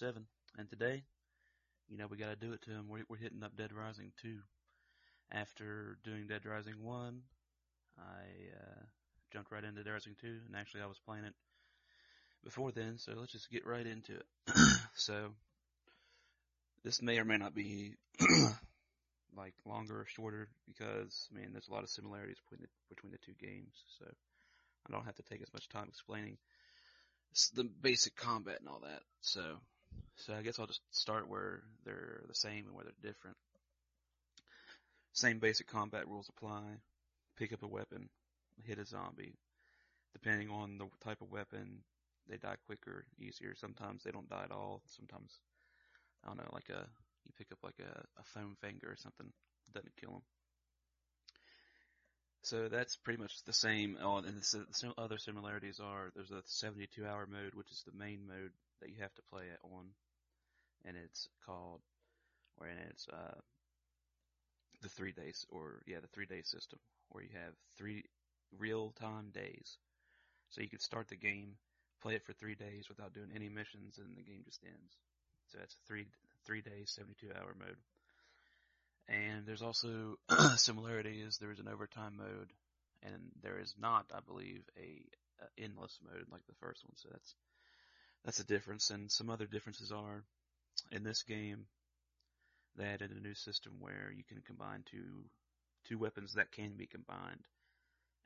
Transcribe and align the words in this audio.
host, 0.00 0.18
and 0.58 0.68
today, 0.70 1.02
you 1.88 1.98
know, 1.98 2.06
we 2.06 2.16
gotta 2.16 2.36
do 2.36 2.52
it 2.52 2.62
to 2.62 2.70
him. 2.70 2.88
We're, 2.88 3.04
we're 3.08 3.16
hitting 3.16 3.42
up 3.42 3.56
Dead 3.56 3.72
Rising 3.72 4.12
2. 4.22 4.36
After 5.30 5.98
doing 6.04 6.26
Dead 6.26 6.44
Rising 6.44 6.82
1, 6.82 7.20
I, 7.98 8.02
uh, 8.02 8.82
jumped 9.32 9.50
right 9.50 9.64
into 9.64 9.82
Dead 9.82 9.90
Rising 9.90 10.16
2, 10.20 10.26
and 10.46 10.56
actually 10.56 10.82
I 10.82 10.86
was 10.86 10.98
playing 10.98 11.24
it 11.24 11.34
before 12.44 12.72
then, 12.72 12.98
so 12.98 13.12
let's 13.16 13.32
just 13.32 13.50
get 13.50 13.66
right 13.66 13.86
into 13.86 14.14
it. 14.14 14.26
so, 14.94 15.28
this 16.84 17.00
may 17.02 17.18
or 17.18 17.24
may 17.24 17.38
not 17.38 17.54
be, 17.54 17.94
like, 19.36 19.54
longer 19.66 20.00
or 20.00 20.06
shorter, 20.06 20.48
because, 20.66 21.28
I 21.32 21.40
mean, 21.40 21.50
there's 21.52 21.68
a 21.68 21.72
lot 21.72 21.84
of 21.84 21.90
similarities 21.90 22.38
between 22.48 22.62
the, 22.62 22.94
between 22.94 23.12
the 23.12 23.18
two 23.18 23.34
games, 23.40 23.74
so 23.98 24.06
I 24.86 24.92
don't 24.92 25.06
have 25.06 25.16
to 25.16 25.22
take 25.22 25.42
as 25.42 25.52
much 25.52 25.68
time 25.68 25.86
explaining 25.88 26.36
the 27.54 27.64
basic 27.64 28.14
combat 28.16 28.60
and 28.60 28.68
all 28.68 28.80
that. 28.84 29.02
So, 29.22 29.56
so 30.16 30.34
I 30.34 30.42
guess 30.42 30.58
I'll 30.58 30.66
just 30.66 30.82
start 30.90 31.28
where 31.28 31.62
they're 31.84 32.22
the 32.28 32.34
same 32.34 32.66
and 32.66 32.74
where 32.74 32.84
they're 32.84 33.12
different. 33.12 33.36
Same 35.12 35.38
basic 35.38 35.66
combat 35.66 36.08
rules 36.08 36.28
apply. 36.28 36.62
Pick 37.36 37.52
up 37.52 37.62
a 37.62 37.66
weapon, 37.66 38.08
hit 38.64 38.78
a 38.78 38.84
zombie. 38.84 39.34
Depending 40.12 40.50
on 40.50 40.78
the 40.78 40.86
type 41.02 41.22
of 41.22 41.30
weapon, 41.30 41.82
they 42.28 42.36
die 42.36 42.56
quicker, 42.66 43.04
easier. 43.18 43.54
Sometimes 43.54 44.02
they 44.02 44.10
don't 44.10 44.28
die 44.28 44.44
at 44.44 44.52
all. 44.52 44.82
Sometimes, 44.86 45.40
I 46.24 46.28
don't 46.28 46.38
know, 46.38 46.50
like 46.52 46.68
a, 46.68 46.86
you 47.24 47.32
pick 47.36 47.50
up 47.52 47.58
like 47.62 47.80
a, 47.80 48.00
a 48.20 48.24
foam 48.24 48.56
finger 48.60 48.88
or 48.90 48.96
something, 48.96 49.32
doesn't 49.74 49.96
kill 49.96 50.12
them. 50.12 50.22
So 52.42 52.68
that's 52.68 52.96
pretty 52.96 53.22
much 53.22 53.44
the 53.44 53.52
same. 53.52 53.96
Oh, 54.02 54.16
and 54.16 54.26
the 54.26 54.94
other 54.98 55.18
similarities 55.18 55.78
are 55.80 56.10
there's 56.14 56.32
a 56.32 56.42
72 56.46 57.06
hour 57.06 57.26
mode, 57.30 57.54
which 57.54 57.70
is 57.70 57.84
the 57.86 57.96
main 57.96 58.26
mode 58.26 58.50
that 58.80 58.90
you 58.90 58.96
have 59.00 59.14
to 59.14 59.22
play 59.30 59.44
it 59.44 59.60
on, 59.62 59.86
and 60.84 60.96
it's 60.96 61.28
called, 61.46 61.80
or 62.60 62.66
and 62.66 62.78
it's 62.90 63.06
uh, 63.08 63.38
the 64.82 64.88
three 64.88 65.12
days, 65.12 65.46
or 65.50 65.82
yeah, 65.86 66.00
the 66.00 66.08
three 66.08 66.26
day 66.26 66.42
system, 66.42 66.80
where 67.10 67.22
you 67.22 67.30
have 67.32 67.54
three 67.78 68.04
real 68.58 68.92
time 69.00 69.30
days. 69.32 69.78
So 70.50 70.62
you 70.62 70.68
could 70.68 70.82
start 70.82 71.08
the 71.08 71.16
game, 71.16 71.54
play 72.02 72.16
it 72.16 72.26
for 72.26 72.32
three 72.32 72.56
days 72.56 72.88
without 72.88 73.14
doing 73.14 73.30
any 73.34 73.48
missions, 73.48 73.98
and 73.98 74.16
the 74.16 74.22
game 74.22 74.42
just 74.44 74.64
ends. 74.64 74.96
So 75.46 75.58
that's 75.58 75.76
three 75.86 76.06
three 76.44 76.60
days, 76.60 76.90
72 76.90 77.28
hour 77.38 77.54
mode. 77.56 77.76
And 79.08 79.46
there's 79.46 79.62
also 79.62 80.16
similarities. 80.56 81.38
There 81.38 81.50
is 81.52 81.58
an 81.58 81.68
overtime 81.68 82.16
mode, 82.16 82.52
and 83.02 83.14
there 83.42 83.58
is 83.58 83.74
not, 83.78 84.06
I 84.14 84.20
believe, 84.26 84.62
a, 84.78 85.02
a 85.42 85.62
endless 85.62 85.98
mode 86.04 86.26
like 86.30 86.46
the 86.46 86.54
first 86.60 86.84
one. 86.84 86.96
So 86.96 87.08
that's 87.10 87.34
that's 88.24 88.40
a 88.40 88.46
difference. 88.46 88.90
And 88.90 89.10
some 89.10 89.28
other 89.30 89.46
differences 89.46 89.92
are 89.92 90.24
in 90.92 91.02
this 91.02 91.22
game 91.22 91.66
they 92.76 92.84
added 92.84 93.10
a 93.10 93.20
new 93.20 93.34
system 93.34 93.74
where 93.80 94.12
you 94.14 94.24
can 94.24 94.42
combine 94.46 94.84
two 94.90 95.24
two 95.84 95.98
weapons 95.98 96.34
that 96.34 96.52
can 96.52 96.76
be 96.76 96.86
combined, 96.86 97.44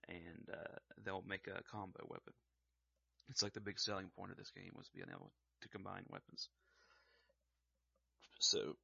and 0.08 0.48
uh, 0.52 0.76
they'll 1.04 1.24
make 1.26 1.48
a 1.48 1.62
combo 1.70 2.04
weapon. 2.08 2.34
It's 3.28 3.42
like 3.42 3.54
the 3.54 3.60
big 3.60 3.80
selling 3.80 4.10
point 4.16 4.30
of 4.30 4.36
this 4.36 4.50
game 4.50 4.72
was 4.76 4.88
being 4.94 5.08
able 5.10 5.32
to 5.62 5.68
combine 5.68 6.04
weapons. 6.10 6.48
So 8.38 8.76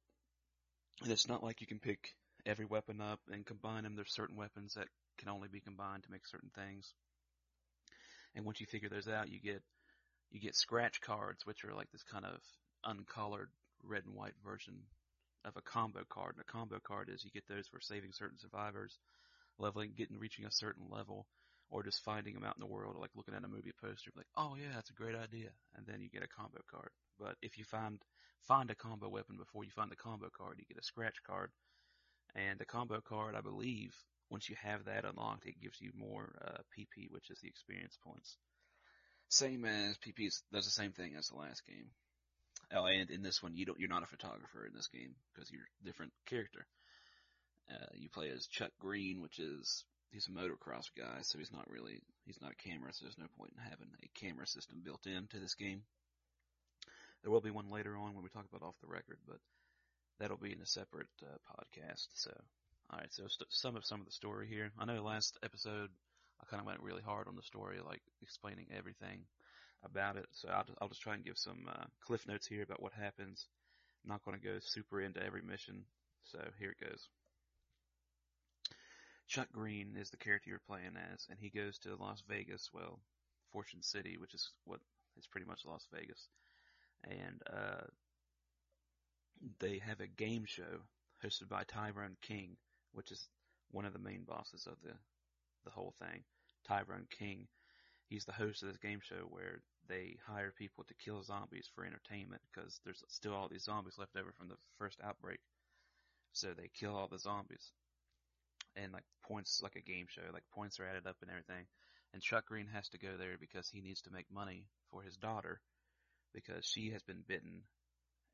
and 1.01 1.11
it's 1.11 1.27
not 1.27 1.43
like 1.43 1.61
you 1.61 1.67
can 1.67 1.79
pick 1.79 2.15
every 2.45 2.65
weapon 2.65 3.01
up 3.01 3.19
and 3.31 3.45
combine 3.45 3.83
them. 3.83 3.95
There's 3.95 4.13
certain 4.13 4.35
weapons 4.35 4.73
that 4.75 4.87
can 5.17 5.29
only 5.29 5.47
be 5.47 5.59
combined 5.59 6.03
to 6.03 6.11
make 6.11 6.27
certain 6.27 6.51
things. 6.55 6.93
And 8.35 8.45
once 8.45 8.59
you 8.59 8.67
figure 8.67 8.89
those 8.89 9.07
out, 9.07 9.29
you 9.29 9.39
get 9.39 9.61
you 10.31 10.39
get 10.39 10.55
scratch 10.55 10.99
cards, 11.01 11.45
which 11.45 11.63
are 11.63 11.75
like 11.75 11.91
this 11.91 12.03
kind 12.03 12.25
of 12.25 12.39
uncolored 12.83 13.49
red 13.83 14.03
and 14.05 14.15
white 14.15 14.33
version 14.43 14.73
of 15.45 15.55
a 15.57 15.61
combo 15.61 16.01
card. 16.09 16.35
And 16.35 16.41
a 16.41 16.51
combo 16.51 16.79
card 16.83 17.09
is 17.09 17.23
you 17.23 17.31
get 17.31 17.47
those 17.47 17.67
for 17.67 17.79
saving 17.79 18.11
certain 18.13 18.39
survivors, 18.39 18.97
leveling, 19.59 19.93
getting, 19.95 20.17
reaching 20.17 20.45
a 20.45 20.51
certain 20.51 20.85
level, 20.89 21.27
or 21.69 21.83
just 21.83 22.03
finding 22.03 22.33
them 22.33 22.43
out 22.43 22.55
in 22.55 22.61
the 22.61 22.71
world, 22.71 22.95
like 22.99 23.11
looking 23.15 23.35
at 23.35 23.43
a 23.43 23.47
movie 23.47 23.73
poster, 23.79 24.11
like, 24.15 24.27
oh 24.35 24.55
yeah, 24.59 24.73
that's 24.73 24.89
a 24.89 24.93
great 24.93 25.15
idea. 25.15 25.49
And 25.75 25.85
then 25.85 26.01
you 26.01 26.09
get 26.09 26.23
a 26.23 26.27
combo 26.27 26.61
card. 26.71 26.89
But 27.19 27.35
if 27.41 27.57
you 27.57 27.63
find 27.63 27.99
find 28.47 28.69
a 28.69 28.75
combo 28.75 29.09
weapon 29.09 29.37
before 29.37 29.63
you 29.63 29.71
find 29.71 29.91
the 29.91 29.95
combo 29.95 30.29
card. 30.35 30.57
You 30.57 30.65
get 30.67 30.81
a 30.81 30.85
scratch 30.85 31.15
card. 31.25 31.51
And 32.35 32.59
the 32.59 32.65
combo 32.65 32.99
card, 33.01 33.35
I 33.35 33.41
believe, 33.41 33.93
once 34.29 34.49
you 34.49 34.55
have 34.61 34.85
that 34.85 35.05
unlocked, 35.05 35.45
it 35.45 35.61
gives 35.61 35.79
you 35.79 35.91
more 35.95 36.33
uh, 36.41 36.61
PP, 36.77 37.11
which 37.11 37.29
is 37.29 37.39
the 37.39 37.47
experience 37.47 37.97
points. 38.03 38.37
Same 39.29 39.65
as 39.65 39.97
PP 39.97 40.29
does 40.51 40.65
the 40.65 40.71
same 40.71 40.91
thing 40.91 41.15
as 41.17 41.29
the 41.29 41.37
last 41.37 41.65
game. 41.65 41.89
Oh, 42.73 42.85
and 42.85 43.09
in 43.11 43.21
this 43.21 43.43
one, 43.43 43.55
you 43.55 43.65
don't, 43.65 43.79
you're 43.79 43.89
not 43.89 44.03
a 44.03 44.07
photographer 44.07 44.65
in 44.65 44.73
this 44.73 44.87
game 44.87 45.13
because 45.33 45.51
you're 45.51 45.67
a 45.81 45.85
different 45.85 46.11
character. 46.25 46.65
Uh, 47.69 47.93
you 47.93 48.09
play 48.09 48.29
as 48.29 48.47
Chuck 48.47 48.71
Green, 48.79 49.21
which 49.21 49.39
is, 49.39 49.85
he's 50.11 50.27
a 50.27 50.31
motocross 50.31 50.89
guy, 50.97 51.21
so 51.21 51.37
he's 51.37 51.51
not 51.51 51.69
really, 51.69 52.01
he's 52.25 52.41
not 52.41 52.51
a 52.51 52.69
camera, 52.69 52.91
so 52.93 53.05
there's 53.05 53.17
no 53.17 53.27
point 53.37 53.53
in 53.55 53.63
having 53.63 53.87
a 54.03 54.19
camera 54.19 54.47
system 54.47 54.81
built 54.83 55.05
into 55.05 55.39
this 55.39 55.55
game. 55.55 55.83
There 57.23 57.31
will 57.31 57.41
be 57.41 57.51
one 57.51 57.71
later 57.71 57.95
on 57.95 58.13
when 58.13 58.23
we 58.23 58.29
talk 58.29 58.45
about 58.49 58.65
off 58.67 58.75
the 58.81 58.87
record, 58.87 59.17
but 59.27 59.39
that'll 60.19 60.37
be 60.37 60.51
in 60.51 60.61
a 60.61 60.65
separate 60.65 61.07
uh, 61.23 61.37
podcast. 61.49 62.07
So, 62.15 62.31
all 62.91 62.99
right. 62.99 63.11
So 63.13 63.23
st- 63.27 63.47
some 63.49 63.77
of 63.77 63.85
some 63.85 64.01
of 64.01 64.05
the 64.05 64.11
story 64.11 64.47
here. 64.47 64.71
I 64.77 64.85
know 64.85 65.01
last 65.01 65.39
episode 65.41 65.89
I 66.41 66.45
kind 66.49 66.59
of 66.59 66.67
went 66.67 66.81
really 66.81 67.01
hard 67.01 67.29
on 67.29 67.37
the 67.37 67.41
story, 67.41 67.79
like 67.85 68.01
explaining 68.21 68.67
everything 68.77 69.21
about 69.85 70.17
it. 70.17 70.25
So 70.31 70.49
I'll 70.49 70.65
I'll 70.81 70.89
just 70.89 71.01
try 71.01 71.13
and 71.13 71.23
give 71.23 71.37
some 71.37 71.65
uh, 71.69 71.85
cliff 72.01 72.27
notes 72.27 72.45
here 72.45 72.63
about 72.63 72.81
what 72.81 72.93
happens. 72.93 73.47
I'm 74.03 74.11
not 74.11 74.25
going 74.25 74.37
to 74.37 74.45
go 74.45 74.59
super 74.59 75.01
into 75.01 75.23
every 75.23 75.41
mission. 75.41 75.85
So 76.25 76.39
here 76.59 76.71
it 76.71 76.85
goes. 76.85 77.07
Chuck 79.27 79.47
Green 79.53 79.95
is 79.97 80.09
the 80.09 80.17
character 80.17 80.49
you're 80.49 80.59
playing 80.67 80.97
as, 81.13 81.25
and 81.29 81.39
he 81.39 81.49
goes 81.49 81.79
to 81.79 81.95
Las 81.95 82.21
Vegas, 82.27 82.69
well, 82.73 82.99
Fortune 83.53 83.81
City, 83.81 84.17
which 84.17 84.33
is 84.33 84.51
what 84.65 84.81
is 85.17 85.25
pretty 85.27 85.47
much 85.47 85.65
Las 85.65 85.87
Vegas 85.93 86.27
and 87.03 87.41
uh, 87.51 87.85
they 89.59 89.79
have 89.79 89.99
a 89.99 90.07
game 90.07 90.45
show 90.45 90.81
hosted 91.23 91.49
by 91.49 91.63
Tyrone 91.63 92.17
King, 92.21 92.55
which 92.93 93.11
is 93.11 93.27
one 93.71 93.85
of 93.85 93.93
the 93.93 93.99
main 93.99 94.23
bosses 94.23 94.67
of 94.67 94.75
the 94.83 94.93
the 95.65 95.71
whole 95.71 95.93
thing. 95.99 96.23
Tyrone 96.67 97.07
King, 97.09 97.47
he's 98.09 98.25
the 98.25 98.31
host 98.33 98.61
of 98.63 98.69
this 98.69 98.77
game 98.77 98.99
show 99.01 99.25
where 99.29 99.61
they 99.87 100.17
hire 100.25 100.51
people 100.57 100.83
to 100.85 100.93
kill 100.95 101.23
zombies 101.23 101.69
for 101.73 101.85
entertainment 101.85 102.41
because 102.51 102.79
there's 102.83 103.03
still 103.07 103.33
all 103.33 103.47
these 103.49 103.63
zombies 103.63 103.97
left 103.97 104.15
over 104.17 104.31
from 104.37 104.47
the 104.47 104.57
first 104.77 104.99
outbreak. 105.03 105.39
So 106.33 106.53
they 106.53 106.69
kill 106.73 106.95
all 106.95 107.07
the 107.07 107.19
zombies. 107.19 107.71
And 108.75 108.91
like 108.91 109.03
points, 109.23 109.61
like 109.61 109.75
a 109.75 109.81
game 109.81 110.07
show, 110.09 110.23
like 110.33 110.43
points 110.53 110.79
are 110.79 110.87
added 110.87 111.05
up 111.07 111.17
and 111.21 111.29
everything. 111.29 111.65
And 112.13 112.21
Chuck 112.21 112.45
Green 112.47 112.67
has 112.67 112.89
to 112.89 112.97
go 112.97 113.17
there 113.17 113.37
because 113.39 113.69
he 113.69 113.81
needs 113.81 114.01
to 114.01 114.11
make 114.11 114.31
money 114.31 114.65
for 114.89 115.01
his 115.01 115.15
daughter 115.17 115.61
because 116.33 116.65
she 116.65 116.91
has 116.91 117.03
been 117.03 117.23
bitten 117.27 117.61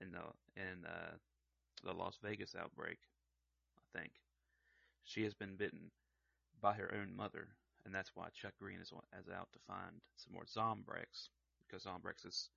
in 0.02 0.12
the 0.12 0.62
in 0.62 0.86
uh, 0.86 1.16
the 1.84 1.94
Las 1.94 2.18
Vegas 2.24 2.56
outbreak. 2.60 2.98
I 3.78 4.00
think 4.00 4.12
she 5.04 5.24
has 5.24 5.34
been 5.34 5.56
bitten 5.56 5.92
by 6.62 6.74
her 6.74 6.94
own 6.94 7.16
mother, 7.16 7.48
and 7.86 7.94
that's 7.94 8.12
why 8.16 8.28
Chuck 8.34 8.54
Green 8.60 8.80
is, 8.80 8.92
is 9.20 9.30
out 9.34 9.48
to 9.54 9.60
find 9.68 10.02
some 10.18 10.34
more 10.34 10.46
Zombrex 10.46 11.30
because 11.66 11.86
Zombrex 11.86 12.26
is 12.26 12.50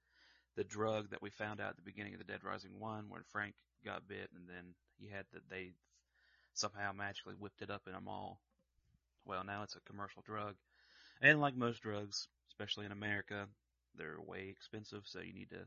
the 0.56 0.64
drug 0.64 1.10
that 1.10 1.22
we 1.22 1.30
found 1.30 1.60
out 1.60 1.70
at 1.70 1.76
the 1.76 1.82
beginning 1.82 2.12
of 2.14 2.18
the 2.18 2.24
Dead 2.24 2.44
Rising 2.44 2.78
one, 2.78 3.06
when 3.08 3.22
Frank 3.30 3.54
got 3.84 4.08
bit, 4.08 4.28
and 4.34 4.48
then 4.48 4.74
he 4.98 5.08
had 5.08 5.24
that 5.32 5.48
they 5.50 5.72
somehow 6.54 6.92
magically 6.92 7.34
whipped 7.38 7.62
it 7.62 7.70
up 7.70 7.82
in 7.88 7.94
a 7.94 8.00
mall. 8.00 8.40
Well, 9.24 9.44
now 9.44 9.62
it's 9.62 9.76
a 9.76 9.90
commercial 9.90 10.22
drug, 10.26 10.56
and 11.20 11.40
like 11.40 11.56
most 11.56 11.82
drugs, 11.82 12.28
especially 12.48 12.86
in 12.86 12.92
America, 12.92 13.46
they're 13.96 14.20
way 14.20 14.48
expensive, 14.48 15.02
so 15.04 15.20
you 15.20 15.32
need 15.32 15.50
to 15.50 15.66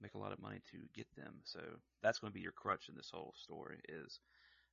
make 0.00 0.14
a 0.14 0.18
lot 0.18 0.32
of 0.32 0.40
money 0.40 0.60
to 0.70 0.78
get 0.94 1.06
them. 1.16 1.34
So 1.44 1.60
that's 2.02 2.18
going 2.18 2.32
to 2.32 2.34
be 2.34 2.42
your 2.42 2.52
crutch 2.52 2.88
in 2.88 2.96
this 2.96 3.10
whole 3.12 3.34
story 3.36 3.80
is 3.88 4.18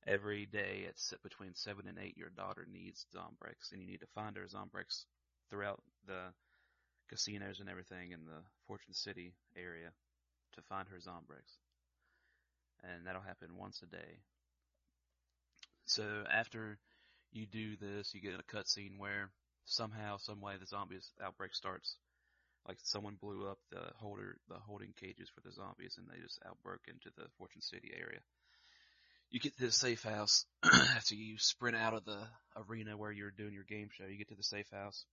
every 0.06 0.46
day 0.46 0.84
it's 0.86 1.14
between 1.22 1.54
seven 1.54 1.86
and 1.86 1.98
eight 1.98 2.16
your 2.16 2.30
daughter 2.30 2.66
needs 2.70 3.06
Zombrex 3.14 3.70
and 3.72 3.80
you 3.80 3.86
need 3.86 4.00
to 4.00 4.14
find 4.14 4.36
her 4.36 4.46
Zombrex 4.46 5.04
throughout 5.48 5.80
the 6.06 6.32
casinos 7.08 7.60
and 7.60 7.68
everything 7.68 8.12
in 8.12 8.24
the 8.24 8.42
Fortune 8.66 8.94
City 8.94 9.32
area 9.56 9.90
to 10.54 10.62
find 10.62 10.88
her 10.88 10.98
Zombrex. 10.98 11.58
And 12.82 13.06
that'll 13.06 13.22
happen 13.22 13.56
once 13.56 13.80
a 13.82 13.86
day. 13.86 14.18
So 15.84 16.24
after 16.32 16.78
you 17.32 17.46
do 17.46 17.76
this, 17.76 18.12
you 18.12 18.20
get 18.20 18.34
a 18.34 18.56
cutscene 18.56 18.98
where 18.98 19.30
somehow, 19.64 20.16
some 20.16 20.40
way 20.40 20.54
the 20.58 20.66
zombies 20.66 21.12
outbreak 21.22 21.54
starts 21.54 21.96
like 22.66 22.78
someone 22.82 23.16
blew 23.20 23.48
up 23.48 23.58
the 23.70 23.82
holder, 23.96 24.36
the 24.48 24.58
holding 24.58 24.92
cages 25.00 25.28
for 25.28 25.40
the 25.40 25.52
zombies 25.52 25.96
and 25.98 26.06
they 26.08 26.22
just 26.22 26.40
outbroke 26.46 26.82
into 26.88 27.10
the 27.16 27.28
Fortune 27.38 27.62
City 27.62 27.90
area. 27.94 28.20
You 29.30 29.40
get 29.40 29.56
to 29.56 29.66
the 29.66 29.72
safe 29.72 30.02
house 30.02 30.44
after 30.64 31.14
you 31.14 31.38
sprint 31.38 31.76
out 31.76 31.94
of 31.94 32.04
the 32.04 32.20
arena 32.68 32.96
where 32.96 33.10
you're 33.10 33.30
doing 33.30 33.54
your 33.54 33.64
game 33.64 33.88
show. 33.90 34.04
You 34.04 34.18
get 34.18 34.28
to 34.28 34.36
the 34.36 34.42
safe 34.42 34.70
house 34.70 35.04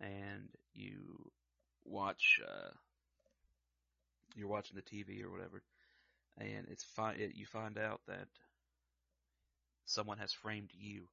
and 0.00 0.48
you 0.74 1.30
watch, 1.84 2.40
uh, 2.46 2.70
you're 4.34 4.48
watching 4.48 4.76
the 4.76 4.82
TV 4.82 5.22
or 5.22 5.30
whatever, 5.30 5.62
and 6.38 6.66
it's 6.70 6.84
fi- 6.96 7.14
it, 7.14 7.32
you 7.34 7.46
find 7.46 7.78
out 7.78 8.00
that 8.08 8.26
someone 9.86 10.18
has 10.18 10.32
framed 10.32 10.70
you 10.72 11.06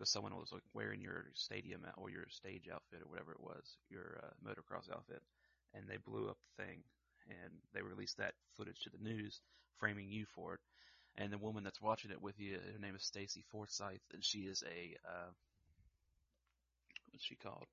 because 0.00 0.10
someone 0.10 0.34
was 0.34 0.50
like 0.50 0.62
wearing 0.72 1.02
your 1.02 1.26
stadium 1.34 1.82
or 1.98 2.08
your 2.08 2.24
stage 2.30 2.70
outfit 2.72 3.02
or 3.04 3.10
whatever 3.10 3.32
it 3.32 3.40
was, 3.40 3.76
your 3.90 4.18
uh, 4.24 4.32
motocross 4.40 4.90
outfit, 4.90 5.20
and 5.74 5.84
they 5.86 5.98
blew 5.98 6.30
up 6.30 6.38
the 6.56 6.64
thing 6.64 6.80
and 7.28 7.52
they 7.74 7.82
released 7.82 8.16
that 8.16 8.32
footage 8.56 8.80
to 8.80 8.88
the 8.88 9.04
news, 9.04 9.42
framing 9.78 10.08
you 10.08 10.24
for 10.34 10.54
it. 10.54 10.60
And 11.18 11.30
the 11.30 11.36
woman 11.36 11.64
that's 11.64 11.82
watching 11.82 12.12
it 12.12 12.22
with 12.22 12.40
you, 12.40 12.54
her 12.54 12.80
name 12.80 12.94
is 12.96 13.04
Stacey 13.04 13.44
Forsythe, 13.52 14.00
and 14.14 14.24
she 14.24 14.38
is 14.38 14.62
a 14.64 14.96
uh, 15.06 15.28
what's 17.12 17.26
she 17.26 17.34
called? 17.34 17.66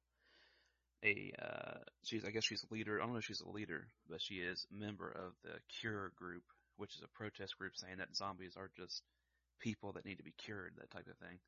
A 1.05 1.31
uh, 1.41 1.79
she's 2.03 2.25
I 2.25 2.31
guess 2.31 2.43
she's 2.43 2.65
a 2.69 2.73
leader. 2.73 2.99
I 2.99 3.05
don't 3.05 3.13
know 3.13 3.19
if 3.19 3.25
she's 3.25 3.39
a 3.39 3.49
leader, 3.49 3.87
but 4.09 4.21
she 4.21 4.35
is 4.35 4.67
a 4.69 4.77
member 4.77 5.07
of 5.07 5.31
the 5.45 5.59
Cure 5.79 6.11
group, 6.17 6.43
which 6.75 6.93
is 6.93 7.03
a 7.03 7.17
protest 7.17 7.57
group 7.57 7.71
saying 7.77 7.99
that 7.99 8.17
zombies 8.17 8.55
are 8.57 8.69
just 8.75 9.01
people 9.61 9.93
that 9.93 10.05
need 10.05 10.17
to 10.17 10.23
be 10.23 10.33
cured, 10.37 10.73
that 10.77 10.91
type 10.91 11.07
of 11.07 11.15
thing. 11.17 11.39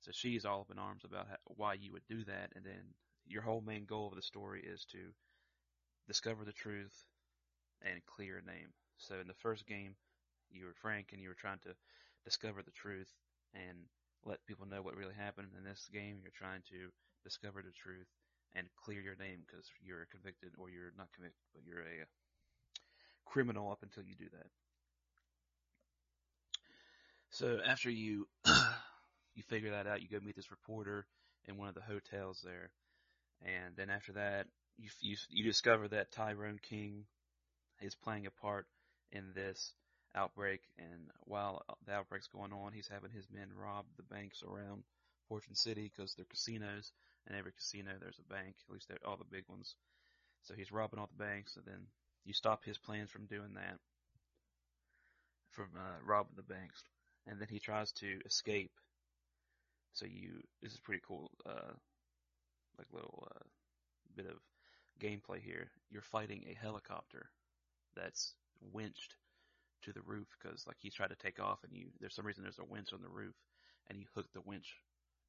So 0.00 0.12
she's 0.12 0.44
all 0.44 0.62
up 0.62 0.70
in 0.70 0.78
arms 0.78 1.04
about 1.04 1.28
how, 1.28 1.36
why 1.44 1.74
you 1.74 1.92
would 1.92 2.06
do 2.08 2.24
that, 2.24 2.52
and 2.56 2.64
then 2.64 2.94
your 3.26 3.42
whole 3.42 3.60
main 3.60 3.84
goal 3.84 4.08
of 4.08 4.16
the 4.16 4.22
story 4.22 4.62
is 4.62 4.84
to 4.92 4.98
discover 6.06 6.44
the 6.44 6.52
truth 6.52 7.06
and 7.82 8.04
clear 8.06 8.38
a 8.38 8.46
name. 8.46 8.72
So 8.98 9.20
in 9.20 9.28
the 9.28 9.34
first 9.34 9.66
game, 9.66 9.94
you 10.50 10.66
were 10.66 10.74
Frank 10.74 11.10
and 11.12 11.22
you 11.22 11.28
were 11.28 11.34
trying 11.38 11.60
to 11.60 11.74
discover 12.24 12.62
the 12.62 12.72
truth 12.72 13.10
and 13.54 13.78
let 14.24 14.44
people 14.46 14.66
know 14.66 14.82
what 14.82 14.96
really 14.96 15.14
happened. 15.14 15.48
In 15.56 15.64
this 15.64 15.88
game, 15.92 16.18
you're 16.22 16.32
trying 16.34 16.62
to 16.70 16.90
discover 17.24 17.62
the 17.62 17.72
truth 17.72 18.08
and 18.54 18.66
clear 18.76 19.00
your 19.00 19.16
name 19.16 19.40
because 19.46 19.66
you're 19.80 20.06
convicted 20.10 20.50
or 20.58 20.70
you're 20.70 20.92
not 20.98 21.12
convicted, 21.14 21.40
but 21.54 21.62
you're 21.64 21.80
a 21.80 22.02
uh, 22.02 22.10
criminal 23.24 23.70
up 23.70 23.82
until 23.82 24.02
you 24.02 24.14
do 24.16 24.28
that. 24.32 24.48
So 27.30 27.60
after 27.64 27.90
you 27.90 28.26
you 29.34 29.42
figure 29.42 29.70
that 29.70 29.86
out, 29.86 30.02
you 30.02 30.08
go 30.08 30.24
meet 30.24 30.36
this 30.36 30.50
reporter 30.50 31.06
in 31.46 31.56
one 31.56 31.68
of 31.68 31.74
the 31.74 31.80
hotels 31.80 32.40
there, 32.44 32.70
and 33.42 33.74
then 33.76 33.90
after 33.90 34.12
that, 34.12 34.46
you 34.76 34.88
you, 35.00 35.16
you 35.28 35.44
discover 35.44 35.88
that 35.88 36.12
Tyrone 36.12 36.60
King 36.62 37.04
is 37.80 37.94
playing 37.94 38.26
a 38.26 38.30
part 38.30 38.66
in 39.12 39.32
this 39.34 39.72
outbreak, 40.14 40.60
and 40.78 41.10
while 41.24 41.62
the 41.86 41.92
outbreak's 41.92 42.28
going 42.28 42.52
on, 42.52 42.72
he's 42.72 42.88
having 42.88 43.10
his 43.10 43.26
men 43.32 43.48
rob 43.56 43.84
the 43.96 44.02
banks 44.14 44.42
around 44.42 44.82
Fortune 45.28 45.54
City 45.54 45.90
because 45.94 46.14
they're 46.14 46.26
casinos, 46.26 46.92
and 47.26 47.36
every 47.36 47.52
casino 47.52 47.92
there's 48.00 48.18
a 48.18 48.32
bank, 48.32 48.56
at 48.66 48.72
least 48.72 48.90
all 49.06 49.16
the 49.16 49.24
big 49.30 49.44
ones. 49.48 49.76
So 50.42 50.54
he's 50.54 50.72
robbing 50.72 50.98
all 50.98 51.10
the 51.16 51.24
banks, 51.24 51.56
and 51.56 51.64
then 51.64 51.86
you 52.24 52.32
stop 52.32 52.64
his 52.64 52.78
plans 52.78 53.10
from 53.10 53.26
doing 53.26 53.54
that, 53.54 53.78
from 55.50 55.68
uh, 55.76 55.98
robbing 56.04 56.36
the 56.36 56.42
banks, 56.42 56.82
and 57.26 57.40
then 57.40 57.48
he 57.48 57.58
tries 57.58 57.92
to 57.92 58.18
escape. 58.26 58.72
So 59.92 60.06
you, 60.06 60.42
this 60.62 60.72
is 60.72 60.80
pretty 60.80 61.02
cool, 61.06 61.30
uh, 61.46 61.72
like 62.78 62.86
little 62.92 63.26
uh, 63.34 63.44
bit 64.16 64.26
of 64.26 64.36
gameplay 65.00 65.40
here. 65.40 65.70
You're 65.90 66.02
fighting 66.02 66.44
a 66.48 66.54
helicopter 66.54 67.30
that's 67.96 68.34
winched 68.72 69.16
to 69.82 69.92
the 69.92 70.02
roof 70.02 70.26
because 70.40 70.66
like 70.66 70.76
he's 70.78 70.94
trying 70.94 71.08
to 71.08 71.16
take 71.16 71.40
off 71.40 71.58
and 71.64 71.74
you 71.74 71.86
there's 72.00 72.14
some 72.14 72.26
reason 72.26 72.42
there's 72.42 72.58
a 72.58 72.64
winch 72.64 72.92
on 72.92 73.00
the 73.02 73.08
roof 73.08 73.34
and 73.88 73.98
you 73.98 74.06
hook 74.14 74.26
the 74.34 74.42
winch 74.42 74.76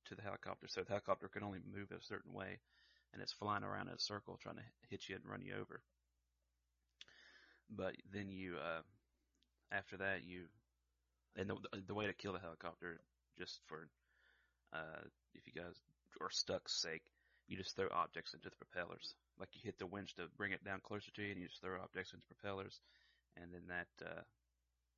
to 0.06 0.16
the 0.16 0.22
helicopter 0.22 0.68
so 0.68 0.82
the 0.82 0.90
helicopter 0.90 1.28
can 1.28 1.44
only 1.44 1.60
move 1.74 1.88
a 1.92 2.04
certain 2.04 2.34
way 2.34 2.60
and 3.14 3.22
it's 3.22 3.32
flying 3.32 3.64
around 3.64 3.88
in 3.88 3.94
a 3.94 4.00
circle 4.00 4.38
trying 4.42 4.56
to 4.56 4.62
hit 4.90 5.08
you 5.08 5.16
and 5.16 5.26
run 5.26 5.42
you 5.42 5.54
over 5.60 5.82
but 7.70 7.96
then 8.12 8.30
you 8.30 8.56
uh 8.58 8.82
after 9.72 9.96
that 9.98 10.26
you 10.26 10.42
and 11.38 11.50
the, 11.50 11.56
the 11.88 11.94
way 11.94 12.06
to 12.06 12.14
kill 12.14 12.34
the 12.34 12.40
helicopter 12.40 13.00
just 13.38 13.62
for 13.68 13.88
uh 14.74 15.04
if 15.34 15.42
you 15.48 15.54
guys 15.54 15.76
are 16.20 16.30
stuck 16.32 16.68
sake 16.70 17.04
you 17.48 17.58
just 17.58 17.76
throw 17.76 17.88
objects 17.92 18.34
into 18.34 18.50
the 18.50 18.56
propellers 18.56 19.16
like 19.42 19.50
you 19.54 19.62
hit 19.64 19.80
the 19.80 19.88
winch 19.88 20.14
to 20.16 20.30
bring 20.38 20.54
it 20.54 20.64
down 20.64 20.80
closer 20.84 21.10
to 21.12 21.22
you, 21.24 21.32
and 21.32 21.42
you 21.42 21.48
just 21.48 21.62
throw 21.62 21.82
objects 21.82 22.14
into 22.14 22.26
propellers, 22.28 22.80
and 23.36 23.52
then 23.52 23.64
that 23.68 23.90
uh, 24.06 24.22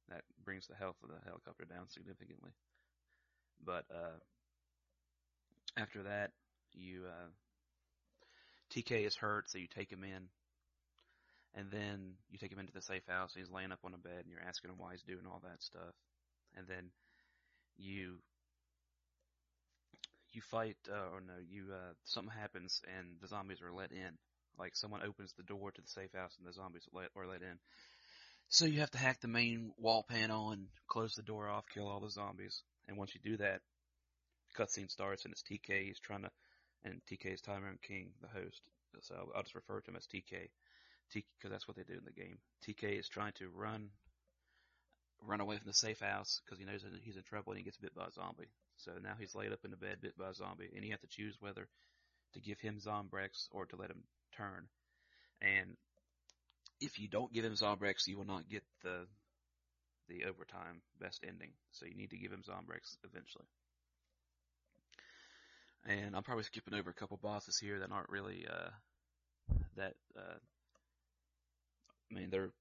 that 0.10 0.22
brings 0.44 0.68
the 0.68 0.76
health 0.76 0.98
of 1.02 1.10
the 1.10 1.24
helicopter 1.26 1.64
down 1.64 1.88
significantly. 1.88 2.52
But 3.66 3.86
uh, 3.90 4.20
after 5.78 6.04
that, 6.04 6.32
you 6.74 7.04
uh, 7.08 7.32
TK 8.76 9.08
is 9.08 9.16
hurt, 9.16 9.50
so 9.50 9.58
you 9.58 9.68
take 9.74 9.90
him 9.90 10.04
in, 10.04 10.28
and 11.56 11.72
then 11.72 12.20
you 12.30 12.38
take 12.38 12.52
him 12.52 12.60
into 12.60 12.74
the 12.74 12.82
safe 12.82 13.08
house. 13.08 13.32
He's 13.34 13.50
laying 13.50 13.72
up 13.72 13.80
on 13.86 13.94
a 13.94 13.98
bed, 13.98 14.28
and 14.28 14.30
you're 14.30 14.46
asking 14.46 14.72
him 14.72 14.78
why 14.78 14.92
he's 14.92 15.04
doing 15.04 15.26
all 15.26 15.42
that 15.44 15.64
stuff, 15.64 15.96
and 16.58 16.68
then 16.68 16.92
you 17.78 18.20
you 20.36 20.42
fight, 20.42 20.78
uh, 20.90 21.14
or 21.14 21.22
no, 21.22 21.34
you 21.50 21.66
uh, 21.72 21.94
something 22.06 22.34
happens, 22.34 22.82
and 22.98 23.18
the 23.22 23.28
zombies 23.28 23.62
are 23.62 23.72
let 23.72 23.92
in. 23.92 24.18
Like 24.60 24.76
someone 24.76 25.02
opens 25.04 25.34
the 25.34 25.44
door 25.44 25.72
to 25.72 25.82
the 25.82 25.88
safe 25.88 26.14
house 26.14 26.36
and 26.38 26.48
the 26.48 26.54
zombies 26.54 26.88
are 26.94 27.28
let 27.28 27.42
in. 27.42 27.58
So 28.50 28.66
you 28.66 28.82
have 28.82 28.92
to 28.92 29.00
hack 29.00 29.20
the 29.22 29.28
main 29.28 29.72
wall 29.78 30.06
panel 30.08 30.52
and 30.52 30.68
close 30.88 31.16
the 31.16 31.24
door 31.24 31.50
off, 31.50 31.66
kill 31.74 31.88
all 31.88 32.00
the 32.00 32.12
zombies. 32.12 32.62
And 32.88 32.98
once 32.98 33.16
you 33.16 33.22
do 33.24 33.38
that, 33.38 33.62
cutscene 34.56 34.92
starts 34.92 35.26
and 35.26 35.32
it's 35.32 35.44
TK. 35.44 35.86
He's 35.86 36.00
trying 36.00 36.22
to, 36.22 36.30
and 36.84 37.02
TK 37.10 37.34
is 37.34 37.42
Tyrone 37.42 37.80
King, 37.82 38.12
the 38.22 38.28
host. 38.28 38.62
So 39.02 39.16
I'll, 39.16 39.32
I'll 39.36 39.44
just 39.44 39.56
refer 39.56 39.82
to 39.82 39.90
him 39.90 39.98
as 39.98 40.06
TK, 40.06 40.50
because 41.12 41.50
that's 41.50 41.68
what 41.68 41.78
they 41.78 41.84
do 41.84 41.98
in 41.98 42.06
the 42.06 42.12
game. 42.12 42.38
TK 42.68 43.00
is 43.00 43.10
trying 43.10 43.34
to 43.40 43.50
run, 43.50 43.90
run 45.22 45.42
away 45.42 45.58
from 45.58 45.68
the 45.68 45.74
safe 45.74 46.02
house 46.02 46.42
because 46.46 46.60
he 46.60 46.66
knows 46.66 46.84
that 46.84 46.92
he's 47.02 47.18
in 47.18 47.24
trouble 47.24 47.54
and 47.54 47.58
he 47.58 47.64
gets 47.64 47.78
bit 47.78 47.96
by 47.96 48.06
a 48.06 48.12
zombie. 48.12 48.52
So 48.84 48.92
now 49.02 49.14
he's 49.20 49.36
laid 49.36 49.54
up 49.54 49.64
in 49.64 49.72
the 49.72 49.78
bed, 49.78 49.98
bit 50.02 50.18
by 50.18 50.30
a 50.30 50.34
zombie, 50.34 50.70
and 50.76 50.84
you 50.84 50.92
have 50.92 51.02
to 51.02 51.08
choose 51.08 51.38
whether 51.40 51.68
to 52.34 52.40
give 52.40 52.60
him 52.60 52.80
Zombrex 52.80 53.48
or 53.52 53.66
to 53.68 53.76
let 53.76 53.92
him 53.92 54.04
turn. 54.36 54.68
And 55.42 55.78
if 56.82 57.00
you 57.00 57.08
don't 57.08 57.34
give 57.34 57.46
him 57.46 57.54
Zombrex, 57.54 58.08
you 58.08 58.18
will 58.18 58.26
not 58.26 58.50
get 58.50 58.64
the 58.84 59.08
the 60.10 60.26
overtime 60.26 60.82
best 61.00 61.24
ending. 61.26 61.52
So 61.72 61.86
you 61.86 61.96
need 61.96 62.10
to 62.10 62.18
give 62.18 62.32
him 62.32 62.44
Zombrex 62.44 62.98
eventually. 63.06 63.46
And 65.86 66.16
I'm 66.16 66.24
probably 66.24 66.44
skipping 66.44 66.74
over 66.74 66.90
a 66.90 66.94
couple 66.94 67.18
bosses 67.18 67.58
here 67.58 67.80
that 67.80 67.92
aren't 67.92 68.10
really 68.10 68.46
uh, 68.50 68.70
that. 69.76 69.94
Uh, 70.18 70.40
I 72.12 72.16
mean, 72.16 72.30
they're 72.30 72.52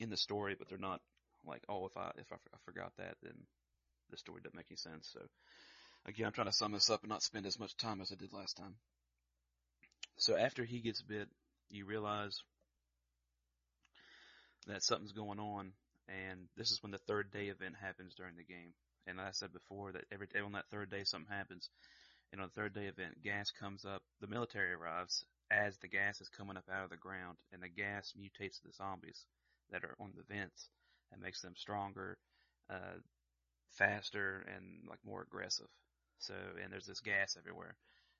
in 0.00 0.10
the 0.10 0.16
story, 0.16 0.54
but 0.58 0.68
they're 0.68 0.78
not 0.78 1.00
like, 1.46 1.62
oh, 1.68 1.86
if 1.86 1.96
I 1.96 2.10
if 2.16 2.32
I 2.32 2.36
forgot 2.64 2.92
that, 2.98 3.16
then 3.22 3.34
the 4.12 4.16
story 4.18 4.40
doesn't 4.40 4.56
make 4.56 4.70
any 4.70 4.76
sense. 4.76 5.10
So 5.12 5.20
again, 6.06 6.26
I'm 6.26 6.32
trying 6.32 6.46
to 6.46 6.52
sum 6.52 6.72
this 6.72 6.90
up 6.90 7.02
and 7.02 7.10
not 7.10 7.22
spend 7.22 7.46
as 7.46 7.58
much 7.58 7.76
time 7.76 8.00
as 8.00 8.12
I 8.12 8.14
did 8.14 8.32
last 8.32 8.56
time. 8.56 8.76
So 10.18 10.36
after 10.36 10.64
he 10.64 10.78
gets 10.78 11.02
bit, 11.02 11.28
you 11.70 11.86
realize 11.86 12.38
that 14.68 14.82
something's 14.82 15.12
going 15.12 15.40
on, 15.40 15.72
and 16.08 16.46
this 16.56 16.70
is 16.70 16.82
when 16.82 16.92
the 16.92 16.98
third 16.98 17.32
day 17.32 17.46
event 17.46 17.74
happens 17.80 18.14
during 18.14 18.36
the 18.36 18.44
game. 18.44 18.74
And 19.06 19.18
like 19.18 19.28
I 19.28 19.32
said 19.32 19.52
before 19.52 19.90
that 19.92 20.04
every 20.12 20.28
day 20.28 20.40
on 20.40 20.52
that 20.52 20.68
third 20.70 20.90
day 20.90 21.02
something 21.04 21.34
happens. 21.34 21.68
And 22.30 22.40
on 22.40 22.48
the 22.48 22.60
third 22.60 22.74
day 22.74 22.86
event, 22.86 23.22
gas 23.22 23.50
comes 23.50 23.84
up. 23.84 24.02
The 24.20 24.26
military 24.26 24.72
arrives 24.72 25.24
as 25.50 25.76
the 25.78 25.88
gas 25.88 26.20
is 26.20 26.28
coming 26.28 26.56
up 26.56 26.64
out 26.72 26.84
of 26.84 26.90
the 26.90 26.96
ground, 26.96 27.36
and 27.52 27.62
the 27.62 27.68
gas 27.68 28.14
mutates 28.18 28.62
the 28.62 28.72
zombies 28.72 29.24
that 29.70 29.84
are 29.84 29.96
on 30.00 30.12
the 30.16 30.34
vents 30.34 30.68
and 31.12 31.20
makes 31.20 31.42
them 31.42 31.54
stronger, 31.56 32.16
uh, 32.70 32.96
faster, 33.72 34.44
and 34.54 34.88
like 34.88 34.98
more 35.04 35.22
aggressive. 35.22 35.68
So, 36.18 36.34
and 36.62 36.72
there's 36.72 36.86
this 36.86 37.00
gas 37.00 37.36
everywhere. 37.38 37.74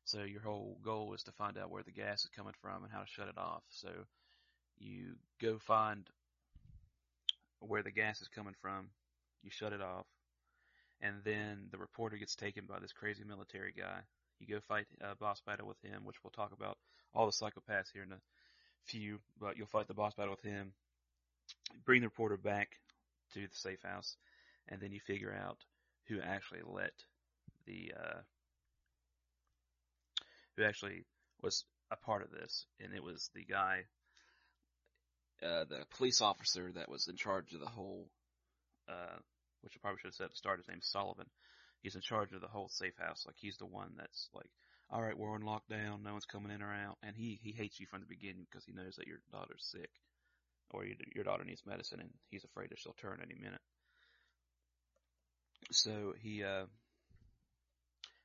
So 0.05 0.25
your 0.25 0.41
whole 0.43 0.79
goal 0.85 1.15
is 1.15 1.23
to 1.25 1.33
find 1.33 1.57
out 1.57 1.71
where 1.71 1.85
the 1.85 1.93
gas 1.93 2.25
is 2.25 2.31
coming 2.37 2.55
from 2.61 2.83
and 2.83 2.93
how 2.93 3.01
to 3.01 3.07
shut 3.07 3.29
it 3.29 3.39
off. 3.39 3.63
So 3.71 3.89
you 4.79 5.15
go 5.41 5.59
find 5.59 6.09
where 7.61 7.83
the 7.83 7.93
gas 7.93 8.21
is 8.21 8.29
coming 8.29 8.55
from, 8.61 8.89
you 9.43 9.51
shut 9.51 9.73
it 9.73 9.81
off, 9.81 10.07
and 11.01 11.17
then 11.25 11.69
the 11.71 11.79
reporter 11.79 12.17
gets 12.17 12.35
taken 12.35 12.65
by 12.67 12.81
this 12.81 12.93
crazy 12.93 13.23
military 13.25 13.73
guy. 13.77 14.01
You 14.41 14.47
go 14.49 14.61
fight 14.67 14.87
a 15.01 15.15
boss 15.15 15.41
battle 15.41 15.69
with 15.69 15.81
him, 15.83 16.05
which 16.05 16.17
we'll 16.23 16.33
talk 16.33 16.53
about 16.53 16.79
all 17.15 17.27
the 17.27 17.33
psychopaths 17.33 17.93
here 17.93 18.03
in 18.03 18.13
a 18.13 18.21
few, 18.85 19.21
but 19.41 19.57
you'll 19.57 19.69
fight 19.69 19.87
the 19.87 19.95
boss 19.95 20.15
battle 20.15 20.33
with 20.33 20.43
him, 20.43 20.73
bring 21.85 22.01
the 22.01 22.09
reporter 22.09 22.37
back 22.37 22.79
to 23.35 23.41
the 23.41 23.49
safe 23.53 23.83
house, 23.83 24.17
and 24.69 24.81
then 24.81 24.93
you 24.93 25.01
figure 25.01 25.35
out 25.35 25.59
who 26.09 26.21
actually 26.21 26.61
let 26.65 26.93
the 27.67 27.93
uh, 27.97 28.21
who 30.57 30.65
actually 30.65 31.05
was 31.43 31.65
a 31.91 31.97
part 31.97 32.23
of 32.23 32.31
this, 32.31 32.67
and 32.81 32.95
it 32.95 33.03
was 33.03 33.31
the 33.35 33.45
guy, 33.45 33.85
uh, 35.43 35.65
the 35.65 35.85
police 35.97 36.21
officer 36.21 36.71
that 36.75 36.91
was 36.91 37.09
in 37.09 37.17
charge 37.17 37.53
of 37.53 37.61
the 37.61 37.67
whole, 37.67 38.09
uh, 38.89 39.19
which 39.63 39.75
I 39.77 39.81
probably 39.81 39.99
should 39.99 40.09
have 40.09 40.15
said 40.15 40.25
at 40.25 40.31
the 40.31 40.37
start, 40.37 40.59
his 40.59 40.69
name's 40.69 40.89
Sullivan. 40.89 41.27
He's 41.83 41.97
in 41.97 42.01
charge 42.01 42.33
of 42.33 42.41
the 42.41 42.49
whole 42.49 42.69
safe 42.69 42.97
house. 42.99 43.25
Like 43.27 43.37
he's 43.39 43.57
the 43.57 43.67
one 43.67 43.91
that's 43.97 44.29
like, 44.33 44.51
all 44.91 45.03
right, 45.03 45.19
we're 45.19 45.35
on 45.35 45.43
lockdown, 45.43 46.03
no 46.03 46.13
one's 46.13 46.27
coming 46.27 46.53
in 46.53 46.63
or 46.63 46.73
out, 46.73 46.97
and 47.03 47.17
he 47.17 47.41
he 47.43 47.53
hates 47.53 47.81
you 47.81 47.87
from 47.87 48.01
the 48.01 48.07
beginning 48.07 48.47
because 48.51 48.65
he 48.65 48.73
knows 48.73 48.97
that 48.97 49.09
your 49.09 49.19
daughter's 49.33 49.67
sick, 49.71 49.91
or 50.71 50.85
your 50.85 50.97
your 51.15 51.25
daughter 51.25 51.45
needs 51.45 51.67
medicine, 51.67 52.01
and 52.01 52.11
he's 52.31 52.45
afraid 52.45 52.71
that 52.71 52.79
she'll 52.79 52.97
turn 53.01 53.21
any 53.23 53.35
minute. 53.35 53.61
So 55.73 56.15
he 56.21 56.45
uh 56.45 56.67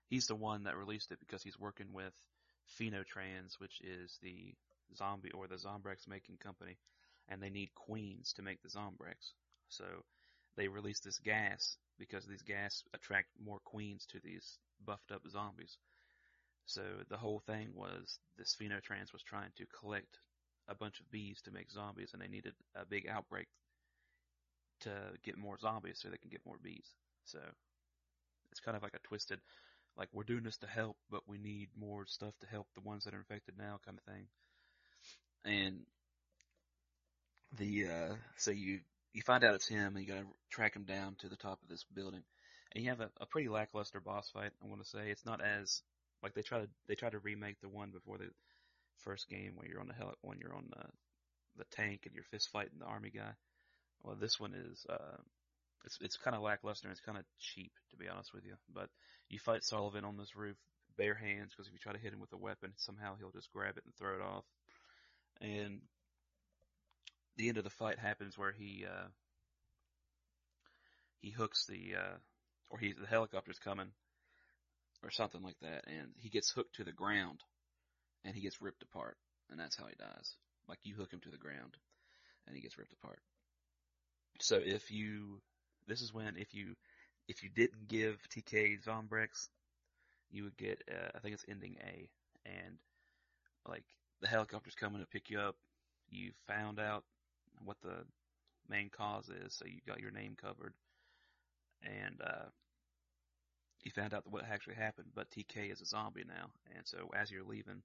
he's 0.09 0.27
the 0.27 0.35
one 0.35 0.63
that 0.63 0.77
released 0.77 1.11
it 1.11 1.19
because 1.19 1.43
he's 1.43 1.59
working 1.59 1.93
with 1.93 2.13
Phenotrans, 2.79 3.59
which 3.59 3.81
is 3.81 4.17
the 4.21 4.53
zombie 4.95 5.31
or 5.31 5.47
the 5.47 5.55
Zombrex 5.55 6.07
making 6.07 6.37
company, 6.37 6.77
and 7.29 7.41
they 7.41 7.49
need 7.49 7.73
queens 7.75 8.33
to 8.33 8.41
make 8.41 8.61
the 8.61 8.69
Zombrex. 8.69 9.31
So 9.69 9.85
they 10.55 10.67
release 10.67 10.99
this 10.99 11.19
gas 11.19 11.77
because 11.97 12.25
these 12.25 12.41
gas 12.41 12.83
attract 12.93 13.27
more 13.43 13.59
queens 13.63 14.05
to 14.07 14.19
these 14.23 14.59
buffed 14.85 15.11
up 15.11 15.21
zombies. 15.29 15.77
So 16.65 16.81
the 17.09 17.17
whole 17.17 17.39
thing 17.39 17.69
was 17.73 18.19
this 18.37 18.55
Phenotrans 18.59 19.13
was 19.13 19.23
trying 19.23 19.51
to 19.57 19.65
collect 19.79 20.19
a 20.67 20.75
bunch 20.75 20.99
of 20.99 21.09
bees 21.09 21.41
to 21.43 21.51
make 21.51 21.71
zombies, 21.71 22.11
and 22.13 22.21
they 22.21 22.27
needed 22.27 22.53
a 22.75 22.85
big 22.85 23.07
outbreak 23.07 23.47
to 24.81 24.91
get 25.23 25.37
more 25.37 25.57
zombies 25.57 25.99
so 25.99 26.09
they 26.09 26.17
can 26.17 26.29
get 26.29 26.45
more 26.45 26.59
bees. 26.61 26.93
So 27.27 27.39
it's 28.51 28.61
kind 28.61 28.77
of 28.77 28.83
like 28.83 28.95
a 28.95 29.07
twisted, 29.07 29.39
like 29.97 30.09
we're 30.13 30.23
doing 30.23 30.43
this 30.43 30.57
to 30.57 30.67
help, 30.67 30.97
but 31.11 31.27
we 31.27 31.37
need 31.37 31.69
more 31.77 32.05
stuff 32.07 32.33
to 32.39 32.47
help 32.47 32.67
the 32.73 32.81
ones 32.81 33.03
that 33.03 33.13
are 33.13 33.17
infected 33.17 33.55
now 33.57 33.79
kind 33.85 33.97
of 33.97 34.13
thing. 34.13 34.27
And 35.45 35.79
the, 37.57 37.87
uh, 37.87 38.15
so 38.37 38.51
you, 38.51 38.79
you 39.13 39.21
find 39.25 39.43
out 39.43 39.55
it's 39.55 39.67
him 39.67 39.95
and 39.95 40.05
you 40.05 40.13
gotta 40.13 40.25
track 40.49 40.75
him 40.75 40.83
down 40.83 41.15
to 41.19 41.29
the 41.29 41.35
top 41.35 41.59
of 41.61 41.69
this 41.69 41.83
building. 41.93 42.23
And 42.73 42.83
you 42.83 42.89
have 42.89 43.01
a, 43.01 43.09
a 43.21 43.25
pretty 43.25 43.49
lackluster 43.49 43.99
boss 43.99 44.29
fight, 44.29 44.51
I 44.63 44.67
want 44.67 44.83
to 44.83 44.89
say. 44.89 45.09
It's 45.09 45.25
not 45.25 45.41
as, 45.43 45.81
like 46.23 46.33
they 46.33 46.41
try 46.41 46.59
to, 46.59 46.67
they 46.87 46.95
try 46.95 47.09
to 47.09 47.19
remake 47.19 47.61
the 47.61 47.69
one 47.69 47.91
before 47.91 48.17
the 48.17 48.29
first 49.03 49.29
game 49.29 49.53
where 49.55 49.67
you're 49.67 49.79
on 49.79 49.87
the 49.87 49.93
heli, 49.93 50.13
when 50.21 50.39
you're 50.39 50.55
on 50.55 50.69
the, 50.69 50.85
the 51.57 51.65
tank 51.71 52.01
and 52.05 52.13
you're 52.13 52.25
fist 52.25 52.49
fighting 52.51 52.79
the 52.79 52.85
army 52.85 53.11
guy. 53.13 53.31
Well, 54.03 54.15
this 54.19 54.39
one 54.39 54.53
is, 54.53 54.85
uh, 54.89 55.17
it's 55.85 55.97
it's 56.01 56.17
kind 56.17 56.35
of 56.35 56.41
lackluster 56.41 56.87
and 56.87 56.91
it's 56.91 57.05
kind 57.05 57.17
of 57.17 57.23
cheap 57.39 57.71
to 57.91 57.97
be 57.97 58.07
honest 58.07 58.33
with 58.33 58.45
you. 58.45 58.53
But 58.73 58.89
you 59.29 59.39
fight 59.39 59.63
Sullivan 59.63 60.05
on 60.05 60.17
this 60.17 60.35
roof 60.35 60.57
bare 60.97 61.15
hands 61.15 61.51
because 61.51 61.67
if 61.67 61.73
you 61.73 61.79
try 61.79 61.93
to 61.93 61.99
hit 61.99 62.13
him 62.13 62.19
with 62.19 62.33
a 62.33 62.37
weapon, 62.37 62.73
somehow 62.77 63.15
he'll 63.17 63.31
just 63.31 63.51
grab 63.51 63.77
it 63.77 63.83
and 63.85 63.95
throw 63.95 64.15
it 64.15 64.21
off. 64.21 64.43
And 65.41 65.81
the 67.37 67.49
end 67.49 67.57
of 67.57 67.63
the 67.63 67.69
fight 67.69 67.99
happens 67.99 68.37
where 68.37 68.51
he 68.51 68.85
uh, 68.85 69.07
he 71.19 71.31
hooks 71.31 71.65
the 71.67 71.95
uh, 71.95 72.17
or 72.69 72.79
he 72.79 72.93
the 72.93 73.07
helicopter's 73.07 73.59
coming 73.59 73.91
or 75.03 75.11
something 75.11 75.43
like 75.43 75.59
that, 75.61 75.85
and 75.87 76.09
he 76.17 76.29
gets 76.29 76.49
hooked 76.49 76.75
to 76.75 76.83
the 76.83 76.91
ground 76.91 77.41
and 78.25 78.35
he 78.35 78.41
gets 78.41 78.61
ripped 78.61 78.81
apart, 78.81 79.17
and 79.49 79.59
that's 79.59 79.77
how 79.77 79.85
he 79.85 79.95
dies. 79.97 80.35
Like 80.67 80.79
you 80.83 80.95
hook 80.95 81.13
him 81.13 81.21
to 81.21 81.29
the 81.29 81.37
ground 81.37 81.77
and 82.47 82.55
he 82.55 82.61
gets 82.61 82.77
ripped 82.77 82.93
apart. 82.93 83.19
So 84.39 84.59
if 84.63 84.91
you 84.91 85.41
this 85.87 86.01
is 86.01 86.13
when 86.13 86.35
if 86.37 86.53
you 86.53 86.75
if 87.27 87.43
you 87.43 87.49
didn't 87.49 87.87
give 87.87 88.17
TK 88.29 88.83
Zombrex, 88.83 89.49
you 90.31 90.43
would 90.43 90.57
get 90.57 90.81
uh, 90.89 91.09
I 91.15 91.19
think 91.19 91.33
it's 91.33 91.45
ending 91.49 91.75
A, 91.81 92.09
and 92.45 92.77
like 93.67 93.83
the 94.21 94.27
helicopter's 94.27 94.75
coming 94.75 95.01
to 95.01 95.07
pick 95.07 95.29
you 95.29 95.39
up. 95.39 95.55
You 96.09 96.31
found 96.47 96.79
out 96.79 97.03
what 97.63 97.77
the 97.81 98.05
main 98.69 98.89
cause 98.89 99.29
is, 99.29 99.53
so 99.53 99.65
you 99.65 99.79
got 99.87 99.99
your 99.99 100.11
name 100.11 100.35
covered, 100.41 100.73
and 101.83 102.21
uh, 102.23 102.49
you 103.83 103.91
found 103.91 104.13
out 104.13 104.23
what 104.29 104.45
actually 104.49 104.75
happened. 104.75 105.07
But 105.15 105.29
TK 105.31 105.71
is 105.71 105.81
a 105.81 105.85
zombie 105.85 106.25
now, 106.27 106.47
and 106.75 106.85
so 106.85 107.09
as 107.15 107.31
you're 107.31 107.43
leaving, 107.43 107.81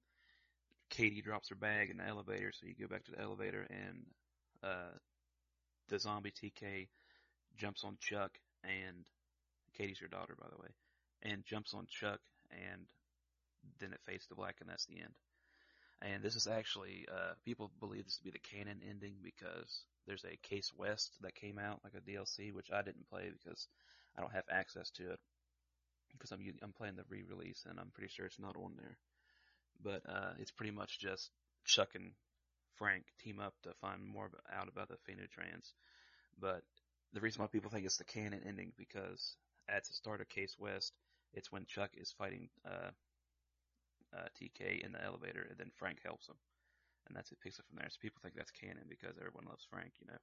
Katie 0.91 1.23
drops 1.23 1.49
her 1.49 1.57
bag 1.57 1.91
in 1.91 1.97
the 1.97 2.07
elevator, 2.07 2.53
so 2.53 2.67
you 2.67 2.75
go 2.79 2.93
back 2.93 3.05
to 3.05 3.13
the 3.13 3.21
elevator, 3.21 3.67
and 3.71 4.05
uh, 4.63 4.97
the 5.89 5.99
zombie 5.99 6.33
TK 6.33 6.89
jumps 7.57 7.85
on 7.85 7.97
Chuck 8.01 8.39
and 8.65 9.05
Katie's 9.77 10.01
your 10.01 10.09
daughter, 10.09 10.37
by 10.39 10.47
the 10.51 10.61
way, 10.61 10.69
and 11.23 11.45
jumps 11.45 11.75
on 11.75 11.87
Chuck 11.87 12.21
and 12.51 12.87
then 13.79 13.93
it 13.93 14.01
fades 14.07 14.27
to 14.27 14.35
black 14.35 14.57
and 14.61 14.69
that's 14.69 14.87
the 14.87 15.01
end. 15.01 15.15
And 16.03 16.23
this 16.23 16.35
is 16.35 16.49
actually, 16.49 17.07
uh, 17.13 17.35
people 17.45 17.71
believe 17.79 18.05
this 18.05 18.17
to 18.17 18.25
be 18.25 18.31
the 18.31 18.39
canon 18.39 18.81
ending 18.89 19.15
because 19.23 19.85
there's 20.07 20.25
a 20.25 20.49
Case 20.49 20.73
West 20.77 21.17
that 21.21 21.37
came 21.37 21.59
out 21.59 21.81
like 21.85 21.95
a 21.95 22.01
DLC, 22.01 22.53
which 22.53 22.73
I 22.73 22.83
didn't 22.83 23.09
play 23.09 23.31
because 23.31 23.69
I 24.17 24.21
don't 24.21 24.33
have 24.33 24.45
access 24.51 24.91
to 24.93 25.13
it 25.13 25.21
because 26.11 26.33
I'm, 26.33 26.41
I'm 26.63 26.73
playing 26.73 26.97
the 26.97 27.05
re-release 27.09 27.65
and 27.69 27.79
I'm 27.79 27.93
pretty 27.95 28.13
sure 28.13 28.27
it's 28.27 28.41
not 28.41 28.57
on 28.57 28.73
there. 28.77 28.97
But, 29.83 30.03
uh, 30.09 30.33
it's 30.39 30.51
pretty 30.51 30.73
much 30.73 30.99
just 30.99 31.31
Chuck 31.65 31.91
and 31.95 32.13
Frank 32.75 33.05
team 33.23 33.39
up 33.39 33.55
to 33.63 33.73
find 33.81 34.05
more 34.05 34.31
out 34.53 34.69
about 34.69 34.89
the 34.89 34.97
Phenotrans. 35.07 35.73
But 36.41 36.63
the 37.13 37.21
reason 37.21 37.43
why 37.43 37.49
people 37.49 37.71
think 37.71 37.85
it's 37.85 37.99
the 37.99 38.05
canon 38.05 38.41
ending 38.47 38.73
because 38.77 39.37
at 39.69 39.85
the 39.87 39.93
start 39.93 40.21
of 40.21 40.29
Case 40.29 40.57
West, 40.59 40.93
it's 41.35 41.53
when 41.53 41.67
Chuck 41.67 41.91
is 41.97 42.15
fighting 42.17 42.49
uh, 42.67 42.91
uh, 44.17 44.29
TK 44.41 44.85
in 44.85 44.93
the 44.93 45.03
elevator, 45.03 45.47
and 45.49 45.59
then 45.59 45.71
Frank 45.77 45.99
helps 46.05 46.29
him, 46.29 46.37
and 47.09 47.17
that's 47.17 47.33
it 47.33 47.41
picks 47.43 47.59
up 47.59 47.67
from 47.69 47.79
there. 47.79 47.89
So 47.91 47.99
people 48.01 48.21
think 48.23 48.35
that's 48.35 48.51
canon 48.51 48.85
because 48.89 49.17
everyone 49.19 49.47
loves 49.49 49.67
Frank, 49.71 49.93
you 50.01 50.07
know. 50.07 50.19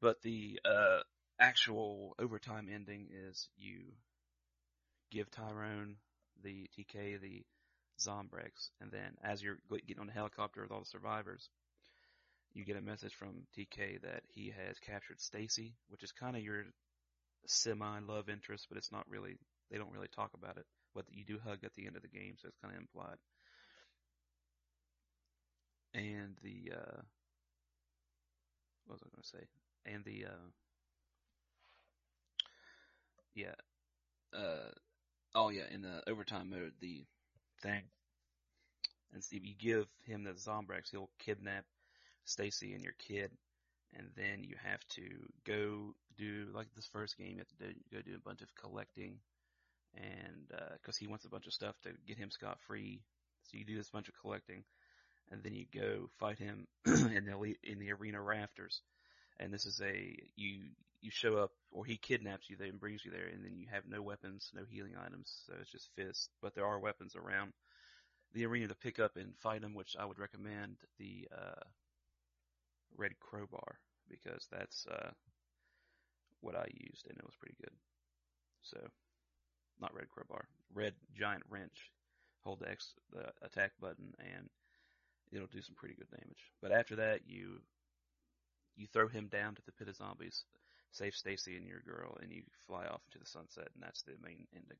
But 0.00 0.22
the 0.22 0.60
uh, 0.64 1.00
actual 1.40 2.14
overtime 2.18 2.68
ending 2.72 3.08
is 3.12 3.48
you 3.58 3.80
give 5.10 5.30
Tyrone 5.30 5.96
the 6.42 6.68
TK 6.78 7.20
the 7.20 7.44
Zombrex, 7.98 8.70
and 8.80 8.90
then 8.92 9.16
as 9.22 9.42
you're 9.42 9.58
getting 9.86 10.00
on 10.00 10.06
the 10.06 10.12
helicopter 10.12 10.62
with 10.62 10.70
all 10.70 10.80
the 10.80 10.86
survivors, 10.86 11.48
you 12.54 12.64
get 12.64 12.76
a 12.76 12.80
message 12.80 13.14
from 13.14 13.46
TK 13.56 14.02
that 14.02 14.22
he 14.28 14.52
has 14.56 14.78
captured 14.78 15.20
Stacey, 15.20 15.74
which 15.88 16.02
is 16.02 16.12
kind 16.12 16.36
of 16.36 16.42
your 16.42 16.64
semi 17.46 18.00
love 18.00 18.28
interest, 18.28 18.66
but 18.68 18.78
it's 18.78 18.92
not 18.92 19.08
really. 19.08 19.36
They 19.70 19.78
don't 19.78 19.92
really 19.92 20.08
talk 20.08 20.30
about 20.34 20.56
it. 20.56 20.66
But 20.94 21.04
you 21.10 21.24
do 21.24 21.38
hug 21.44 21.58
at 21.64 21.74
the 21.74 21.86
end 21.86 21.96
of 21.96 22.02
the 22.02 22.08
game, 22.08 22.34
so 22.40 22.48
it's 22.48 22.56
kind 22.62 22.74
of 22.74 22.80
implied. 22.80 23.18
And 25.94 26.36
the 26.42 26.72
uh, 26.74 27.00
what 28.86 28.94
was 28.94 29.02
I 29.02 29.10
going 29.14 29.22
to 29.22 29.28
say? 29.28 29.94
And 29.94 30.04
the 30.04 30.26
uh, 30.26 30.48
yeah, 33.34 33.54
uh, 34.36 34.70
oh 35.34 35.50
yeah, 35.50 35.64
in 35.70 35.82
the 35.82 36.02
overtime 36.08 36.50
mode, 36.50 36.72
the 36.80 37.04
thing. 37.62 37.82
And 39.12 39.22
see, 39.22 39.36
if 39.36 39.44
you 39.44 39.54
give 39.58 39.86
him 40.04 40.24
the 40.24 40.32
Zombrex, 40.32 40.90
he'll 40.90 41.10
kidnap 41.18 41.64
Stacey 42.28 42.74
and 42.74 42.82
your 42.82 42.94
kid, 42.98 43.30
and 43.96 44.08
then 44.16 44.44
you 44.44 44.56
have 44.62 44.86
to 44.88 45.02
go 45.46 45.94
do 46.16 46.46
like 46.54 46.68
this 46.74 46.86
first 46.86 47.16
game. 47.16 47.32
You 47.32 47.38
have 47.38 47.48
to 47.48 47.66
do, 47.68 47.80
go 47.92 48.02
do 48.02 48.16
a 48.16 48.28
bunch 48.28 48.42
of 48.42 48.54
collecting, 48.54 49.18
and 49.94 50.48
because 50.48 50.96
uh, 50.96 51.00
he 51.00 51.06
wants 51.06 51.24
a 51.24 51.30
bunch 51.30 51.46
of 51.46 51.52
stuff 51.52 51.74
to 51.82 51.90
get 52.06 52.18
him 52.18 52.30
scot 52.30 52.58
free, 52.66 53.00
so 53.44 53.56
you 53.56 53.64
do 53.64 53.76
this 53.76 53.90
bunch 53.90 54.08
of 54.08 54.14
collecting, 54.20 54.64
and 55.30 55.42
then 55.42 55.54
you 55.54 55.64
go 55.72 56.10
fight 56.18 56.38
him 56.38 56.66
in 56.86 57.24
the 57.24 57.56
in 57.62 57.78
the 57.78 57.92
arena 57.92 58.20
rafters. 58.20 58.82
And 59.40 59.52
this 59.52 59.66
is 59.66 59.80
a 59.80 60.16
you 60.36 60.70
you 61.00 61.10
show 61.10 61.38
up 61.38 61.52
or 61.70 61.84
he 61.84 61.96
kidnaps 61.96 62.50
you 62.50 62.56
and 62.60 62.80
brings 62.80 63.04
you 63.04 63.10
there, 63.10 63.28
and 63.32 63.44
then 63.44 63.56
you 63.56 63.66
have 63.72 63.84
no 63.88 64.02
weapons, 64.02 64.50
no 64.54 64.62
healing 64.68 64.94
items, 65.00 65.32
so 65.46 65.54
it's 65.60 65.70
just 65.70 65.90
fists. 65.96 66.28
But 66.42 66.54
there 66.54 66.66
are 66.66 66.78
weapons 66.78 67.14
around 67.14 67.52
the 68.34 68.44
arena 68.46 68.68
to 68.68 68.74
pick 68.74 68.98
up 68.98 69.16
and 69.16 69.36
fight 69.38 69.62
him, 69.62 69.74
which 69.74 69.96
I 69.98 70.04
would 70.04 70.18
recommend 70.18 70.76
the 70.98 71.28
uh, 71.32 71.64
red 72.96 73.12
crowbar 73.20 73.78
because 74.08 74.46
that's 74.50 74.86
uh, 74.90 75.10
what 76.40 76.56
I 76.56 76.66
used 76.72 77.06
and 77.08 77.18
it 77.18 77.24
was 77.24 77.36
pretty 77.38 77.56
good. 77.60 77.74
So, 78.62 78.78
not 79.80 79.94
red 79.94 80.08
crowbar, 80.08 80.44
red 80.74 80.94
giant 81.16 81.44
wrench. 81.48 81.90
Hold 82.44 82.60
the, 82.60 82.70
X, 82.70 82.94
the 83.12 83.30
attack 83.44 83.72
button 83.80 84.14
and 84.18 84.48
it'll 85.32 85.48
do 85.48 85.62
some 85.62 85.74
pretty 85.74 85.94
good 85.94 86.10
damage. 86.10 86.52
But 86.62 86.72
after 86.72 86.96
that, 86.96 87.20
you 87.26 87.60
you 88.76 88.86
throw 88.86 89.08
him 89.08 89.26
down 89.26 89.54
to 89.56 89.62
the 89.66 89.72
pit 89.72 89.88
of 89.88 89.96
zombies, 89.96 90.44
save 90.92 91.14
Stacey 91.14 91.56
and 91.56 91.66
your 91.66 91.80
girl, 91.80 92.16
and 92.22 92.30
you 92.30 92.42
fly 92.66 92.86
off 92.86 93.02
into 93.08 93.18
the 93.18 93.28
sunset, 93.28 93.68
and 93.74 93.82
that's 93.82 94.02
the 94.02 94.12
main 94.22 94.46
ending, 94.54 94.78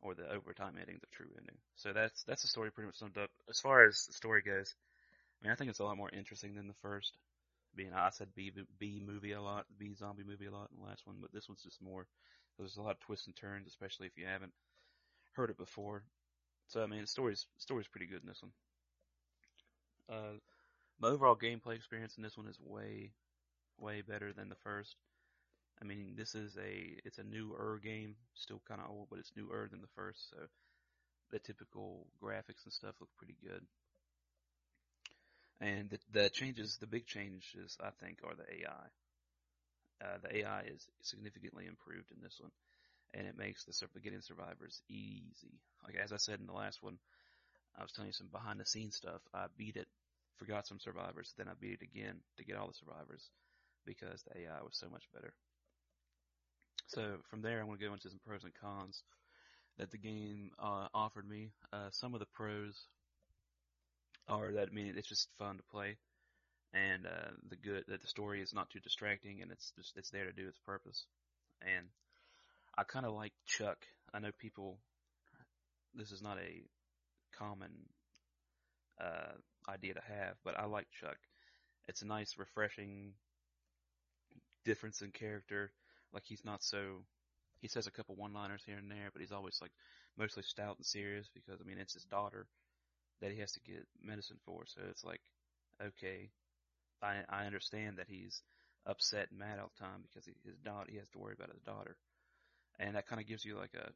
or 0.00 0.14
the 0.14 0.32
overtime 0.32 0.74
ending, 0.80 0.96
the 1.00 1.14
true 1.14 1.30
ending. 1.38 1.56
So 1.76 1.92
that's 1.92 2.22
that's 2.24 2.42
the 2.42 2.48
story 2.48 2.72
pretty 2.72 2.86
much 2.86 2.98
summed 2.98 3.18
up. 3.18 3.30
As 3.48 3.60
far 3.60 3.84
as 3.84 4.06
the 4.06 4.14
story 4.14 4.42
goes, 4.42 4.74
I 5.40 5.46
mean, 5.46 5.52
I 5.52 5.56
think 5.56 5.70
it's 5.70 5.78
a 5.78 5.84
lot 5.84 5.96
more 5.96 6.10
interesting 6.12 6.54
than 6.54 6.68
the 6.68 6.74
first. 6.74 7.16
Being 7.74 7.92
I 7.94 8.10
said 8.10 8.34
B 8.34 8.52
B 8.78 9.00
movie 9.04 9.32
a 9.32 9.40
lot, 9.40 9.66
B 9.78 9.94
zombie 9.94 10.24
movie 10.24 10.46
a 10.46 10.50
lot 10.50 10.70
in 10.72 10.82
the 10.82 10.88
last 10.88 11.06
one, 11.06 11.16
but 11.20 11.32
this 11.32 11.48
one's 11.48 11.62
just 11.62 11.80
more. 11.80 12.06
There's 12.58 12.76
a 12.76 12.82
lot 12.82 12.92
of 12.92 13.00
twists 13.00 13.26
and 13.26 13.36
turns, 13.36 13.68
especially 13.68 14.06
if 14.06 14.18
you 14.18 14.26
haven't 14.26 14.52
heard 15.32 15.50
it 15.50 15.56
before. 15.56 16.02
So 16.66 16.82
I 16.82 16.86
mean, 16.86 17.02
the 17.02 17.06
story's 17.06 17.46
story's 17.58 17.88
pretty 17.88 18.06
good 18.06 18.22
in 18.22 18.28
this 18.28 18.42
one. 18.42 18.52
Uh, 20.08 20.38
my 21.00 21.08
overall 21.08 21.36
gameplay 21.36 21.76
experience 21.76 22.16
in 22.16 22.22
this 22.22 22.36
one 22.36 22.48
is 22.48 22.58
way, 22.60 23.12
way 23.78 24.02
better 24.02 24.32
than 24.32 24.48
the 24.48 24.56
first. 24.56 24.96
I 25.80 25.84
mean, 25.84 26.14
this 26.16 26.34
is 26.34 26.56
a 26.58 26.98
it's 27.04 27.18
a 27.18 27.24
newer 27.24 27.80
game, 27.82 28.16
still 28.34 28.60
kind 28.68 28.80
of 28.80 28.90
old, 28.90 29.08
but 29.10 29.18
it's 29.18 29.32
newer 29.36 29.68
than 29.70 29.80
the 29.80 29.94
first. 29.94 30.30
So 30.30 30.36
the 31.30 31.38
typical 31.38 32.08
graphics 32.22 32.64
and 32.64 32.72
stuff 32.72 32.96
look 33.00 33.10
pretty 33.16 33.36
good. 33.42 33.64
And 35.60 35.90
the, 35.90 35.98
the 36.12 36.30
changes, 36.30 36.78
the 36.80 36.86
big 36.86 37.06
changes, 37.06 37.76
I 37.82 37.90
think, 38.02 38.20
are 38.24 38.34
the 38.34 38.62
AI. 38.62 38.86
Uh, 40.02 40.18
the 40.22 40.38
AI 40.38 40.62
is 40.62 40.88
significantly 41.02 41.66
improved 41.66 42.10
in 42.10 42.22
this 42.22 42.38
one, 42.40 42.50
and 43.12 43.26
it 43.26 43.36
makes 43.36 43.64
the 43.64 44.00
getting 44.02 44.22
survivors 44.22 44.80
easy. 44.88 45.60
Like 45.84 45.96
as 45.96 46.12
I 46.12 46.16
said 46.16 46.40
in 46.40 46.46
the 46.46 46.54
last 46.54 46.82
one, 46.82 46.98
I 47.78 47.82
was 47.82 47.92
telling 47.92 48.08
you 48.08 48.14
some 48.14 48.28
behind 48.32 48.58
the 48.58 48.64
scenes 48.64 48.96
stuff. 48.96 49.20
I 49.34 49.46
beat 49.58 49.76
it, 49.76 49.88
forgot 50.38 50.66
some 50.66 50.80
survivors, 50.80 51.34
then 51.36 51.48
I 51.48 51.52
beat 51.60 51.80
it 51.80 51.82
again 51.82 52.16
to 52.38 52.44
get 52.44 52.56
all 52.56 52.68
the 52.68 52.74
survivors 52.74 53.28
because 53.84 54.22
the 54.22 54.40
AI 54.40 54.62
was 54.62 54.76
so 54.78 54.88
much 54.88 55.04
better. 55.12 55.34
So 56.86 57.16
from 57.28 57.42
there, 57.42 57.60
I'm 57.60 57.66
going 57.66 57.78
to 57.78 57.86
go 57.86 57.92
into 57.92 58.08
some 58.08 58.20
pros 58.26 58.44
and 58.44 58.54
cons 58.54 59.02
that 59.78 59.90
the 59.90 59.98
game 59.98 60.50
uh, 60.58 60.88
offered 60.94 61.28
me. 61.28 61.52
Uh, 61.72 61.88
some 61.90 62.14
of 62.14 62.20
the 62.20 62.26
pros 62.26 62.86
are 64.28 64.52
that 64.52 64.68
I 64.70 64.74
mean 64.74 64.94
it's 64.96 65.08
just 65.08 65.28
fun 65.38 65.56
to 65.56 65.62
play, 65.70 65.96
and 66.72 67.06
uh, 67.06 67.30
the 67.48 67.56
good 67.56 67.84
that 67.88 68.00
the 68.00 68.06
story 68.08 68.40
is 68.42 68.54
not 68.54 68.70
too 68.70 68.80
distracting 68.80 69.42
and 69.42 69.50
it's 69.50 69.72
just 69.76 69.96
it's 69.96 70.10
there 70.10 70.26
to 70.26 70.32
do 70.32 70.48
its 70.48 70.58
purpose. 70.64 71.06
And 71.62 71.86
I 72.76 72.84
kind 72.84 73.06
of 73.06 73.12
like 73.14 73.32
Chuck. 73.46 73.78
I 74.14 74.18
know 74.18 74.30
people. 74.38 74.78
This 75.94 76.12
is 76.12 76.22
not 76.22 76.38
a 76.38 76.62
common 77.36 77.70
uh, 79.00 79.32
idea 79.68 79.94
to 79.94 80.00
have, 80.00 80.36
but 80.44 80.58
I 80.58 80.66
like 80.66 80.86
Chuck. 81.00 81.16
It's 81.88 82.02
a 82.02 82.06
nice, 82.06 82.38
refreshing 82.38 83.12
difference 84.64 85.02
in 85.02 85.10
character. 85.10 85.72
Like 86.12 86.24
he's 86.26 86.44
not 86.44 86.62
so. 86.62 87.04
He 87.60 87.68
says 87.68 87.86
a 87.86 87.90
couple 87.90 88.14
one-liners 88.14 88.62
here 88.64 88.78
and 88.78 88.90
there, 88.90 89.10
but 89.12 89.20
he's 89.20 89.32
always 89.32 89.58
like 89.60 89.72
mostly 90.16 90.42
stout 90.42 90.76
and 90.76 90.86
serious 90.86 91.28
because 91.34 91.60
I 91.60 91.64
mean 91.64 91.78
it's 91.78 91.94
his 91.94 92.04
daughter 92.04 92.46
that 93.20 93.32
he 93.32 93.40
has 93.40 93.52
to 93.52 93.60
get 93.60 93.86
medicine 94.02 94.38
for. 94.44 94.64
So 94.66 94.80
it's 94.88 95.04
like, 95.04 95.20
okay, 95.80 96.30
I 97.02 97.22
I 97.28 97.46
understand 97.46 97.98
that 97.98 98.08
he's 98.08 98.42
upset 98.86 99.28
and 99.30 99.38
mad 99.38 99.58
all 99.58 99.70
the 99.76 99.84
time 99.84 100.02
because 100.02 100.24
he, 100.24 100.32
his 100.44 100.56
daughter 100.64 100.88
he 100.90 100.98
has 100.98 101.08
to 101.10 101.18
worry 101.18 101.34
about 101.36 101.52
his 101.52 101.62
daughter, 101.62 101.96
and 102.78 102.96
that 102.96 103.06
kind 103.06 103.20
of 103.20 103.28
gives 103.28 103.44
you 103.44 103.56
like 103.56 103.74
a 103.74 103.90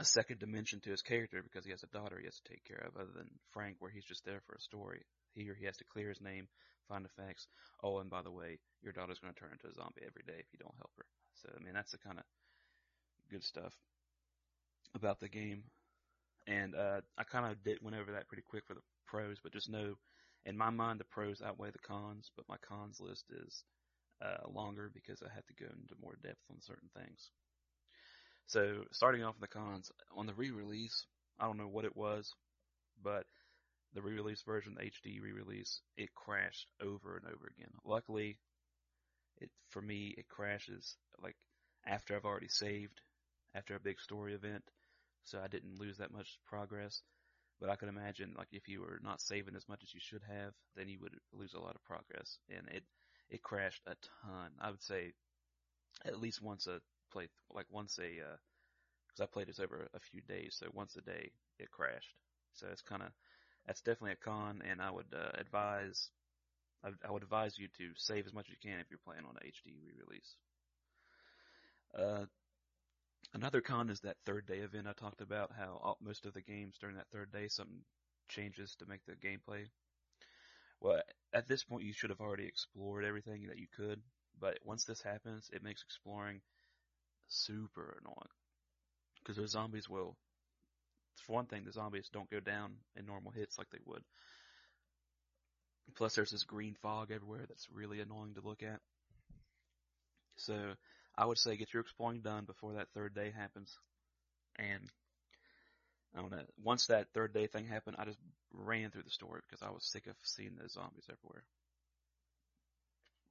a 0.00 0.04
second 0.04 0.40
dimension 0.40 0.80
to 0.80 0.90
his 0.90 1.02
character 1.02 1.42
because 1.42 1.64
he 1.64 1.70
has 1.70 1.82
a 1.82 1.94
daughter 1.94 2.18
he 2.18 2.26
has 2.26 2.38
to 2.42 2.50
take 2.50 2.64
care 2.64 2.82
of, 2.86 2.96
other 2.96 3.12
than 3.14 3.30
Frank, 3.52 3.76
where 3.78 3.90
he's 3.90 4.04
just 4.04 4.24
there 4.24 4.42
for 4.46 4.54
a 4.54 4.60
story. 4.60 5.02
Here 5.34 5.54
he 5.54 5.66
has 5.66 5.76
to 5.78 5.84
clear 5.92 6.08
his 6.08 6.20
name, 6.20 6.48
find 6.88 7.04
the 7.04 7.22
facts. 7.22 7.46
Oh, 7.82 7.98
and 7.98 8.10
by 8.10 8.22
the 8.22 8.30
way, 8.30 8.58
your 8.82 8.92
daughter's 8.92 9.18
going 9.18 9.32
to 9.32 9.38
turn 9.38 9.52
into 9.52 9.68
a 9.68 9.74
zombie 9.74 10.02
every 10.02 10.22
day 10.26 10.38
if 10.38 10.50
you 10.52 10.58
don't 10.58 10.74
help 10.78 10.90
her. 10.98 11.06
So 11.42 11.48
I 11.54 11.62
mean, 11.62 11.74
that's 11.74 11.92
the 11.92 11.98
kind 11.98 12.18
of 12.18 12.24
good 13.30 13.44
stuff 13.44 13.72
about 14.94 15.20
the 15.20 15.28
game. 15.28 15.64
And 16.46 16.74
uh, 16.74 17.00
I 17.16 17.24
kind 17.24 17.50
of 17.50 17.62
did 17.64 17.78
went 17.82 17.96
over 17.96 18.12
that 18.12 18.28
pretty 18.28 18.42
quick 18.48 18.64
for 18.66 18.74
the 18.74 18.82
pros, 19.06 19.38
but 19.42 19.52
just 19.52 19.70
know, 19.70 19.94
in 20.44 20.58
my 20.58 20.70
mind, 20.70 21.00
the 21.00 21.04
pros 21.04 21.40
outweigh 21.40 21.70
the 21.70 21.78
cons. 21.78 22.30
But 22.36 22.48
my 22.48 22.56
cons 22.58 23.00
list 23.00 23.24
is 23.30 23.64
uh, 24.22 24.48
longer 24.50 24.90
because 24.92 25.22
I 25.22 25.32
have 25.34 25.46
to 25.46 25.54
go 25.54 25.66
into 25.66 25.94
more 26.00 26.16
depth 26.22 26.42
on 26.50 26.60
certain 26.60 26.90
things. 26.96 27.30
So 28.46 28.84
starting 28.92 29.24
off 29.24 29.36
with 29.40 29.50
the 29.50 29.58
cons 29.58 29.90
on 30.14 30.26
the 30.26 30.34
re-release, 30.34 31.06
I 31.40 31.46
don't 31.46 31.56
know 31.56 31.68
what 31.68 31.86
it 31.86 31.96
was, 31.96 32.30
but 33.02 33.24
the 33.94 34.02
re-release 34.02 34.42
version, 34.42 34.74
the 34.74 34.84
HD 34.84 35.20
re-release, 35.22 35.80
it 35.96 36.14
crashed 36.14 36.68
over 36.82 37.16
and 37.16 37.26
over 37.26 37.50
again. 37.56 37.72
Luckily, 37.84 38.38
it 39.38 39.50
for 39.70 39.80
me 39.82 40.14
it 40.16 40.28
crashes 40.28 40.96
like 41.22 41.36
after 41.86 42.14
I've 42.14 42.24
already 42.24 42.48
saved, 42.48 43.00
after 43.54 43.74
a 43.74 43.80
big 43.80 44.00
story 44.00 44.34
event, 44.34 44.64
so 45.24 45.40
I 45.42 45.48
didn't 45.48 45.78
lose 45.78 45.98
that 45.98 46.12
much 46.12 46.38
progress. 46.46 47.02
But 47.60 47.70
I 47.70 47.76
can 47.76 47.88
imagine, 47.88 48.34
like, 48.36 48.48
if 48.52 48.68
you 48.68 48.80
were 48.80 48.98
not 49.02 49.20
saving 49.20 49.54
as 49.56 49.68
much 49.68 49.82
as 49.84 49.94
you 49.94 50.00
should 50.00 50.22
have, 50.28 50.52
then 50.76 50.88
you 50.88 50.98
would 51.00 51.14
lose 51.32 51.54
a 51.54 51.60
lot 51.60 51.76
of 51.76 51.84
progress. 51.84 52.38
And 52.48 52.68
it, 52.68 52.82
it 53.30 53.42
crashed 53.42 53.82
a 53.86 53.94
ton. 54.22 54.50
I 54.60 54.70
would 54.70 54.82
say 54.82 55.12
at 56.04 56.20
least 56.20 56.42
once 56.42 56.66
a 56.66 56.80
play, 57.12 57.28
like 57.50 57.66
once 57.70 57.98
a, 57.98 58.20
uh, 58.20 58.36
cause 59.08 59.20
I 59.20 59.26
played 59.26 59.46
this 59.48 59.60
over 59.60 59.88
a 59.94 60.00
few 60.00 60.20
days, 60.22 60.56
so 60.58 60.66
once 60.72 60.96
a 60.96 61.00
day 61.00 61.30
it 61.58 61.70
crashed. 61.70 62.14
So 62.54 62.66
it's 62.70 62.82
kind 62.82 63.02
of, 63.02 63.08
that's 63.66 63.80
definitely 63.80 64.12
a 64.12 64.16
con, 64.16 64.62
and 64.68 64.82
I 64.82 64.90
would, 64.90 65.14
uh, 65.14 65.30
advise, 65.38 66.10
I, 66.84 66.90
I 67.06 67.10
would 67.12 67.22
advise 67.22 67.56
you 67.56 67.68
to 67.78 67.90
save 67.96 68.26
as 68.26 68.34
much 68.34 68.46
as 68.48 68.50
you 68.50 68.70
can 68.70 68.80
if 68.80 68.90
you're 68.90 68.98
playing 69.04 69.24
on 69.24 69.36
a 69.36 69.46
HD 69.46 69.78
re-release. 69.86 70.36
Uh, 71.96 72.26
Another 73.32 73.60
con 73.60 73.90
is 73.90 74.00
that 74.00 74.16
third 74.24 74.46
day 74.46 74.58
event 74.58 74.86
I 74.86 74.92
talked 74.92 75.20
about, 75.20 75.50
how 75.56 75.80
all, 75.82 75.98
most 76.00 76.26
of 76.26 76.34
the 76.34 76.42
games 76.42 76.76
during 76.78 76.96
that 76.96 77.08
third 77.10 77.32
day 77.32 77.48
something 77.48 77.82
changes 78.28 78.74
to 78.76 78.86
make 78.86 79.04
the 79.06 79.14
gameplay. 79.14 79.66
Well, 80.80 81.02
at 81.32 81.48
this 81.48 81.64
point 81.64 81.84
you 81.84 81.92
should 81.92 82.10
have 82.10 82.20
already 82.20 82.46
explored 82.46 83.04
everything 83.04 83.46
that 83.48 83.58
you 83.58 83.66
could, 83.76 84.00
but 84.38 84.58
once 84.64 84.84
this 84.84 85.02
happens, 85.02 85.50
it 85.52 85.62
makes 85.62 85.82
exploring 85.82 86.40
super 87.28 87.98
annoying. 88.00 88.28
Because 89.22 89.36
the 89.36 89.48
zombies 89.48 89.88
will, 89.88 90.16
for 91.16 91.32
one 91.32 91.46
thing, 91.46 91.64
the 91.64 91.72
zombies 91.72 92.10
don't 92.12 92.30
go 92.30 92.40
down 92.40 92.74
in 92.96 93.06
normal 93.06 93.32
hits 93.32 93.56
like 93.56 93.70
they 93.70 93.78
would. 93.86 94.02
Plus 95.94 96.14
there's 96.14 96.30
this 96.30 96.44
green 96.44 96.74
fog 96.82 97.10
everywhere 97.10 97.46
that's 97.48 97.68
really 97.70 98.00
annoying 98.00 98.34
to 98.34 98.46
look 98.46 98.62
at. 98.62 98.80
So, 100.36 100.74
I 101.16 101.26
would 101.26 101.38
say 101.38 101.56
get 101.56 101.72
your 101.72 101.82
exploring 101.82 102.20
done 102.20 102.44
before 102.44 102.74
that 102.74 102.88
third 102.94 103.14
day 103.14 103.32
happens. 103.36 103.78
And 104.56 104.90
I 106.16 106.20
don't 106.20 106.30
know. 106.30 106.44
Once 106.62 106.86
that 106.86 107.08
third 107.12 107.32
day 107.32 107.46
thing 107.46 107.66
happened, 107.66 107.96
I 107.98 108.04
just 108.04 108.18
ran 108.52 108.90
through 108.90 109.02
the 109.02 109.10
story 109.10 109.40
because 109.48 109.62
I 109.62 109.70
was 109.70 109.84
sick 109.84 110.06
of 110.06 110.14
seeing 110.22 110.56
the 110.56 110.68
zombies 110.68 111.08
everywhere. 111.10 111.44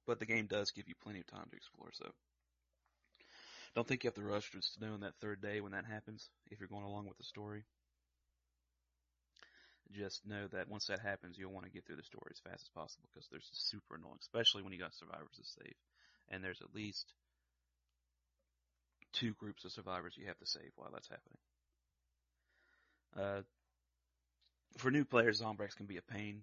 But 0.06 0.18
the 0.18 0.26
game 0.26 0.46
does 0.46 0.70
give 0.70 0.88
you 0.88 0.94
plenty 1.02 1.20
of 1.20 1.26
time 1.26 1.46
to 1.50 1.56
explore, 1.56 1.88
so 1.92 2.10
don't 3.74 3.86
think 3.88 4.04
you 4.04 4.08
have 4.08 4.14
to 4.14 4.22
rush 4.22 4.50
to 4.50 4.60
know 4.80 4.94
on 4.94 5.00
that 5.00 5.16
third 5.20 5.40
day 5.40 5.60
when 5.60 5.72
that 5.72 5.84
happens 5.84 6.28
if 6.50 6.60
you're 6.60 6.68
going 6.68 6.84
along 6.84 7.08
with 7.08 7.16
the 7.16 7.24
story. 7.24 7.64
Just 9.92 10.26
know 10.26 10.46
that 10.52 10.68
once 10.68 10.86
that 10.86 11.00
happens, 11.00 11.38
you'll 11.38 11.52
want 11.52 11.66
to 11.66 11.72
get 11.72 11.86
through 11.86 11.96
the 11.96 12.02
story 12.02 12.30
as 12.32 12.40
fast 12.40 12.62
as 12.62 12.68
possible 12.74 13.08
because 13.12 13.28
there's 13.30 13.48
super 13.52 13.96
annoying, 13.96 14.18
especially 14.20 14.62
when 14.62 14.72
you 14.72 14.78
got 14.78 14.94
survivors 14.94 15.36
to 15.36 15.44
save. 15.44 15.74
And 16.30 16.42
there's 16.42 16.60
at 16.62 16.74
least 16.74 17.12
two 19.14 19.32
groups 19.34 19.64
of 19.64 19.72
survivors 19.72 20.14
you 20.16 20.26
have 20.26 20.38
to 20.38 20.46
save 20.46 20.70
while 20.76 20.90
that's 20.92 21.08
happening. 21.08 21.38
Uh, 23.16 23.42
for 24.76 24.90
new 24.90 25.04
players, 25.04 25.40
Zombrex 25.40 25.76
can 25.76 25.86
be 25.86 25.96
a 25.96 26.02
pain, 26.02 26.42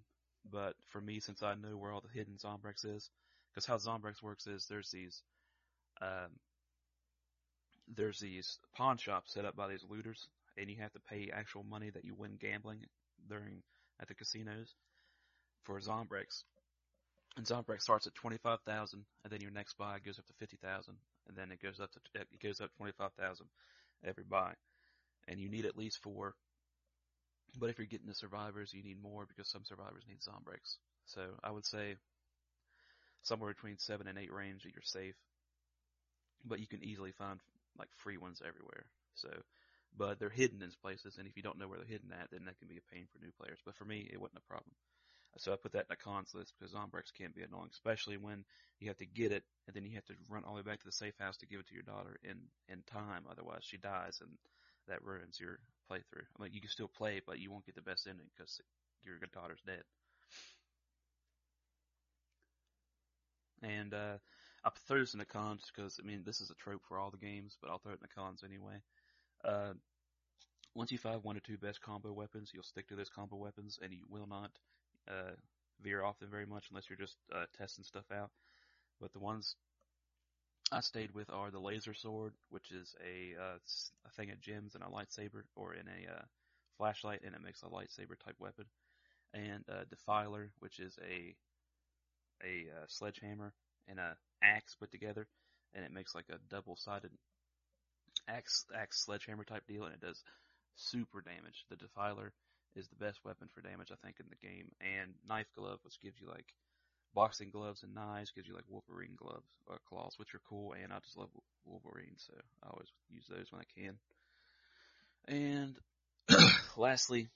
but 0.50 0.74
for 0.88 1.00
me, 1.00 1.20
since 1.20 1.42
I 1.42 1.54
know 1.54 1.76
where 1.76 1.92
all 1.92 2.00
the 2.00 2.18
hidden 2.18 2.34
Zombrex 2.42 2.84
is, 2.84 3.10
because 3.50 3.66
how 3.66 3.76
Zombrex 3.76 4.22
works 4.22 4.46
is 4.46 4.66
there's 4.66 4.90
these, 4.90 5.22
um, 6.00 6.30
there's 7.94 8.18
these 8.18 8.58
pawn 8.74 8.96
shops 8.96 9.34
set 9.34 9.44
up 9.44 9.54
by 9.54 9.68
these 9.68 9.84
looters, 9.88 10.28
and 10.56 10.70
you 10.70 10.76
have 10.80 10.92
to 10.92 11.00
pay 11.00 11.30
actual 11.32 11.62
money 11.62 11.90
that 11.90 12.04
you 12.04 12.14
win 12.14 12.38
gambling 12.40 12.80
during 13.28 13.62
at 14.00 14.08
the 14.08 14.14
casinos 14.14 14.74
for 15.64 15.78
Zombrex. 15.78 16.44
And 17.36 17.46
Zombrex 17.46 17.82
starts 17.82 18.06
at 18.06 18.14
twenty 18.14 18.38
five 18.38 18.60
thousand, 18.66 19.04
and 19.24 19.32
then 19.32 19.40
your 19.40 19.50
next 19.50 19.76
buy 19.78 19.98
goes 20.04 20.18
up 20.18 20.26
to 20.26 20.32
fifty 20.38 20.56
thousand, 20.56 20.96
and 21.28 21.36
then 21.36 21.50
it 21.50 21.62
goes 21.62 21.80
up 21.80 21.90
to 21.92 22.00
it 22.14 22.42
goes 22.42 22.60
up 22.60 22.70
twenty 22.76 22.92
five 22.92 23.12
thousand 23.14 23.46
every 24.04 24.24
buy, 24.24 24.52
and 25.28 25.40
you 25.40 25.48
need 25.48 25.66
at 25.66 25.76
least 25.76 25.98
four. 26.02 26.34
But 27.58 27.70
if 27.70 27.78
you're 27.78 27.86
getting 27.86 28.08
the 28.08 28.14
survivors, 28.14 28.72
you 28.72 28.82
need 28.82 29.02
more 29.02 29.26
because 29.26 29.48
some 29.48 29.64
survivors 29.64 30.04
need 30.08 30.20
Zombrex. 30.20 30.76
So 31.06 31.20
I 31.44 31.50
would 31.50 31.66
say 31.66 31.96
somewhere 33.22 33.52
between 33.52 33.78
seven 33.78 34.06
and 34.08 34.18
eight 34.18 34.32
range 34.32 34.62
that 34.62 34.72
you're 34.74 34.82
safe, 34.82 35.14
but 36.44 36.60
you 36.60 36.66
can 36.66 36.82
easily 36.82 37.12
find 37.12 37.40
like 37.78 37.88
free 37.96 38.16
ones 38.16 38.42
everywhere. 38.46 38.86
So, 39.14 39.28
but 39.96 40.18
they're 40.18 40.30
hidden 40.30 40.62
in 40.62 40.70
places, 40.82 41.16
and 41.18 41.26
if 41.26 41.36
you 41.36 41.42
don't 41.42 41.58
know 41.58 41.68
where 41.68 41.78
they're 41.78 41.86
hidden 41.86 42.12
at, 42.12 42.30
then 42.30 42.44
that 42.46 42.58
can 42.58 42.68
be 42.68 42.78
a 42.78 42.94
pain 42.94 43.06
for 43.12 43.22
new 43.22 43.32
players. 43.38 43.58
But 43.64 43.76
for 43.76 43.84
me, 43.84 44.08
it 44.12 44.20
wasn't 44.20 44.42
a 44.44 44.48
problem. 44.48 44.72
So 45.38 45.52
I 45.52 45.56
put 45.56 45.72
that 45.72 45.86
in 45.88 45.92
a 45.92 45.96
cons 45.96 46.34
list 46.34 46.52
because 46.58 46.74
Zombrex 46.74 47.12
can 47.16 47.32
be 47.34 47.42
annoying, 47.42 47.70
especially 47.72 48.16
when 48.16 48.44
you 48.80 48.88
have 48.88 48.98
to 48.98 49.06
get 49.06 49.32
it 49.32 49.44
and 49.66 49.74
then 49.74 49.84
you 49.84 49.94
have 49.94 50.04
to 50.06 50.14
run 50.28 50.44
all 50.44 50.54
the 50.54 50.56
way 50.62 50.62
back 50.62 50.80
to 50.80 50.86
the 50.86 50.92
safe 50.92 51.14
house 51.18 51.36
to 51.38 51.46
give 51.46 51.60
it 51.60 51.66
to 51.68 51.74
your 51.74 51.82
daughter 51.82 52.18
in, 52.22 52.36
in 52.68 52.82
time. 52.82 53.24
Otherwise 53.30 53.62
she 53.62 53.78
dies 53.78 54.18
and 54.20 54.30
that 54.88 55.04
ruins 55.04 55.38
your 55.40 55.58
playthrough. 55.90 56.26
I 56.38 56.42
mean, 56.42 56.52
you 56.52 56.60
can 56.60 56.70
still 56.70 56.88
play, 56.88 57.20
but 57.26 57.38
you 57.38 57.50
won't 57.50 57.64
get 57.64 57.76
the 57.76 57.82
best 57.82 58.06
ending 58.06 58.26
because 58.36 58.60
your 59.04 59.16
daughter's 59.32 59.62
dead. 59.66 59.82
And, 63.62 63.94
uh, 63.94 64.18
I'll 64.64 64.72
throw 64.86 65.00
this 65.00 65.14
in 65.14 65.18
the 65.18 65.24
cons 65.24 65.70
because, 65.74 65.98
I 66.02 66.06
mean, 66.06 66.22
this 66.24 66.40
is 66.40 66.50
a 66.50 66.54
trope 66.54 66.82
for 66.86 66.98
all 66.98 67.10
the 67.10 67.16
games, 67.16 67.56
but 67.60 67.70
I'll 67.70 67.78
throw 67.78 67.92
it 67.92 68.00
in 68.00 68.06
the 68.08 68.20
cons 68.20 68.44
anyway. 68.44 68.80
Uh, 69.44 69.74
once 70.74 70.92
you 70.92 70.98
find 70.98 71.22
one 71.22 71.36
or 71.36 71.40
two 71.40 71.58
best 71.58 71.80
combo 71.80 72.12
weapons, 72.12 72.50
you'll 72.54 72.62
stick 72.62 72.88
to 72.88 72.96
those 72.96 73.10
combo 73.10 73.36
weapons 73.36 73.78
and 73.82 73.92
you 73.92 74.04
will 74.08 74.26
not 74.26 74.50
uh, 75.08 75.32
veer 75.82 76.02
off 76.02 76.18
them 76.18 76.30
very 76.30 76.46
much 76.46 76.66
unless 76.70 76.88
you're 76.88 76.98
just 76.98 77.16
uh, 77.34 77.44
testing 77.56 77.84
stuff 77.84 78.10
out. 78.12 78.30
But 79.00 79.12
the 79.12 79.18
ones 79.18 79.56
I 80.70 80.80
stayed 80.80 81.12
with 81.14 81.30
are 81.30 81.50
the 81.50 81.60
laser 81.60 81.94
sword, 81.94 82.32
which 82.50 82.70
is 82.70 82.94
a 83.04 83.40
uh, 83.40 83.58
a 84.06 84.10
thing 84.16 84.30
of 84.30 84.40
gems 84.40 84.74
and 84.74 84.82
a 84.82 84.86
lightsaber, 84.86 85.42
or 85.56 85.74
in 85.74 85.86
a 85.86 86.12
uh, 86.12 86.22
flashlight, 86.78 87.20
and 87.24 87.34
it 87.34 87.42
makes 87.42 87.62
a 87.62 87.66
lightsaber 87.66 88.18
type 88.24 88.36
weapon. 88.38 88.64
And 89.34 89.64
uh, 89.68 89.84
Defiler, 89.90 90.50
which 90.60 90.78
is 90.78 90.98
a 91.02 91.34
a 92.44 92.66
uh, 92.70 92.84
sledgehammer 92.88 93.52
and 93.88 93.98
a 93.98 94.16
axe 94.42 94.74
put 94.74 94.90
together, 94.90 95.26
and 95.74 95.84
it 95.84 95.92
makes 95.92 96.14
like 96.14 96.26
a 96.30 96.38
double 96.48 96.76
sided 96.76 97.10
axe 98.28 98.64
axe 98.74 99.00
sledgehammer 99.04 99.44
type 99.44 99.66
deal, 99.66 99.84
and 99.84 99.94
it 99.94 100.00
does 100.00 100.22
super 100.76 101.20
damage. 101.20 101.64
The 101.68 101.76
Defiler 101.76 102.32
is 102.74 102.88
the 102.88 103.04
best 103.04 103.24
weapon 103.24 103.48
for 103.54 103.60
damage 103.60 103.92
I 103.92 104.00
think 104.04 104.16
in 104.20 104.26
the 104.30 104.46
game, 104.46 104.72
and 104.80 105.14
Knife 105.28 105.50
Glove, 105.56 105.78
which 105.82 106.00
gives 106.00 106.20
you 106.20 106.28
like 106.28 106.54
boxing 107.14 107.50
gloves 107.50 107.82
and 107.82 107.94
knives, 107.94 108.30
gives 108.30 108.48
you 108.48 108.54
like 108.54 108.64
Wolverine 108.68 109.16
gloves 109.16 109.46
or 109.66 109.78
claws, 109.88 110.14
which 110.16 110.34
are 110.34 110.40
cool, 110.48 110.72
and 110.72 110.92
I 110.92 110.98
just 111.00 111.16
love 111.16 111.28
Wolverine, 111.64 112.16
so 112.16 112.32
I 112.62 112.70
always 112.70 112.88
use 113.10 113.26
those 113.28 113.50
when 113.50 113.60
I 113.60 113.80
can. 113.80 113.96
And 115.28 115.74
lastly, 116.76 117.28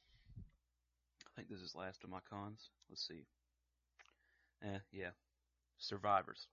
I 1.27 1.31
think 1.37 1.49
this 1.49 1.61
is 1.61 1.75
last 1.75 2.03
of 2.05 2.11
my 2.11 2.21
cons. 2.31 2.71
Let's 2.89 3.07
see. 3.07 3.25
Eh, 4.63 4.79
yeah. 4.93 5.11
Survivors. 5.79 6.47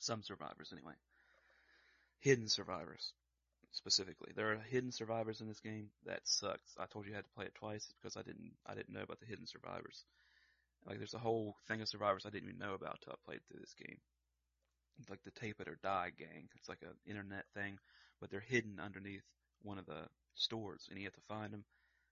Some 0.00 0.22
survivors, 0.22 0.70
anyway. 0.72 0.92
Hidden 2.20 2.48
survivors, 2.48 3.12
specifically. 3.74 4.32
There 4.34 4.52
are 4.52 4.58
hidden 4.70 4.92
survivors 4.92 5.40
in 5.40 5.48
this 5.48 5.60
game. 5.60 5.90
That 6.06 6.20
sucks. 6.24 6.74
I 6.78 6.86
told 6.86 7.06
you 7.06 7.12
I 7.12 7.16
had 7.16 7.24
to 7.24 7.34
play 7.36 7.44
it 7.46 7.54
twice 7.54 7.92
because 7.98 8.16
I 8.16 8.22
didn't, 8.22 8.52
I 8.66 8.74
didn't 8.74 8.94
know 8.94 9.02
about 9.02 9.20
the 9.20 9.26
hidden 9.26 9.46
survivors. 9.46 10.04
Like, 10.86 10.98
there's 10.98 11.14
a 11.14 11.18
whole 11.18 11.56
thing 11.66 11.80
of 11.80 11.88
survivors 11.88 12.24
I 12.26 12.30
didn't 12.30 12.48
even 12.48 12.60
know 12.60 12.74
about 12.74 13.00
till 13.02 13.12
I 13.12 13.26
played 13.26 13.40
through 13.46 13.60
this 13.60 13.74
game. 13.74 13.98
It's 15.00 15.10
like 15.10 15.22
the 15.24 15.32
Tape 15.32 15.60
It 15.60 15.68
or 15.68 15.78
Die 15.82 16.10
gang. 16.18 16.48
It's 16.56 16.68
like 16.68 16.82
an 16.82 16.94
internet 17.06 17.44
thing, 17.54 17.78
but 18.20 18.30
they're 18.30 18.40
hidden 18.40 18.78
underneath 18.80 19.24
one 19.62 19.78
of 19.78 19.86
the 19.86 20.06
stores, 20.34 20.86
and 20.88 20.98
you 20.98 21.04
have 21.04 21.14
to 21.14 21.20
find 21.28 21.52
them, 21.52 21.64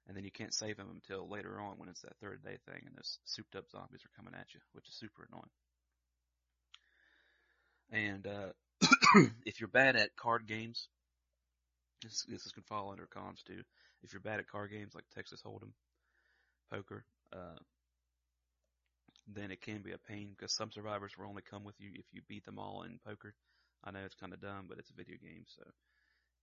and 0.08 0.16
then 0.16 0.24
you 0.24 0.30
can't 0.30 0.54
save 0.54 0.76
them 0.76 0.88
until 0.90 1.28
later 1.28 1.60
on 1.60 1.78
when 1.78 1.88
it's 1.88 2.00
that 2.02 2.16
third 2.20 2.42
day 2.42 2.58
thing, 2.66 2.82
and 2.86 2.96
those 2.96 3.18
souped 3.24 3.54
up 3.54 3.70
zombies 3.70 4.04
are 4.04 4.16
coming 4.16 4.34
at 4.38 4.52
you, 4.54 4.60
which 4.72 4.88
is 4.88 4.94
super 4.94 5.28
annoying. 5.30 5.50
And 7.92 8.26
uh, 8.26 9.28
if 9.46 9.60
you're 9.60 9.68
bad 9.68 9.96
at 9.96 10.16
card 10.16 10.46
games, 10.46 10.88
this, 12.02 12.24
this 12.28 12.52
can 12.52 12.62
fall 12.62 12.90
under 12.90 13.06
cons 13.06 13.42
too. 13.46 13.62
If 14.02 14.12
you're 14.12 14.20
bad 14.20 14.40
at 14.40 14.48
card 14.48 14.70
games 14.70 14.94
like 14.94 15.04
Texas 15.14 15.42
Hold'em, 15.44 15.72
poker, 16.70 17.04
uh, 17.32 17.58
then 19.28 19.50
it 19.50 19.60
can 19.60 19.82
be 19.82 19.92
a 19.92 19.98
pain 19.98 20.34
because 20.36 20.52
some 20.52 20.72
survivors 20.72 21.12
will 21.16 21.26
only 21.26 21.42
come 21.42 21.64
with 21.64 21.80
you 21.80 21.90
if 21.94 22.06
you 22.12 22.20
beat 22.28 22.44
them 22.44 22.58
all 22.58 22.82
in 22.82 22.98
poker. 23.06 23.34
I 23.84 23.90
know 23.90 24.00
it's 24.04 24.14
kind 24.14 24.32
of 24.32 24.40
dumb, 24.40 24.66
but 24.68 24.78
it's 24.78 24.90
a 24.90 24.94
video 24.94 25.16
game, 25.22 25.44
so. 25.46 25.62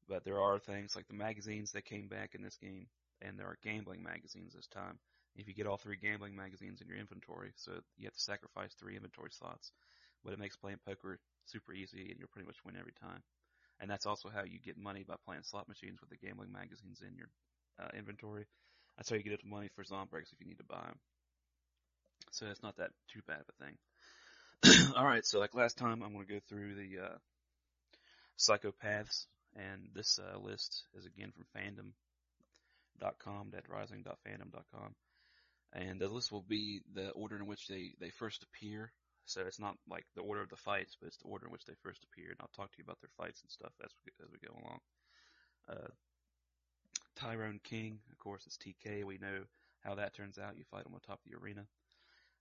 But 0.07 0.23
there 0.23 0.41
are 0.41 0.59
things 0.59 0.95
like 0.95 1.07
the 1.07 1.13
magazines 1.13 1.71
that 1.73 1.85
came 1.85 2.07
back 2.07 2.35
in 2.35 2.41
this 2.41 2.57
game, 2.57 2.87
and 3.21 3.37
there 3.37 3.45
are 3.45 3.57
gambling 3.63 4.01
magazines 4.01 4.53
this 4.53 4.67
time. 4.67 4.97
If 5.35 5.47
you 5.47 5.53
get 5.53 5.67
all 5.67 5.77
three 5.77 5.97
gambling 5.97 6.35
magazines 6.35 6.81
in 6.81 6.87
your 6.87 6.97
inventory, 6.97 7.51
so 7.55 7.73
you 7.97 8.05
have 8.05 8.15
to 8.15 8.19
sacrifice 8.19 8.73
three 8.73 8.95
inventory 8.95 9.29
slots, 9.31 9.71
but 10.23 10.33
it 10.33 10.39
makes 10.39 10.57
playing 10.57 10.79
poker 10.85 11.19
super 11.45 11.73
easy, 11.73 12.09
and 12.09 12.19
you'll 12.19 12.29
pretty 12.29 12.47
much 12.47 12.63
win 12.65 12.75
every 12.77 12.93
time. 12.99 13.21
And 13.79 13.89
that's 13.89 14.05
also 14.05 14.29
how 14.29 14.43
you 14.43 14.59
get 14.59 14.77
money 14.77 15.05
by 15.07 15.15
playing 15.25 15.43
slot 15.43 15.67
machines 15.67 15.99
with 16.01 16.09
the 16.09 16.17
gambling 16.17 16.51
magazines 16.51 17.01
in 17.01 17.15
your 17.15 17.29
uh, 17.81 17.89
inventory. 17.97 18.45
That's 18.97 19.09
how 19.09 19.15
you 19.15 19.23
get 19.23 19.41
the 19.41 19.47
money 19.49 19.69
for 19.75 19.83
Zombrex 19.83 20.33
if 20.33 20.39
you 20.41 20.47
need 20.47 20.57
to 20.57 20.65
buy 20.65 20.81
them. 20.81 20.99
So 22.31 22.45
it's 22.47 22.61
not 22.61 22.77
that 22.77 22.91
too 23.11 23.21
bad 23.27 23.39
of 23.39 23.45
a 23.49 23.63
thing. 23.63 23.77
All 24.97 25.05
right, 25.05 25.25
so 25.25 25.39
like 25.39 25.55
last 25.55 25.77
time, 25.77 26.03
I'm 26.03 26.13
going 26.13 26.25
to 26.25 26.33
go 26.33 26.39
through 26.49 26.75
the 26.75 27.05
uh, 27.05 27.17
psychopaths, 28.37 29.25
and 29.55 29.87
this 29.93 30.19
uh, 30.19 30.37
list 30.37 30.83
is 30.97 31.05
again 31.05 31.31
from 31.31 31.45
fandom.com, 31.55 33.51
deadrising.fandom.com, 33.51 34.95
and 35.73 36.01
the 36.01 36.09
list 36.09 36.31
will 36.31 36.45
be 36.47 36.81
the 36.93 37.11
order 37.11 37.37
in 37.37 37.45
which 37.45 37.67
they 37.67 37.93
they 38.01 38.09
first 38.09 38.43
appear. 38.43 38.91
So 39.29 39.41
it's 39.45 39.59
not 39.59 39.77
like 39.87 40.05
the 40.15 40.21
order 40.21 40.41
of 40.41 40.49
the 40.49 40.55
fights, 40.55 40.97
but 40.99 41.07
it's 41.07 41.17
the 41.17 41.27
order 41.27 41.45
in 41.45 41.51
which 41.51 41.65
they 41.65 41.75
first 41.83 42.03
appear, 42.03 42.29
and 42.31 42.37
I'll 42.41 42.49
talk 42.55 42.71
to 42.71 42.77
you 42.79 42.83
about 42.83 42.99
their 42.99 43.13
fights 43.15 43.41
and 43.41 43.51
stuff 43.51 43.73
as 43.83 43.91
we 44.05 44.11
as 44.23 44.31
we 44.31 44.39
go 44.39 44.53
along. 44.53 44.79
Uh, 45.69 45.91
Tyrone 47.15 47.59
King, 47.63 47.99
of 48.11 48.17
course, 48.17 48.47
is 48.47 48.57
TK. 48.57 49.03
We 49.03 49.17
know 49.17 49.43
how 49.81 49.95
that 49.95 50.15
turns 50.15 50.37
out. 50.39 50.57
You 50.57 50.63
fight 50.63 50.85
him 50.85 50.93
on 50.93 50.99
top 51.01 51.19
of 51.23 51.31
the 51.31 51.37
arena. 51.37 51.65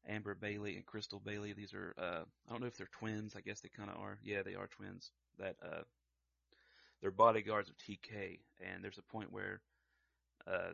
Amber 0.08 0.34
Bailey 0.34 0.76
and 0.76 0.86
Crystal 0.86 1.20
Bailey. 1.20 1.52
These 1.52 1.74
are, 1.74 1.94
uh, 1.98 2.22
I 2.46 2.50
don't 2.50 2.60
know 2.60 2.66
if 2.66 2.76
they're 2.76 2.88
twins. 2.92 3.34
I 3.36 3.40
guess 3.40 3.60
they 3.60 3.68
kind 3.68 3.90
of 3.90 3.96
are. 3.96 4.18
Yeah, 4.22 4.42
they 4.42 4.54
are 4.54 4.68
twins. 4.68 5.10
That, 5.38 5.56
uh, 5.62 5.82
they're 7.00 7.10
bodyguards 7.10 7.68
of 7.68 7.76
TK. 7.76 8.40
And 8.60 8.82
there's 8.82 8.98
a 8.98 9.12
point 9.12 9.32
where, 9.32 9.60
uh, 10.46 10.72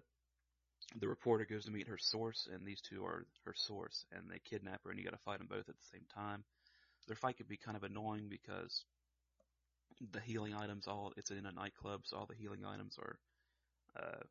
the 0.95 1.09
reporter 1.09 1.45
goes 1.45 1.65
to 1.65 1.71
meet 1.71 1.89
her 1.89 1.99
source, 1.99 2.49
and 2.53 2.65
these 2.65 2.81
two 2.81 3.05
are 3.05 3.27
her 3.45 3.55
source, 3.55 4.07
and 4.13 4.31
they 4.31 4.39
kidnap 4.45 4.83
her, 4.85 4.91
and 4.91 4.99
you 4.99 5.05
gotta 5.05 5.19
fight 5.25 5.39
them 5.39 5.49
both 5.49 5.69
at 5.69 5.77
the 5.77 5.91
same 5.93 6.07
time. 6.15 6.45
Their 7.07 7.17
fight 7.17 7.37
could 7.37 7.49
be 7.49 7.57
kind 7.57 7.77
of 7.77 7.83
annoying 7.83 8.29
because 8.31 8.85
the 10.13 10.21
healing 10.21 10.55
items, 10.55 10.87
all, 10.87 11.13
it's 11.17 11.31
in 11.31 11.47
a 11.47 11.53
nightclub, 11.53 12.03
so 12.05 12.17
all 12.17 12.27
the 12.27 12.35
healing 12.35 12.65
items 12.65 12.99
are, 12.99 13.19
uh, 13.97 14.23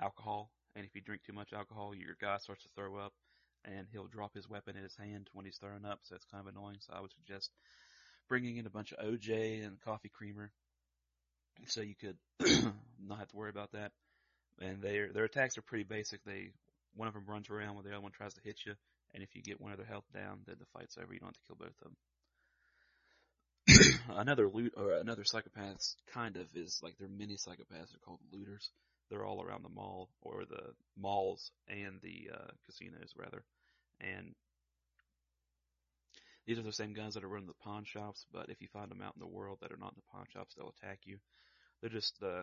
alcohol, 0.00 0.50
and 0.76 0.84
if 0.84 0.94
you 0.94 1.00
drink 1.00 1.22
too 1.24 1.32
much 1.32 1.52
alcohol, 1.52 1.94
your 1.94 2.16
guy 2.20 2.36
starts 2.38 2.62
to 2.64 2.68
throw 2.74 2.96
up 2.96 3.12
and 3.64 3.86
he'll 3.92 4.06
drop 4.06 4.34
his 4.34 4.48
weapon 4.48 4.76
in 4.76 4.82
his 4.82 4.96
hand 4.96 5.30
when 5.32 5.44
he's 5.44 5.56
throwing 5.56 5.84
up, 5.84 6.00
so 6.02 6.14
it's 6.14 6.26
kind 6.26 6.46
of 6.46 6.54
annoying. 6.54 6.76
So 6.80 6.92
I 6.94 7.00
would 7.00 7.12
suggest 7.12 7.50
bringing 8.28 8.56
in 8.56 8.66
a 8.66 8.70
bunch 8.70 8.92
of 8.92 9.04
OJ 9.04 9.64
and 9.64 9.80
coffee 9.80 10.10
creamer, 10.10 10.50
so 11.66 11.80
you 11.80 11.94
could 11.94 12.16
not 13.02 13.18
have 13.18 13.28
to 13.28 13.36
worry 13.36 13.50
about 13.50 13.72
that. 13.72 13.92
And 14.60 14.80
their 14.80 15.12
their 15.12 15.24
attacks 15.24 15.58
are 15.58 15.62
pretty 15.62 15.84
basic. 15.84 16.24
They 16.24 16.50
one 16.94 17.08
of 17.08 17.14
them 17.14 17.24
runs 17.26 17.50
around 17.50 17.74
while 17.74 17.82
the 17.82 17.90
other 17.90 18.00
one 18.00 18.12
tries 18.12 18.34
to 18.34 18.40
hit 18.42 18.60
you, 18.64 18.74
and 19.12 19.22
if 19.22 19.34
you 19.34 19.42
get 19.42 19.60
one 19.60 19.72
of 19.72 19.78
their 19.78 19.86
health 19.86 20.04
down, 20.12 20.40
then 20.46 20.56
the 20.58 20.66
fight's 20.78 20.96
over. 20.96 21.12
You 21.12 21.20
don't 21.20 21.28
have 21.28 21.34
to 21.34 21.46
kill 21.46 21.56
both 21.56 21.74
of 21.82 21.84
them. 21.84 21.96
another 24.10 24.48
loot 24.48 24.74
or 24.76 24.92
another 24.92 25.24
psychopaths 25.24 25.96
kind 26.12 26.36
of 26.36 26.46
is 26.54 26.80
like 26.82 26.96
they're 26.98 27.08
mini 27.08 27.34
psychopaths. 27.34 27.90
They're 27.90 28.04
called 28.04 28.20
looters. 28.32 28.70
They're 29.10 29.24
all 29.24 29.42
around 29.42 29.64
the 29.64 29.70
mall 29.70 30.10
or 30.22 30.44
the 30.44 30.74
malls 30.96 31.50
and 31.68 32.00
the 32.02 32.30
uh, 32.32 32.50
casinos 32.66 33.12
rather. 33.16 33.44
And 34.00 34.34
these 36.46 36.58
are 36.58 36.62
the 36.62 36.72
same 36.72 36.92
guys 36.92 37.14
that 37.14 37.24
are 37.24 37.28
running 37.28 37.46
the 37.46 37.54
pawn 37.64 37.84
shops, 37.84 38.26
but 38.32 38.50
if 38.50 38.60
you 38.60 38.68
find 38.68 38.90
them 38.90 39.00
out 39.00 39.14
in 39.14 39.20
the 39.20 39.26
world 39.26 39.58
that 39.62 39.72
are 39.72 39.78
not 39.78 39.92
in 39.92 39.96
the 39.96 40.12
pawn 40.12 40.26
shops, 40.32 40.54
they'll 40.54 40.74
attack 40.80 41.00
you. 41.04 41.18
They're 41.80 41.90
just, 41.90 42.22
uh, 42.22 42.42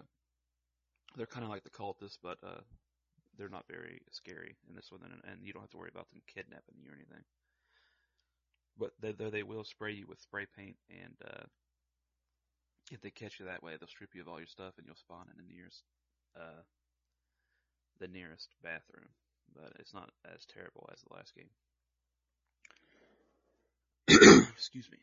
they're 1.15 1.25
kind 1.25 1.43
of 1.43 1.49
like 1.49 1.63
the 1.63 1.69
cultists, 1.69 2.17
but, 2.21 2.37
uh, 2.43 2.61
they're 3.37 3.49
not 3.49 3.65
very 3.69 4.01
scary 4.11 4.55
in 4.67 4.75
this 4.75 4.91
one, 4.91 5.01
and, 5.03 5.13
and 5.31 5.45
you 5.45 5.53
don't 5.53 5.63
have 5.63 5.71
to 5.71 5.77
worry 5.77 5.91
about 5.91 6.09
them 6.11 6.21
kidnapping 6.27 6.75
you 6.81 6.91
or 6.91 6.95
anything. 6.95 7.23
But 8.77 8.91
they, 9.01 9.11
though 9.11 9.29
they 9.29 9.43
will 9.43 9.63
spray 9.63 9.93
you 9.93 10.05
with 10.07 10.19
spray 10.19 10.45
paint, 10.57 10.75
and, 10.89 11.15
uh, 11.25 11.45
if 12.91 13.01
they 13.01 13.09
catch 13.09 13.39
you 13.39 13.45
that 13.45 13.63
way, 13.63 13.73
they'll 13.79 13.87
strip 13.87 14.13
you 14.13 14.21
of 14.21 14.27
all 14.27 14.39
your 14.39 14.47
stuff 14.47 14.73
and 14.77 14.85
you'll 14.85 14.95
spawn 14.95 15.27
in 15.31 15.37
the 15.37 15.53
nearest, 15.53 15.83
uh, 16.35 16.61
the 17.99 18.07
nearest 18.07 18.49
bathroom 18.61 19.07
but 19.55 19.73
it's 19.79 19.93
not 19.93 20.09
as 20.33 20.45
terrible 20.45 20.89
as 20.91 21.01
the 21.01 21.13
last 21.13 21.33
game. 21.35 21.49
Excuse 24.53 24.89
me. 24.91 24.97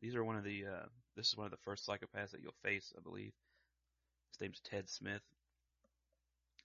These 0.00 0.14
are 0.14 0.24
one 0.24 0.36
of 0.36 0.44
the, 0.44 0.64
uh, 0.66 0.86
this 1.16 1.28
is 1.28 1.36
one 1.36 1.46
of 1.46 1.50
the 1.50 1.58
first 1.58 1.86
psychopaths 1.86 2.30
that 2.30 2.40
you'll 2.42 2.54
face, 2.62 2.92
I 2.96 3.00
believe. 3.00 3.32
His 4.32 4.40
name's 4.40 4.60
Ted 4.60 4.88
Smith. 4.88 5.22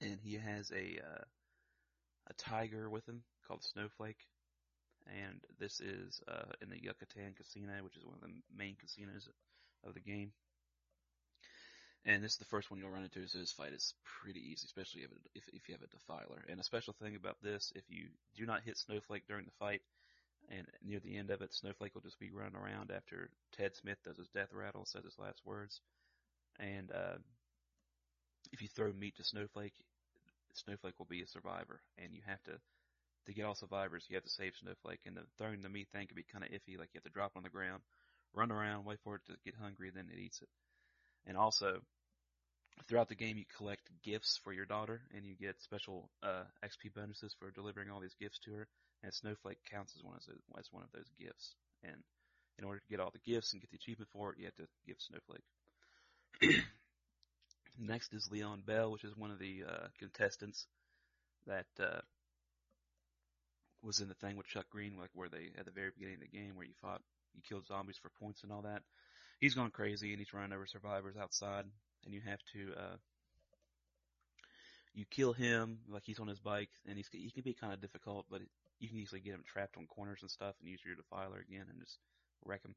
And 0.03 0.19
he 0.21 0.35
has 0.35 0.71
a, 0.71 0.99
uh, 0.99 1.23
a 2.29 2.33
tiger 2.33 2.89
with 2.89 3.07
him 3.07 3.23
called 3.47 3.63
Snowflake. 3.63 4.19
And 5.07 5.39
this 5.59 5.79
is, 5.79 6.21
uh, 6.27 6.51
in 6.61 6.69
the 6.69 6.81
Yucatan 6.81 7.33
Casino, 7.35 7.73
which 7.83 7.97
is 7.97 8.05
one 8.05 8.15
of 8.15 8.21
the 8.21 8.33
main 8.55 8.75
casinos 8.75 9.29
of 9.85 9.93
the 9.93 9.99
game. 9.99 10.31
And 12.05 12.21
this 12.21 12.33
is 12.33 12.37
the 12.37 12.45
first 12.45 12.69
one 12.69 12.79
you'll 12.79 12.89
run 12.89 13.03
into, 13.03 13.25
so 13.27 13.37
this 13.37 13.53
fight 13.53 13.71
is 13.71 13.95
pretty 14.21 14.41
easy, 14.41 14.65
especially 14.65 15.03
if, 15.03 15.11
if, 15.35 15.47
if 15.53 15.69
you 15.69 15.75
have 15.75 15.83
a 15.83 15.87
Defiler. 15.87 16.43
And 16.49 16.59
a 16.59 16.63
special 16.63 16.93
thing 16.93 17.15
about 17.15 17.37
this, 17.41 17.71
if 17.75 17.83
you 17.87 18.07
do 18.35 18.45
not 18.45 18.63
hit 18.63 18.77
Snowflake 18.77 19.27
during 19.27 19.45
the 19.45 19.51
fight, 19.59 19.81
and 20.49 20.67
near 20.83 20.99
the 20.99 21.15
end 21.15 21.29
of 21.29 21.41
it, 21.41 21.53
Snowflake 21.53 21.95
will 21.95 22.01
just 22.01 22.19
be 22.19 22.31
running 22.31 22.55
around 22.55 22.91
after 22.91 23.29
Ted 23.55 23.75
Smith 23.75 23.97
does 24.03 24.17
his 24.17 24.27
death 24.27 24.51
rattle, 24.53 24.85
says 24.85 25.05
his 25.05 25.17
last 25.17 25.39
words. 25.45 25.79
And, 26.59 26.91
uh, 26.91 27.17
if 28.51 28.61
you 28.61 28.67
throw 28.67 28.91
meat 28.91 29.15
to 29.17 29.23
Snowflake, 29.23 29.73
Snowflake 30.53 30.97
will 30.99 31.09
be 31.09 31.21
a 31.21 31.27
survivor, 31.27 31.81
and 31.97 32.13
you 32.13 32.21
have 32.25 32.41
to, 32.43 32.59
to 33.25 33.33
get 33.33 33.45
all 33.45 33.55
survivors, 33.55 34.05
you 34.09 34.15
have 34.15 34.23
to 34.23 34.29
save 34.29 34.53
Snowflake, 34.55 35.01
and 35.05 35.17
the, 35.17 35.21
throwing 35.37 35.61
the 35.61 35.69
meat 35.69 35.87
thing 35.91 36.07
can 36.07 36.15
be 36.15 36.23
kind 36.23 36.43
of 36.43 36.51
iffy, 36.51 36.77
like 36.77 36.89
you 36.93 36.99
have 36.99 37.03
to 37.03 37.09
drop 37.09 37.31
it 37.35 37.37
on 37.37 37.43
the 37.43 37.49
ground, 37.49 37.81
run 38.33 38.51
around, 38.51 38.85
wait 38.85 38.99
for 39.03 39.15
it 39.15 39.21
to 39.27 39.33
get 39.45 39.55
hungry, 39.55 39.91
then 39.93 40.09
it 40.11 40.19
eats 40.19 40.41
it. 40.41 40.49
And 41.25 41.37
also, 41.37 41.81
throughout 42.87 43.09
the 43.09 43.15
game, 43.15 43.37
you 43.37 43.45
collect 43.57 43.89
gifts 44.03 44.39
for 44.43 44.51
your 44.53 44.65
daughter, 44.65 45.01
and 45.15 45.25
you 45.25 45.35
get 45.35 45.61
special 45.61 46.09
uh, 46.21 46.43
XP 46.63 46.93
bonuses 46.95 47.35
for 47.39 47.51
delivering 47.51 47.89
all 47.89 47.99
these 47.99 48.15
gifts 48.19 48.39
to 48.45 48.53
her. 48.53 48.67
And 49.03 49.13
Snowflake 49.13 49.59
counts 49.69 49.93
as 49.97 50.03
one 50.03 50.15
as, 50.17 50.27
a, 50.27 50.59
as 50.59 50.67
one 50.71 50.83
of 50.83 50.91
those 50.93 51.09
gifts. 51.19 51.55
And 51.83 51.95
in 52.57 52.65
order 52.65 52.79
to 52.79 52.89
get 52.89 52.99
all 52.99 53.11
the 53.11 53.31
gifts 53.31 53.53
and 53.53 53.61
get 53.61 53.71
the 53.71 53.77
achievement 53.77 54.09
for 54.11 54.31
it, 54.31 54.39
you 54.39 54.45
have 54.45 54.55
to 54.55 54.67
give 54.87 54.97
Snowflake. 54.99 55.43
Next 57.79 58.13
is 58.13 58.29
Leon 58.31 58.63
Bell, 58.65 58.91
which 58.91 59.03
is 59.03 59.17
one 59.17 59.31
of 59.31 59.39
the 59.39 59.63
uh, 59.67 59.87
contestants 59.99 60.67
that 61.47 61.65
uh, 61.79 62.01
was 63.81 63.99
in 63.99 64.07
the 64.07 64.13
thing 64.15 64.37
with 64.37 64.47
Chuck 64.47 64.65
Green, 64.69 64.97
like 64.97 65.09
where 65.13 65.29
they 65.29 65.49
at 65.57 65.65
the 65.65 65.71
very 65.71 65.89
beginning 65.93 66.15
of 66.15 66.21
the 66.21 66.37
game 66.37 66.55
where 66.55 66.65
you 66.65 66.73
fought, 66.81 67.01
you 67.33 67.41
killed 67.47 67.67
zombies 67.67 67.97
for 68.01 68.09
points 68.19 68.43
and 68.43 68.51
all 68.51 68.61
that. 68.61 68.83
He's 69.39 69.55
gone 69.55 69.71
crazy 69.71 70.11
and 70.11 70.19
he's 70.19 70.33
running 70.33 70.53
over 70.53 70.65
survivors 70.65 71.15
outside, 71.19 71.65
and 72.05 72.13
you 72.13 72.21
have 72.21 72.39
to 72.53 72.73
uh, 72.79 72.95
you 74.93 75.05
kill 75.09 75.33
him 75.33 75.79
like 75.89 76.03
he's 76.05 76.19
on 76.19 76.27
his 76.27 76.39
bike, 76.39 76.69
and 76.87 76.95
he's 76.95 77.09
he 77.11 77.31
can 77.31 77.43
be 77.43 77.53
kind 77.53 77.73
of 77.73 77.81
difficult, 77.81 78.25
but 78.29 78.41
you 78.79 78.87
can 78.87 78.99
easily 78.99 79.21
get 79.21 79.33
him 79.33 79.43
trapped 79.45 79.77
on 79.77 79.87
corners 79.87 80.19
and 80.21 80.29
stuff, 80.29 80.55
and 80.59 80.69
use 80.69 80.81
your 80.85 80.95
defiler 80.95 81.39
again 81.39 81.65
and 81.69 81.79
just 81.79 81.97
wreck 82.45 82.63
him. 82.63 82.75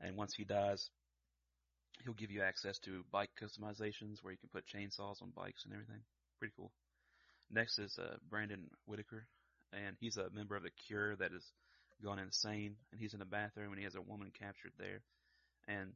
And 0.00 0.16
once 0.16 0.34
he 0.34 0.44
dies, 0.44 0.90
he'll 2.04 2.14
give 2.14 2.30
you 2.30 2.42
access 2.42 2.78
to 2.80 3.04
bike 3.10 3.30
customizations 3.40 4.22
where 4.22 4.32
you 4.32 4.38
can 4.38 4.48
put 4.52 4.66
chainsaws 4.66 5.22
on 5.22 5.30
bikes 5.34 5.64
and 5.64 5.72
everything. 5.72 6.00
Pretty 6.38 6.54
cool. 6.56 6.70
Next 7.50 7.78
is 7.78 7.98
uh, 7.98 8.16
Brandon 8.28 8.68
Whitaker, 8.86 9.26
and 9.72 9.96
he's 10.00 10.16
a 10.16 10.30
member 10.34 10.56
of 10.56 10.62
the 10.62 10.70
Cure 10.86 11.16
that 11.16 11.32
has 11.32 11.44
gone 12.02 12.18
insane, 12.18 12.76
and 12.92 13.00
he's 13.00 13.14
in 13.14 13.22
a 13.22 13.26
bathroom 13.26 13.72
and 13.72 13.78
he 13.78 13.84
has 13.84 13.94
a 13.94 14.02
woman 14.02 14.30
captured 14.38 14.72
there, 14.78 15.00
and 15.66 15.92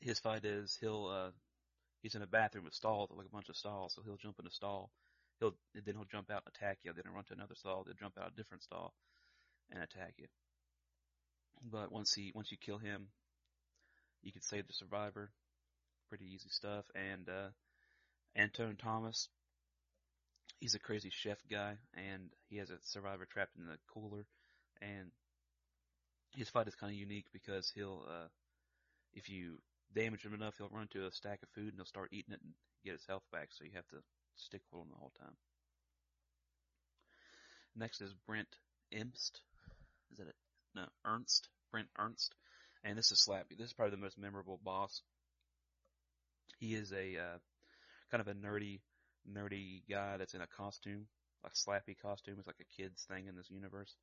his 0.00 0.18
fight 0.18 0.44
is 0.44 0.76
he'll 0.80 1.06
uh, 1.06 1.30
he's 2.02 2.14
in 2.14 2.22
a 2.22 2.26
bathroom 2.26 2.64
with 2.64 2.74
stalls, 2.74 3.10
like 3.16 3.26
a 3.26 3.34
bunch 3.34 3.48
of 3.48 3.56
stalls, 3.56 3.94
so 3.94 4.02
he'll 4.04 4.16
jump 4.16 4.36
in 4.40 4.46
a 4.46 4.50
stall, 4.50 4.90
he'll 5.40 5.54
then 5.74 5.94
he'll 5.94 6.04
jump 6.04 6.30
out 6.30 6.42
and 6.44 6.54
attack 6.54 6.78
you, 6.82 6.92
then 6.92 7.04
he'll 7.06 7.14
run 7.14 7.24
to 7.24 7.34
another 7.34 7.54
stall, 7.54 7.84
then 7.86 7.94
jump 7.98 8.18
out 8.20 8.32
a 8.32 8.36
different 8.36 8.62
stall 8.62 8.92
and 9.70 9.82
attack 9.82 10.14
you. 10.18 10.26
But 11.70 11.90
once 11.90 12.12
he 12.12 12.32
once 12.34 12.50
you 12.50 12.58
kill 12.58 12.78
him, 12.78 13.08
you 14.22 14.32
can 14.32 14.42
save 14.42 14.66
the 14.66 14.72
survivor. 14.72 15.30
Pretty 16.08 16.26
easy 16.26 16.48
stuff. 16.48 16.84
And 16.94 17.28
uh 17.28 17.48
Antoine 18.38 18.76
Thomas, 18.76 19.28
he's 20.60 20.74
a 20.74 20.78
crazy 20.78 21.10
chef 21.10 21.38
guy, 21.50 21.76
and 21.94 22.30
he 22.48 22.58
has 22.58 22.70
a 22.70 22.78
survivor 22.84 23.26
trapped 23.26 23.56
in 23.56 23.66
the 23.66 23.78
cooler, 23.92 24.26
and 24.80 25.10
his 26.30 26.48
fight 26.48 26.68
is 26.68 26.74
kind 26.74 26.92
of 26.92 26.98
unique 26.98 27.26
because 27.32 27.70
he'll, 27.74 28.04
uh, 28.08 28.28
if 29.14 29.28
you 29.28 29.58
damage 29.94 30.24
him 30.24 30.34
enough, 30.34 30.54
he'll 30.58 30.68
run 30.68 30.88
to 30.88 31.06
a 31.06 31.12
stack 31.12 31.42
of 31.42 31.48
food 31.50 31.68
and 31.68 31.76
he'll 31.76 31.84
start 31.86 32.10
eating 32.12 32.34
it 32.34 32.40
and 32.42 32.52
get 32.84 32.92
his 32.92 33.06
health 33.06 33.24
back. 33.32 33.48
So 33.50 33.64
you 33.64 33.72
have 33.74 33.88
to 33.88 34.02
stick 34.36 34.60
with 34.70 34.82
him 34.82 34.88
the 34.90 34.98
whole 34.98 35.12
time. 35.18 35.34
Next 37.74 38.00
is 38.00 38.14
Brent 38.26 38.48
Ernst. 38.94 39.40
Is 40.12 40.18
that 40.18 40.28
it? 40.28 40.36
No, 40.74 40.84
Ernst. 41.04 41.48
Brent 41.70 41.88
Ernst. 41.98 42.34
And 42.84 42.96
this 42.96 43.10
is 43.10 43.24
Slappy. 43.26 43.56
This 43.58 43.68
is 43.68 43.72
probably 43.72 43.96
the 43.96 44.02
most 44.02 44.18
memorable 44.18 44.60
boss. 44.64 45.02
He 46.58 46.74
is 46.74 46.92
a 46.92 47.16
uh, 47.16 47.38
kind 48.10 48.20
of 48.20 48.28
a 48.28 48.34
nerdy, 48.34 48.80
nerdy 49.30 49.82
guy 49.88 50.16
that's 50.16 50.34
in 50.34 50.40
a 50.40 50.46
costume, 50.46 51.06
like 51.42 51.54
Slappy 51.54 51.96
costume. 52.00 52.36
It's 52.38 52.46
like 52.46 52.56
a 52.60 52.82
kid's 52.82 53.04
thing 53.04 53.26
in 53.26 53.36
this 53.36 53.50
universe. 53.50 53.94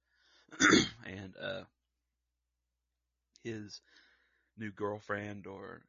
and 1.06 1.34
uh, 1.42 1.62
his 3.44 3.82
new 4.58 4.72
girlfriend 4.72 5.48
or 5.48 5.82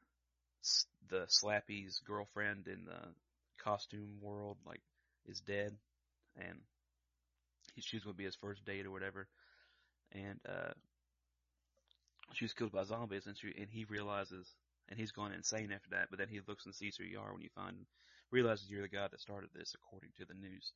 the 1.09 1.27
Slappy's 1.29 2.01
girlfriend 2.05 2.67
in 2.67 2.85
the 2.85 3.15
costume 3.63 4.19
world 4.21 4.57
like 4.67 4.81
is 5.27 5.41
dead 5.41 5.73
and 6.37 6.59
he, 7.75 7.81
she's 7.81 8.03
to 8.03 8.13
be 8.13 8.25
his 8.25 8.37
first 8.37 8.65
date 8.65 8.87
or 8.87 8.91
whatever 8.91 9.27
and 10.13 10.39
uh 10.49 10.73
she 12.33 12.45
was 12.45 12.53
killed 12.53 12.73
by 12.73 12.85
zombies 12.85 13.27
and 13.27 13.37
she 13.39 13.49
and 13.59 13.69
he 13.71 13.85
realizes 13.85 14.55
and 14.89 14.99
he's 14.99 15.13
gone 15.13 15.33
insane 15.33 15.73
after 15.73 15.91
that 15.91 16.09
but 16.11 16.19
then 16.19 16.29
he 16.29 16.41
looks 16.47 16.67
and 16.67 16.75
sees 16.75 16.97
who 16.97 17.05
you 17.05 17.19
are 17.19 17.33
when 17.33 17.43
you 17.43 17.49
find 17.55 17.77
him 17.77 17.87
realizes 18.31 18.69
you're 18.69 18.83
the 18.83 18.89
guy 18.89 19.07
that 19.09 19.21
started 19.21 19.51
this 19.55 19.75
according 19.75 20.11
to 20.19 20.25
the 20.25 20.35
news. 20.35 20.73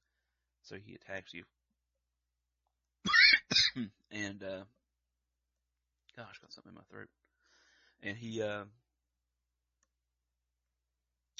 So 0.62 0.76
he 0.76 0.94
attacks 0.94 1.34
you. 1.34 1.44
And 4.12 4.42
uh 4.42 4.64
gosh 6.16 6.38
got 6.40 6.52
something 6.52 6.72
in 6.72 6.74
my 6.74 6.82
throat. 6.90 7.08
And 8.02 8.16
he 8.16 8.42
uh 8.42 8.64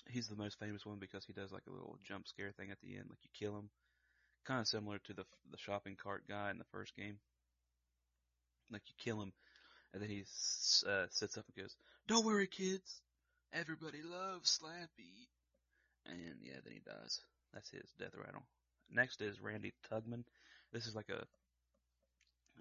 he's 0.09 0.29
the 0.29 0.37
most 0.37 0.59
famous 0.59 0.87
one 0.87 0.99
because 1.01 1.25
he 1.25 1.33
does 1.33 1.51
like 1.51 1.65
a 1.69 1.73
little 1.73 1.99
jump 2.07 2.29
scare 2.29 2.53
thing 2.53 2.71
at 2.71 2.81
the 2.81 2.97
end 2.97 3.07
like 3.09 3.19
you 3.23 3.31
kill 3.35 3.59
him. 3.59 3.71
Kind 4.47 4.61
of 4.61 4.69
similar 4.69 4.99
to 5.01 5.13
the 5.13 5.25
the 5.51 5.59
shopping 5.59 5.97
cart 6.01 6.23
guy 6.29 6.51
in 6.51 6.59
the 6.59 6.71
first 6.71 6.95
game. 6.97 7.19
Like 8.71 8.83
you 8.87 8.95
kill 8.99 9.21
him 9.21 9.33
and 9.93 10.03
then 10.03 10.09
he 10.09 10.25
uh, 10.89 11.07
sits 11.11 11.37
up 11.37 11.45
and 11.47 11.65
goes 11.65 11.77
don't 12.07 12.25
worry 12.27 12.47
kids. 12.47 13.01
Everybody 13.53 14.03
loves 14.03 14.61
slappy 14.61 15.27
and 16.07 16.37
yeah 16.43 16.59
then 16.65 16.73
he 16.73 16.81
dies. 16.85 17.21
That's 17.53 17.71
his 17.71 17.91
death 17.99 18.15
rattle. 18.17 18.43
Next 18.91 19.21
is 19.21 19.41
randy 19.41 19.73
tugman. 19.91 20.25
This 20.73 20.87
is 20.87 20.95
like 20.95 21.09
a 21.09 21.25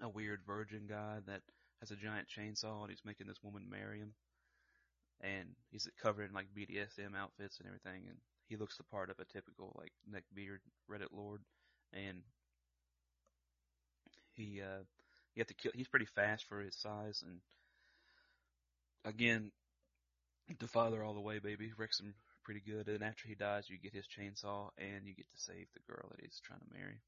a 0.02 0.08
weird 0.08 0.40
virgin 0.46 0.86
guy 0.88 1.18
that 1.26 1.42
has 1.80 1.90
a 1.90 1.96
giant 1.96 2.28
chainsaw 2.28 2.82
and 2.82 2.90
he's 2.90 3.04
making 3.04 3.26
this 3.26 3.42
woman 3.42 3.68
marry 3.68 3.98
him. 3.98 4.12
And 5.20 5.48
he's 5.70 5.88
covered 6.02 6.30
in 6.30 6.34
like 6.34 6.46
BDSM 6.56 7.14
outfits 7.16 7.58
and 7.58 7.66
everything 7.66 8.08
and 8.08 8.16
he 8.48 8.56
looks 8.56 8.76
the 8.76 8.84
part 8.84 9.10
of 9.10 9.18
a 9.20 9.24
typical 9.24 9.76
like 9.78 9.92
neck 10.10 10.24
beard 10.34 10.60
Reddit 10.90 11.12
lord. 11.12 11.40
And 11.92 12.22
he 14.34 14.60
uh 14.62 14.84
you 15.34 15.40
have 15.40 15.46
to 15.48 15.54
kill 15.54 15.72
he's 15.74 15.88
pretty 15.88 16.06
fast 16.06 16.46
for 16.48 16.60
his 16.60 16.76
size 16.76 17.22
and 17.26 17.40
again 19.04 19.50
the 20.48 20.54
Defiler 20.54 21.04
all 21.04 21.14
the 21.14 21.20
way 21.20 21.38
baby. 21.38 21.70
Wrecks 21.76 22.00
him 22.00 22.14
pretty 22.44 22.60
good 22.60 22.88
and 22.88 23.02
after 23.02 23.28
he 23.28 23.34
dies 23.34 23.68
you 23.68 23.78
get 23.78 23.94
his 23.94 24.06
chainsaw 24.06 24.70
and 24.78 25.06
you 25.06 25.14
get 25.14 25.30
to 25.30 25.40
save 25.40 25.66
the 25.74 25.92
girl 25.92 26.08
that 26.10 26.20
he's 26.20 26.40
trying 26.44 26.60
to 26.60 26.78
marry. 26.78 27.00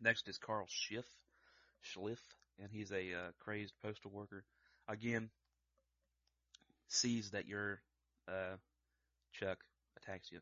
Next 0.00 0.28
is 0.28 0.38
carl 0.38 0.66
schiff 0.68 1.06
schliff 1.84 2.18
and 2.60 2.70
he's 2.70 2.90
a 2.92 3.12
uh, 3.12 3.30
crazed 3.38 3.74
postal 3.82 4.10
worker. 4.10 4.44
Again, 4.88 5.30
sees 6.88 7.30
that 7.30 7.46
your 7.46 7.80
uh, 8.28 8.56
Chuck 9.32 9.58
attacks 9.96 10.30
you, 10.30 10.40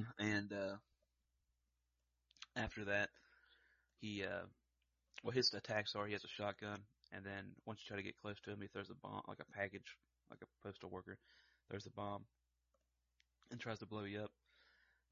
and 0.18 0.52
uh, 0.52 0.76
after 2.56 2.84
that, 2.86 3.08
he 4.04 4.22
uh, 4.22 4.44
well 5.22 5.32
his 5.32 5.54
attacks 5.54 5.94
are 5.96 6.06
he 6.06 6.12
has 6.12 6.24
a 6.24 6.28
shotgun, 6.28 6.80
and 7.12 7.24
then 7.24 7.56
once 7.64 7.80
you 7.80 7.88
try 7.88 7.96
to 7.96 8.02
get 8.02 8.20
close 8.20 8.36
to 8.44 8.50
him, 8.50 8.60
he 8.60 8.68
throws 8.68 8.90
a 8.90 8.94
bomb 8.94 9.22
like 9.26 9.40
a 9.40 9.56
package, 9.56 9.96
like 10.30 10.40
a 10.42 10.66
postal 10.66 10.90
worker, 10.90 11.16
throws 11.70 11.86
a 11.86 11.90
bomb, 11.90 12.24
and 13.50 13.58
tries 13.58 13.78
to 13.78 13.86
blow 13.86 14.04
you 14.04 14.20
up. 14.20 14.30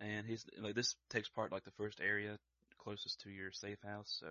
And 0.01 0.27
he's 0.27 0.45
like 0.61 0.75
this 0.75 0.95
takes 1.09 1.29
part 1.31 1.53
like 1.53 1.65
the 1.65 1.79
first 1.79 2.01
area 2.03 2.39
closest 2.79 3.21
to 3.23 3.31
your 3.31 3.51
safe 3.53 3.79
house, 3.83 4.19
so 4.21 4.27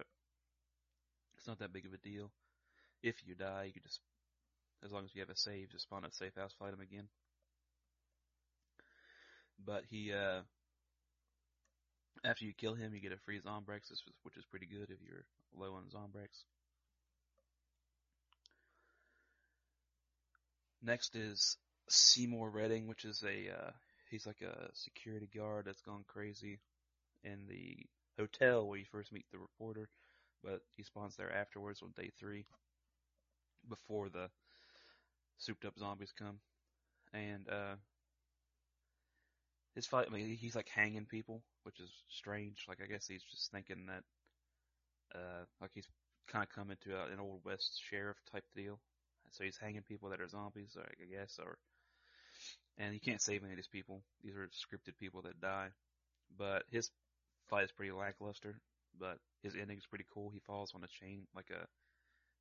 it's 1.38 1.48
not 1.48 1.60
that 1.60 1.74
big 1.74 1.88
of 1.88 1.94
a 1.94 1.98
deal. 1.98 2.30
If 3.02 3.16
you 3.26 3.34
die, 3.34 3.64
you 3.66 3.74
can 3.74 3.82
just, 3.82 4.00
as 4.86 4.92
long 4.92 5.06
as 5.06 5.16
you 5.16 5.22
have 5.22 5.30
a 5.32 5.36
save, 5.36 5.72
just 5.72 5.86
spawn 5.86 6.06
a 6.06 6.12
safe 6.12 6.36
house, 6.36 6.54
fight 6.60 6.74
him 6.74 6.82
again. 6.82 7.08
But 9.66 9.86
he, 9.90 10.14
uh, 10.14 10.42
after 12.24 12.46
you 12.46 12.54
kill 12.54 12.76
him, 12.76 12.94
you 12.94 13.02
get 13.02 13.12
a 13.12 13.18
free 13.18 13.40
Zombrex, 13.40 13.92
which 14.24 14.38
is 14.38 14.46
pretty 14.46 14.66
good 14.66 14.90
if 14.90 14.98
you're 15.06 15.26
low 15.56 15.74
on 15.76 15.84
Zombrex. 15.86 16.44
Next 20.84 21.16
is 21.16 21.58
Seymour 21.90 22.50
Redding, 22.50 22.88
which 22.88 23.06
is 23.06 23.24
a, 23.24 23.52
uh, 23.52 23.72
he's 24.10 24.26
like 24.26 24.42
a 24.42 24.70
security 24.74 25.30
guard 25.36 25.66
that's 25.66 25.82
gone 25.82 26.04
crazy 26.08 26.60
in 27.24 27.46
the 27.48 27.78
hotel 28.18 28.68
where 28.68 28.80
you 28.80 28.86
first 28.92 29.12
meet 29.12 29.26
the 29.32 29.38
reporter 29.38 29.90
but 30.44 30.62
he 30.76 30.84
spawns 30.84 31.16
there 31.16 31.34
afterwards 31.34 31.82
on 31.82 31.92
day 31.96 32.12
three, 32.20 32.46
before 33.70 34.10
the 34.10 34.30
souped 35.38 35.66
up 35.66 35.78
zombies 35.78 36.14
come. 36.18 36.40
And, 37.14 37.48
uh, 37.50 37.76
his 39.76 39.88
fight, 39.88 40.08
I 40.10 40.14
mean, 40.14 40.28
he's 40.28 40.56
like 40.56 40.70
hanging 40.70 41.06
people, 41.06 41.44
which 41.64 41.80
is 41.80 41.90
strange. 42.10 42.66
Like, 42.68 42.80
I 42.84 42.88
guess 42.88 43.08
he's 43.08 43.24
just 43.24 43.52
thinking 43.52 43.88
that, 43.88 44.04
uh, 45.16 45.46
like 45.62 45.72
he's 45.74 45.88
kind 46.28 46.44
of 46.44 46.54
come 46.54 46.72
into 46.72 46.96
a, 46.96 47.06
an 47.12 47.20
old 47.20 47.42
west 47.46 47.82
sheriff 47.90 48.18
type 48.32 48.46
deal. 48.56 48.80
So 49.32 49.44
he's 49.44 49.58
hanging 49.58 49.84
people 49.84 50.10
that 50.10 50.20
are 50.20 50.28
zombies, 50.28 50.76
I 50.78 51.06
guess, 51.06 51.40
or, 51.42 51.58
and 52.78 52.94
he 52.94 53.00
can't 53.00 53.22
save 53.22 53.44
any 53.44 53.54
of 53.54 53.58
these 53.58 53.68
people. 53.68 54.02
These 54.24 54.36
are 54.36 54.50
scripted 54.50 54.98
people 55.00 55.22
that 55.22 55.40
die. 55.40 55.70
But 56.38 56.64
his 56.70 56.90
fight 57.50 57.64
is 57.64 57.72
pretty 57.72 57.92
lackluster 57.92 58.56
but 59.00 59.18
his 59.44 59.56
ending 59.56 59.78
is 59.78 59.86
pretty 59.86 60.06
cool. 60.14 60.30
He 60.30 60.40
falls 60.40 60.74
on 60.76 60.84
a 60.84 60.88
chain, 60.88 61.28
like 61.36 61.50
a 61.50 61.66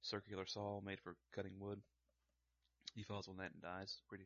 circular 0.02 0.46
saw 0.46 0.80
made 0.80 1.00
for 1.00 1.16
cutting 1.34 1.58
wood. 1.58 1.80
He 2.94 3.02
falls 3.02 3.28
on 3.28 3.36
that 3.36 3.52
and 3.52 3.62
dies. 3.62 4.00
Pretty, 4.08 4.24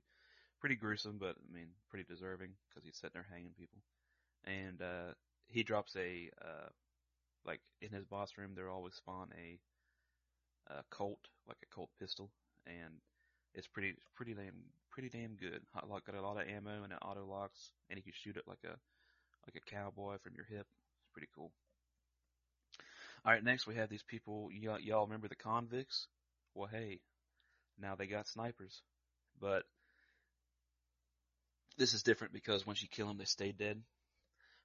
pretty 0.64 0.77
gruesome, 0.77 1.18
but 1.20 1.37
I 1.37 1.55
mean, 1.55 1.66
pretty 1.90 2.07
deserving 2.09 2.48
because 2.70 2.87
he's 2.87 2.96
sitting 2.96 3.11
there 3.12 3.27
hanging 3.31 3.53
people. 3.59 3.83
And, 4.46 4.81
uh, 4.81 5.12
he 5.46 5.62
drops 5.62 5.94
a, 5.94 6.31
uh, 6.40 6.70
like 7.44 7.61
in 7.83 7.90
his 7.90 8.07
boss 8.07 8.33
room, 8.38 8.53
there 8.55 8.70
always 8.70 8.94
spawn 8.94 9.29
a, 9.37 9.59
a 10.72 10.83
Colt, 10.88 11.18
like 11.46 11.59
a 11.62 11.74
Colt 11.74 11.90
pistol, 12.00 12.31
and 12.66 12.94
it's 13.53 13.66
pretty, 13.66 13.92
pretty 14.16 14.33
damn, 14.33 14.55
pretty 14.90 15.11
damn 15.11 15.35
good. 15.35 15.61
Lock 15.87 16.07
got 16.07 16.14
a 16.14 16.22
lot 16.22 16.40
of 16.40 16.48
ammo 16.48 16.83
and 16.83 16.94
it 16.94 16.98
auto 17.03 17.27
locks, 17.27 17.72
and 17.90 17.98
you 17.98 18.03
can 18.03 18.14
shoot 18.14 18.38
it 18.38 18.48
like 18.48 18.64
a 18.64 18.74
like 19.46 19.57
a 19.57 19.70
cowboy 19.70 20.16
from 20.22 20.33
your 20.35 20.46
hip. 20.46 20.66
It's 21.03 21.12
pretty 21.12 21.29
cool. 21.35 21.53
All 23.27 23.33
right, 23.33 23.44
next 23.44 23.66
we 23.66 23.74
have 23.74 23.90
these 23.90 24.03
people. 24.03 24.48
Y'all, 24.50 24.81
y'all 24.81 25.05
remember 25.05 25.29
the 25.29 25.35
convicts? 25.35 26.07
Well, 26.55 26.70
hey, 26.72 27.00
now 27.79 27.96
they 27.96 28.07
got 28.07 28.27
snipers, 28.27 28.81
but 29.38 29.64
this 31.76 31.94
is 31.94 32.02
different 32.02 32.32
because 32.32 32.66
once 32.66 32.82
you 32.82 32.88
kill 32.88 33.08
them, 33.08 33.18
they 33.18 33.24
stay 33.24 33.52
dead. 33.52 33.82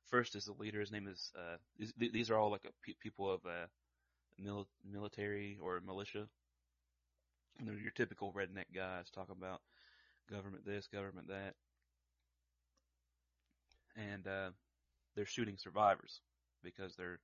First 0.10 0.36
is 0.36 0.46
the 0.46 0.54
leader. 0.54 0.80
His 0.80 0.92
name 0.92 1.08
is. 1.08 1.32
Uh, 1.38 1.58
these, 1.98 2.30
are 2.30 2.38
all 2.38 2.52
like 2.52 2.66
people 3.00 3.32
of 3.32 3.46
uh, 3.46 3.68
mil- 4.38 4.68
military 4.90 5.58
or 5.62 5.82
militia. 5.86 6.28
And 7.60 7.68
they're 7.68 7.76
your 7.76 7.92
typical 7.92 8.34
redneck 8.34 8.74
guys 8.74 9.10
talking 9.14 9.36
about 9.38 9.62
government 10.32 10.66
this, 10.66 10.88
government 10.88 11.28
that, 11.28 11.56
and 13.98 14.26
uh, 14.28 14.50
they're 15.16 15.26
shooting 15.26 15.58
survivors 15.58 16.22
because 16.64 16.96
they're 16.96 17.20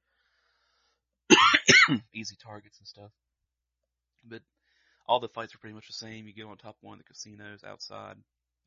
easy 2.13 2.35
targets 2.43 2.79
and 2.79 2.87
stuff. 2.87 3.11
But 4.27 4.41
all 5.07 5.19
the 5.19 5.29
fights 5.29 5.55
are 5.55 5.59
pretty 5.59 5.75
much 5.75 5.87
the 5.87 5.93
same. 5.93 6.27
You 6.27 6.33
go 6.43 6.49
on 6.49 6.57
top 6.57 6.75
of 6.75 6.83
one 6.83 6.99
of 6.99 7.05
the 7.05 7.13
casinos 7.13 7.63
outside 7.63 8.17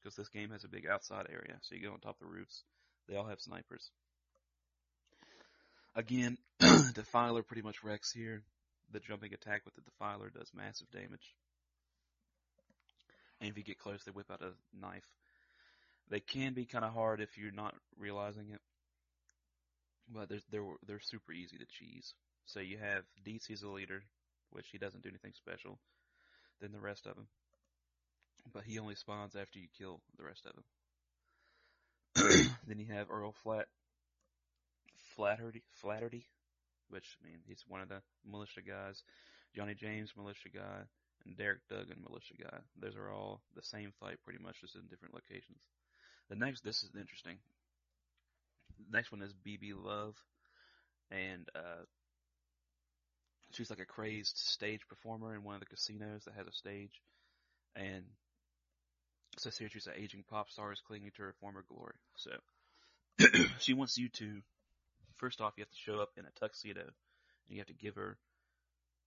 because 0.02 0.16
this 0.16 0.28
game 0.28 0.50
has 0.50 0.64
a 0.64 0.68
big 0.68 0.86
outside 0.86 1.26
area. 1.28 1.58
So 1.62 1.74
you 1.74 1.82
go 1.82 1.92
on 1.92 2.00
top 2.00 2.16
of 2.20 2.26
the 2.28 2.34
roofs. 2.34 2.62
They 3.08 3.16
all 3.16 3.26
have 3.26 3.40
snipers. 3.40 3.90
Again, 5.94 6.38
Defiler 6.94 7.42
pretty 7.42 7.62
much 7.62 7.82
wrecks 7.82 8.12
here. 8.12 8.42
The 8.92 9.00
jumping 9.00 9.34
attack 9.34 9.62
with 9.64 9.74
the 9.74 9.82
Defiler 9.82 10.30
does 10.30 10.50
massive 10.54 10.90
damage. 10.90 11.34
And 13.40 13.50
if 13.50 13.56
you 13.56 13.64
get 13.64 13.78
close, 13.78 14.02
they 14.04 14.10
whip 14.10 14.30
out 14.30 14.42
a 14.42 14.52
knife. 14.78 15.06
They 16.10 16.20
can 16.20 16.54
be 16.54 16.64
kind 16.64 16.84
of 16.84 16.94
hard 16.94 17.20
if 17.20 17.36
you're 17.36 17.52
not 17.52 17.74
realizing 17.98 18.48
it, 18.50 18.60
but 20.12 20.28
they're 20.28 20.40
they're 20.50 20.64
they're 20.86 21.00
super 21.00 21.32
easy 21.32 21.58
to 21.58 21.66
cheese. 21.66 22.14
So 22.46 22.60
you 22.60 22.78
have 22.78 23.04
DC's 23.26 23.60
the 23.60 23.68
leader, 23.68 24.02
which 24.50 24.68
he 24.72 24.78
doesn't 24.78 25.02
do 25.02 25.10
anything 25.10 25.32
special 25.34 25.78
than 26.60 26.72
the 26.72 26.80
rest 26.80 27.06
of 27.06 27.14
them, 27.14 27.26
but 28.52 28.64
he 28.64 28.78
only 28.78 28.94
spawns 28.94 29.36
after 29.36 29.58
you 29.58 29.68
kill 29.78 30.00
the 30.16 30.24
rest 30.24 30.46
of 30.46 30.54
them. 30.54 30.64
then 32.66 32.78
you 32.78 32.86
have 32.92 33.10
Earl 33.10 33.34
Flat, 33.42 33.66
Flatterty, 35.16 35.62
Flatterty, 35.82 36.24
which 36.88 37.16
I 37.22 37.26
mean 37.26 37.38
he's 37.46 37.64
one 37.68 37.80
of 37.80 37.88
the 37.88 38.00
militia 38.24 38.62
guys. 38.66 39.02
Johnny 39.54 39.74
James, 39.74 40.12
militia 40.16 40.50
guy, 40.54 40.82
and 41.24 41.36
Derek 41.36 41.66
Duggan, 41.68 42.02
militia 42.02 42.34
guy. 42.42 42.58
Those 42.80 42.96
are 42.96 43.10
all 43.10 43.40
the 43.54 43.62
same 43.62 43.92
fight 44.00 44.18
pretty 44.24 44.42
much, 44.42 44.60
just 44.60 44.74
in 44.74 44.82
different 44.90 45.14
locations. 45.14 45.58
The 46.28 46.36
next, 46.36 46.62
this 46.62 46.82
is 46.82 46.90
interesting. 46.98 47.38
The 48.90 48.96
next 48.96 49.10
one 49.10 49.22
is 49.22 49.32
Bibi 49.32 49.72
Love, 49.72 50.14
and 51.10 51.48
uh, 51.54 51.84
she's 53.52 53.70
like 53.70 53.80
a 53.80 53.86
crazed 53.86 54.36
stage 54.36 54.86
performer 54.88 55.34
in 55.34 55.42
one 55.42 55.54
of 55.54 55.60
the 55.60 55.66
casinos 55.66 56.24
that 56.24 56.34
has 56.34 56.46
a 56.46 56.52
stage, 56.52 57.00
and 57.74 58.04
so 59.38 59.50
she's 59.50 59.86
an 59.86 59.94
aging 59.96 60.24
pop 60.28 60.50
star 60.50 60.72
is 60.72 60.80
clinging 60.86 61.12
to 61.16 61.22
her 61.22 61.34
former 61.40 61.64
glory. 61.68 61.94
So 62.16 62.30
she 63.60 63.74
wants 63.74 63.98
you 63.98 64.08
to, 64.10 64.42
first 65.16 65.40
off, 65.40 65.54
you 65.56 65.62
have 65.62 65.70
to 65.70 65.76
show 65.76 66.00
up 66.00 66.10
in 66.16 66.24
a 66.24 66.40
tuxedo, 66.40 66.80
and 66.80 66.90
you 67.48 67.58
have 67.58 67.68
to 67.68 67.74
give 67.74 67.96
her 67.96 68.16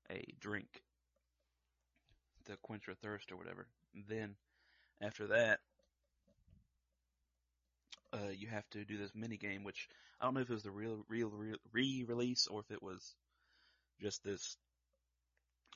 a 0.09 0.23
drink 0.39 0.67
to 2.45 2.57
quench 2.57 2.85
her 2.87 2.95
thirst 2.95 3.31
or 3.31 3.37
whatever. 3.37 3.67
And 3.93 4.03
then 4.07 4.35
after 5.01 5.27
that, 5.27 5.59
uh, 8.13 8.31
you 8.35 8.47
have 8.47 8.69
to 8.71 8.83
do 8.83 8.97
this 8.97 9.11
mini 9.15 9.37
game, 9.37 9.63
which 9.63 9.87
I 10.19 10.25
don't 10.25 10.33
know 10.33 10.41
if 10.41 10.49
it 10.49 10.53
was 10.53 10.63
the 10.63 10.71
real, 10.71 11.05
real, 11.07 11.29
real 11.29 11.57
re-release 11.71 12.47
or 12.47 12.59
if 12.59 12.71
it 12.71 12.83
was 12.83 13.15
just 14.01 14.23
this. 14.23 14.57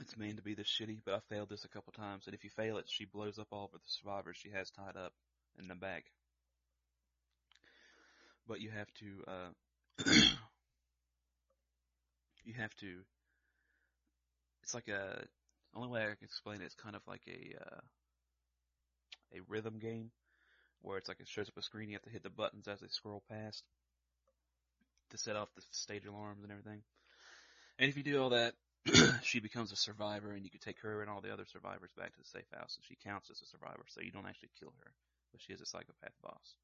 It's 0.02 0.18
meant 0.18 0.36
to 0.38 0.44
be 0.44 0.56
this 0.56 0.68
shitty, 0.68 1.00
but 1.06 1.14
I 1.14 1.20
failed 1.30 1.50
this 1.50 1.64
a 1.64 1.70
couple 1.70 1.94
times. 1.94 2.26
And 2.26 2.36
if 2.36 2.44
you 2.44 2.50
fail 2.50 2.78
it, 2.78 2.86
she 2.88 3.06
blows 3.06 3.40
up 3.40 3.48
all 3.52 3.66
of 3.66 3.72
the 3.72 3.80
survivors 3.86 4.36
she 4.38 4.50
has 4.50 4.70
tied 4.70 4.98
up 4.98 5.14
in 5.58 5.68
the 5.68 5.76
back. 5.76 6.06
But 8.48 8.60
you 8.60 8.72
have 8.72 8.94
to, 8.96 9.24
uh, 9.28 9.50
you 12.44 12.54
have 12.58 12.76
to. 12.78 13.00
It's 14.64 14.74
like 14.74 14.88
a 14.90 15.26
only 15.76 15.90
way 15.90 16.02
I 16.02 16.06
can 16.06 16.24
explain 16.24 16.62
it 16.62 16.66
is 16.66 16.76
kind 16.76 16.96
of 16.96 17.02
like 17.08 17.22
a 17.28 17.56
uh, 17.62 17.82
a 19.36 19.42
rhythm 19.48 19.80
game 19.80 20.12
where 20.82 20.98
it's 20.98 21.08
like 21.08 21.20
it 21.20 21.28
shows 21.28 21.48
up 21.48 21.58
a 21.58 21.62
screen. 21.62 21.90
You 21.90 21.96
have 21.96 22.04
to 22.04 22.10
hit 22.10 22.24
the 22.24 22.30
buttons 22.30 22.68
as 22.68 22.82
they 22.82 22.88
scroll 22.88 23.24
past 23.30 23.64
to 25.12 25.18
set 25.18 25.36
off 25.36 25.54
the 25.56 25.62
stage 25.72 26.06
alarms 26.06 26.44
and 26.44 26.52
everything. 26.52 26.82
And 27.80 27.90
if 27.90 27.98
you 27.98 28.04
do 28.04 28.22
all 28.22 28.30
that, 28.30 28.54
she 29.24 29.40
becomes 29.40 29.72
a 29.72 29.76
survivor, 29.76 30.32
and 30.32 30.44
you 30.44 30.52
can 30.52 30.60
take 30.60 30.80
her 30.82 31.02
and 31.02 31.10
all 31.10 31.22
the 31.22 31.34
other 31.34 31.46
survivors 31.52 31.92
back 31.98 32.14
to 32.14 32.20
the 32.20 32.28
safe 32.28 32.50
house, 32.54 32.78
and 32.78 32.86
she 32.86 32.98
counts 33.04 33.30
as 33.32 33.42
a 33.42 33.46
survivor. 33.46 33.84
So 33.88 34.02
you 34.02 34.12
don't 34.12 34.28
actually 34.28 34.52
kill 34.60 34.74
her, 34.84 34.92
but 35.32 35.42
she 35.42 35.54
is 35.54 35.62
a 35.62 35.66
psychopath 35.66 36.14
boss. 36.22 36.56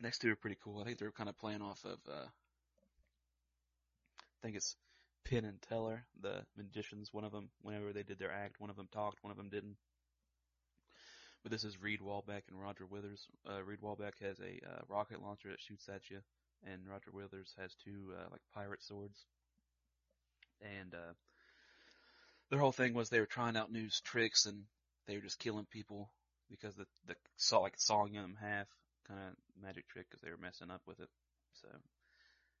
Next 0.00 0.18
two 0.18 0.32
are 0.32 0.36
pretty 0.36 0.56
cool. 0.62 0.80
I 0.80 0.84
think 0.84 0.98
they're 0.98 1.10
kind 1.10 1.28
of 1.28 1.38
playing 1.38 1.62
off 1.62 1.84
of. 1.84 1.98
Uh, 2.08 2.26
I 4.18 4.38
think 4.42 4.56
it's 4.56 4.76
Penn 5.24 5.44
and 5.44 5.60
Teller, 5.62 6.04
the 6.20 6.42
magicians. 6.56 7.12
One 7.12 7.24
of 7.24 7.32
them, 7.32 7.50
whenever 7.62 7.92
they 7.92 8.02
did 8.02 8.18
their 8.18 8.32
act, 8.32 8.60
one 8.60 8.70
of 8.70 8.76
them 8.76 8.88
talked, 8.92 9.22
one 9.22 9.30
of 9.30 9.36
them 9.36 9.48
didn't. 9.48 9.76
But 11.42 11.52
this 11.52 11.64
is 11.64 11.80
Reed 11.80 12.00
Wallbeck 12.00 12.42
and 12.48 12.60
Roger 12.60 12.86
Withers. 12.86 13.26
Uh, 13.48 13.62
Reed 13.62 13.80
Wallbeck 13.82 14.18
has 14.22 14.40
a 14.40 14.60
uh, 14.66 14.80
rocket 14.88 15.22
launcher 15.22 15.50
that 15.50 15.60
shoots 15.60 15.88
at 15.88 16.10
you, 16.10 16.20
and 16.66 16.88
Roger 16.88 17.10
Withers 17.12 17.54
has 17.58 17.74
two 17.84 18.12
uh, 18.18 18.28
like 18.30 18.40
pirate 18.54 18.82
swords. 18.82 19.26
And 20.64 20.94
uh, 20.94 21.12
their 22.50 22.58
whole 22.58 22.72
thing 22.72 22.94
was 22.94 23.08
they 23.08 23.20
were 23.20 23.26
trying 23.26 23.56
out 23.56 23.72
new 23.72 23.88
tricks, 24.04 24.46
and 24.46 24.64
they 25.06 25.16
were 25.16 25.22
just 25.22 25.38
killing 25.38 25.66
people 25.70 26.10
because 26.50 26.74
the 26.74 26.86
the 27.06 27.14
saw 27.36 27.60
like 27.60 27.74
sawing 27.76 28.14
them 28.14 28.36
half 28.40 28.66
kind 29.06 29.20
of 29.20 29.62
magic 29.62 29.88
trick 29.88 30.06
because 30.08 30.22
they 30.22 30.30
were 30.30 30.38
messing 30.38 30.70
up 30.70 30.82
with 30.86 31.00
it. 31.00 31.08
So 31.54 31.68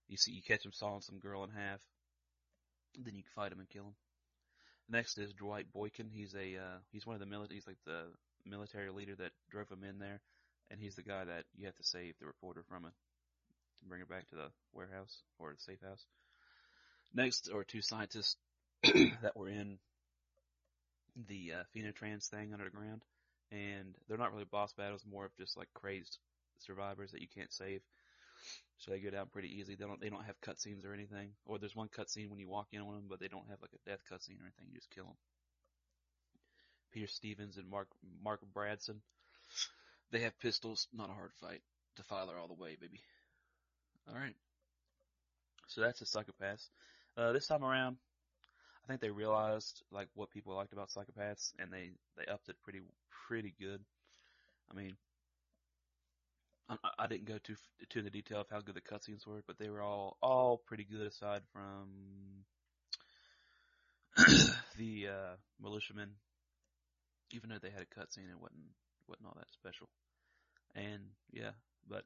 you 0.08 0.16
see, 0.16 0.32
you 0.32 0.42
catch 0.42 0.62
them 0.62 0.72
sawing 0.72 1.00
some 1.00 1.18
girl 1.18 1.44
in 1.44 1.50
half, 1.50 1.80
then 2.98 3.14
you 3.16 3.22
can 3.22 3.32
fight 3.34 3.52
him 3.52 3.60
and 3.60 3.68
kill 3.68 3.84
him. 3.84 3.94
Next 4.88 5.16
is 5.18 5.32
Dwight 5.32 5.72
Boykin. 5.72 6.10
He's 6.12 6.34
a 6.34 6.56
uh, 6.56 6.78
he's 6.92 7.06
one 7.06 7.14
of 7.14 7.20
the 7.20 7.26
military. 7.26 7.56
He's 7.56 7.66
like 7.66 7.82
the 7.86 8.04
military 8.44 8.90
leader 8.90 9.14
that 9.16 9.32
drove 9.50 9.70
him 9.70 9.84
in 9.84 9.98
there, 9.98 10.20
and 10.70 10.78
he's 10.78 10.94
the 10.94 11.02
guy 11.02 11.24
that 11.24 11.44
you 11.56 11.66
have 11.66 11.76
to 11.76 11.84
save 11.84 12.18
the 12.18 12.26
reporter 12.26 12.62
from 12.68 12.84
it 12.84 12.92
and 13.80 13.88
bring 13.88 14.00
her 14.00 14.06
back 14.06 14.28
to 14.28 14.34
the 14.34 14.50
warehouse 14.74 15.22
or 15.38 15.54
the 15.54 15.60
safe 15.60 15.80
house. 15.80 16.04
Next 17.14 17.48
are 17.52 17.64
two 17.64 17.80
scientists 17.80 18.36
that 18.82 19.36
were 19.36 19.48
in 19.48 19.78
the 21.28 21.52
uh, 21.52 21.62
Phenotrans 21.74 22.28
thing 22.28 22.52
under 22.52 22.64
the 22.64 22.76
ground, 22.76 23.02
and 23.52 23.94
they're 24.08 24.18
not 24.18 24.32
really 24.32 24.44
boss 24.44 24.72
battles, 24.72 25.04
more 25.08 25.24
of 25.24 25.36
just 25.36 25.56
like 25.56 25.68
crazed 25.74 26.18
survivors 26.58 27.12
that 27.12 27.20
you 27.20 27.28
can't 27.32 27.52
save. 27.52 27.80
So 28.78 28.90
they 28.90 28.98
go 28.98 29.10
down 29.10 29.28
pretty 29.32 29.48
easy. 29.48 29.76
They 29.76 29.84
don't 29.84 30.00
they 30.00 30.10
don't 30.10 30.24
have 30.24 30.40
cutscenes 30.40 30.84
or 30.84 30.92
anything. 30.92 31.30
Or 31.46 31.58
there's 31.58 31.76
one 31.76 31.88
cutscene 31.88 32.30
when 32.30 32.40
you 32.40 32.48
walk 32.48 32.68
in 32.72 32.80
on 32.80 32.94
them, 32.94 33.04
but 33.08 33.20
they 33.20 33.28
don't 33.28 33.48
have 33.48 33.62
like 33.62 33.70
a 33.72 33.88
death 33.88 34.00
cutscene 34.10 34.40
or 34.40 34.44
anything. 34.44 34.66
You 34.68 34.74
just 34.74 34.90
kill 34.90 35.04
them. 35.04 35.16
Peter 36.92 37.06
Stevens 37.06 37.56
and 37.56 37.70
Mark 37.70 37.88
Mark 38.22 38.40
Bradson. 38.52 38.96
They 40.10 40.20
have 40.20 40.38
pistols. 40.40 40.88
Not 40.92 41.10
a 41.10 41.14
hard 41.14 41.32
fight. 41.40 41.62
Defiler 41.96 42.38
all 42.38 42.48
the 42.48 42.54
way, 42.54 42.76
baby. 42.80 43.00
All 44.08 44.14
right. 44.14 44.34
So 45.68 45.80
that's 45.80 46.02
a 46.02 46.04
psychopaths. 46.04 46.68
Uh, 47.16 47.32
this 47.32 47.46
time 47.46 47.64
around, 47.64 47.96
I 48.84 48.88
think 48.88 49.00
they 49.00 49.10
realized 49.10 49.82
like 49.90 50.08
what 50.14 50.30
people 50.30 50.54
liked 50.54 50.72
about 50.72 50.90
psychopaths, 50.90 51.52
and 51.58 51.72
they 51.72 51.90
they 52.16 52.26
upped 52.26 52.48
it 52.48 52.56
pretty 52.62 52.80
pretty 53.28 53.54
good. 53.58 53.80
I 54.70 54.74
mean, 54.74 54.96
I, 56.68 56.76
I 56.98 57.06
didn't 57.06 57.26
go 57.26 57.38
too 57.38 57.56
too 57.88 58.00
in 58.00 58.04
the 58.04 58.10
detail 58.10 58.40
of 58.40 58.48
how 58.50 58.60
good 58.60 58.74
the 58.74 58.80
cutscenes 58.80 59.26
were, 59.26 59.42
but 59.46 59.58
they 59.58 59.70
were 59.70 59.82
all 59.82 60.16
all 60.22 60.58
pretty 60.58 60.84
good 60.84 61.06
aside 61.06 61.42
from 61.52 62.44
the 64.76 65.08
uh, 65.08 65.36
militiamen. 65.60 66.10
Even 67.32 67.50
though 67.50 67.58
they 67.58 67.70
had 67.70 67.82
a 67.82 67.86
cutscene, 67.86 68.30
it 68.30 68.40
wasn't 68.40 68.72
wasn't 69.08 69.26
all 69.26 69.36
that 69.36 69.50
special. 69.52 69.88
And 70.74 71.02
yeah, 71.32 71.52
but 71.88 72.04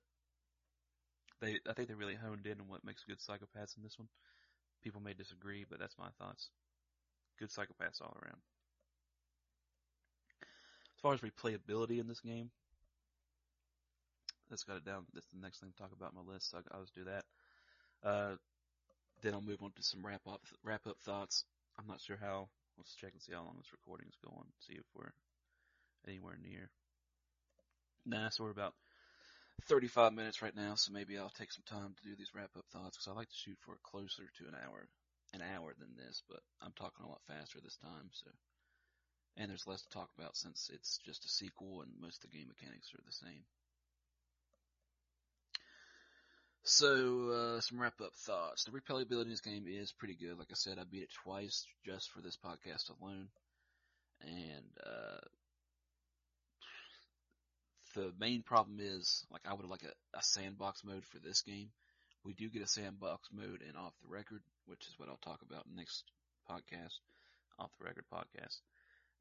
they 1.40 1.59
I 1.68 1.72
think 1.72 1.88
they 1.88 1.94
really 1.94 2.14
honed 2.16 2.46
in 2.46 2.61
on 2.61 2.68
what 2.68 2.84
makes 2.84 3.04
good 3.04 3.18
psychopaths 3.18 3.76
in 3.76 3.82
this 3.82 3.98
one. 3.98 4.09
People 4.83 5.01
may 5.01 5.14
disagree, 5.14 5.64
but 5.68 5.79
that's 5.79 5.99
my 5.99 6.09
thoughts. 6.18 6.51
Good 7.39 7.51
psychopaths 7.51 8.01
all 8.01 8.16
around. 8.22 8.41
As 10.97 11.01
far 11.01 11.14
as 11.14 11.20
replayability 11.20 12.01
in 12.01 12.09
this 12.09 12.20
game, 12.20 12.51
that's 14.51 14.64
got 14.64 14.76
it 14.76 14.85
down. 14.85 15.05
That's 15.14 15.26
the 15.33 15.41
next 15.41 15.61
thing 15.61 15.70
to 15.70 15.76
talk 15.76 15.93
about 15.93 16.12
on 16.16 16.26
my 16.26 16.33
list. 16.33 16.51
So 16.51 16.59
I'll 16.72 16.81
just 16.81 16.95
do 16.95 17.05
that. 17.05 17.24
Uh, 18.03 18.35
then 19.22 19.35
I'll 19.35 19.41
move 19.41 19.62
on 19.62 19.72
to 19.76 19.83
some 19.83 20.05
wrap 20.05 20.22
up 20.26 20.43
wrap 20.64 20.87
up 20.87 20.99
thoughts. 21.05 21.45
I'm 21.79 21.87
not 21.87 22.01
sure 22.01 22.18
how. 22.20 22.49
Let's 22.76 22.95
check 22.95 23.11
and 23.12 23.20
see 23.20 23.33
how 23.33 23.43
long 23.43 23.57
this 23.57 23.72
recording 23.72 24.07
is 24.09 24.16
going. 24.24 24.47
See 24.61 24.74
if 24.74 24.85
we're 24.95 25.12
anywhere 26.07 26.39
near. 26.41 26.70
Nah, 28.07 28.29
so 28.31 28.45
we're 28.45 28.51
about 28.51 28.74
35 29.66 30.12
minutes 30.12 30.42
right 30.42 30.54
now, 30.54 30.74
so 30.74 30.92
maybe 30.92 31.18
I'll 31.18 31.30
take 31.30 31.52
some 31.52 31.64
time 31.66 31.94
to 31.94 32.09
do 32.09 32.16
these 32.16 32.34
wrap 32.34 32.50
up 32.56 32.64
thoughts 32.72 32.96
because 32.96 33.09
I 33.09 33.12
like 33.12 33.28
to 33.28 33.36
shoot 33.36 33.59
for 33.61 33.76
closer 33.82 34.24
to 34.38 34.48
an 34.48 34.56
hour, 34.64 34.88
an 35.34 35.42
hour 35.42 35.74
than 35.78 35.96
this, 35.96 36.22
but 36.28 36.40
I'm 36.62 36.72
talking 36.72 37.04
a 37.04 37.09
lot 37.09 37.20
faster 37.26 37.59
this 37.62 37.76
time, 37.76 38.11
so. 38.12 38.30
And 39.36 39.50
there's 39.50 39.66
less 39.68 39.82
to 39.82 39.88
talk 39.90 40.11
about 40.18 40.36
since 40.36 40.68
it's 40.72 40.98
just 41.04 41.24
a 41.24 41.28
sequel 41.28 41.82
and 41.82 41.92
most 42.00 42.24
of 42.24 42.30
the 42.30 42.36
game 42.36 42.48
mechanics 42.48 42.90
are 42.92 43.02
the 43.06 43.12
same. 43.12 43.44
So, 46.64 47.30
uh, 47.30 47.61
some 47.61 47.80
wrap 47.80 48.00
up 48.00 48.14
thoughts. 48.14 48.64
The 48.64 48.72
replayability 48.72 49.22
in 49.22 49.30
this 49.30 49.40
game 49.40 49.66
is 49.66 49.92
pretty 49.92 50.16
good. 50.16 50.38
Like 50.38 50.50
I 50.50 50.54
said, 50.54 50.78
I 50.78 50.84
beat 50.84 51.04
it 51.04 51.12
twice 51.22 51.64
just 51.86 52.11
for 52.11 52.20
this 52.20 52.36
podcast 52.36 52.90
alone. 53.00 53.28
And, 54.20 54.70
uh, 54.84 55.20
the 57.95 58.12
main 58.18 58.43
problem 58.43 58.78
is, 58.80 59.24
like, 59.30 59.43
I 59.49 59.55
would 59.55 59.66
like 59.66 59.82
a, 59.82 60.18
a 60.18 60.22
sandbox 60.22 60.84
mode 60.84 61.05
for 61.05 61.18
this 61.18 61.43
game. 61.43 61.70
We 62.24 62.34
do 62.34 62.49
get 62.49 62.62
a 62.62 62.66
sandbox 62.66 63.28
mode 63.32 63.62
in 63.68 63.76
Off 63.76 63.95
the 64.03 64.09
Record, 64.09 64.43
which 64.66 64.86
is 64.86 64.95
what 64.99 65.09
I'll 65.09 65.18
talk 65.18 65.43
about 65.43 65.66
next 65.74 66.05
podcast, 66.51 66.99
Off 67.59 67.70
the 67.78 67.84
Record 67.84 68.05
podcast. 68.12 68.61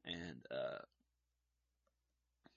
And, 0.04 0.42
uh, 0.50 0.82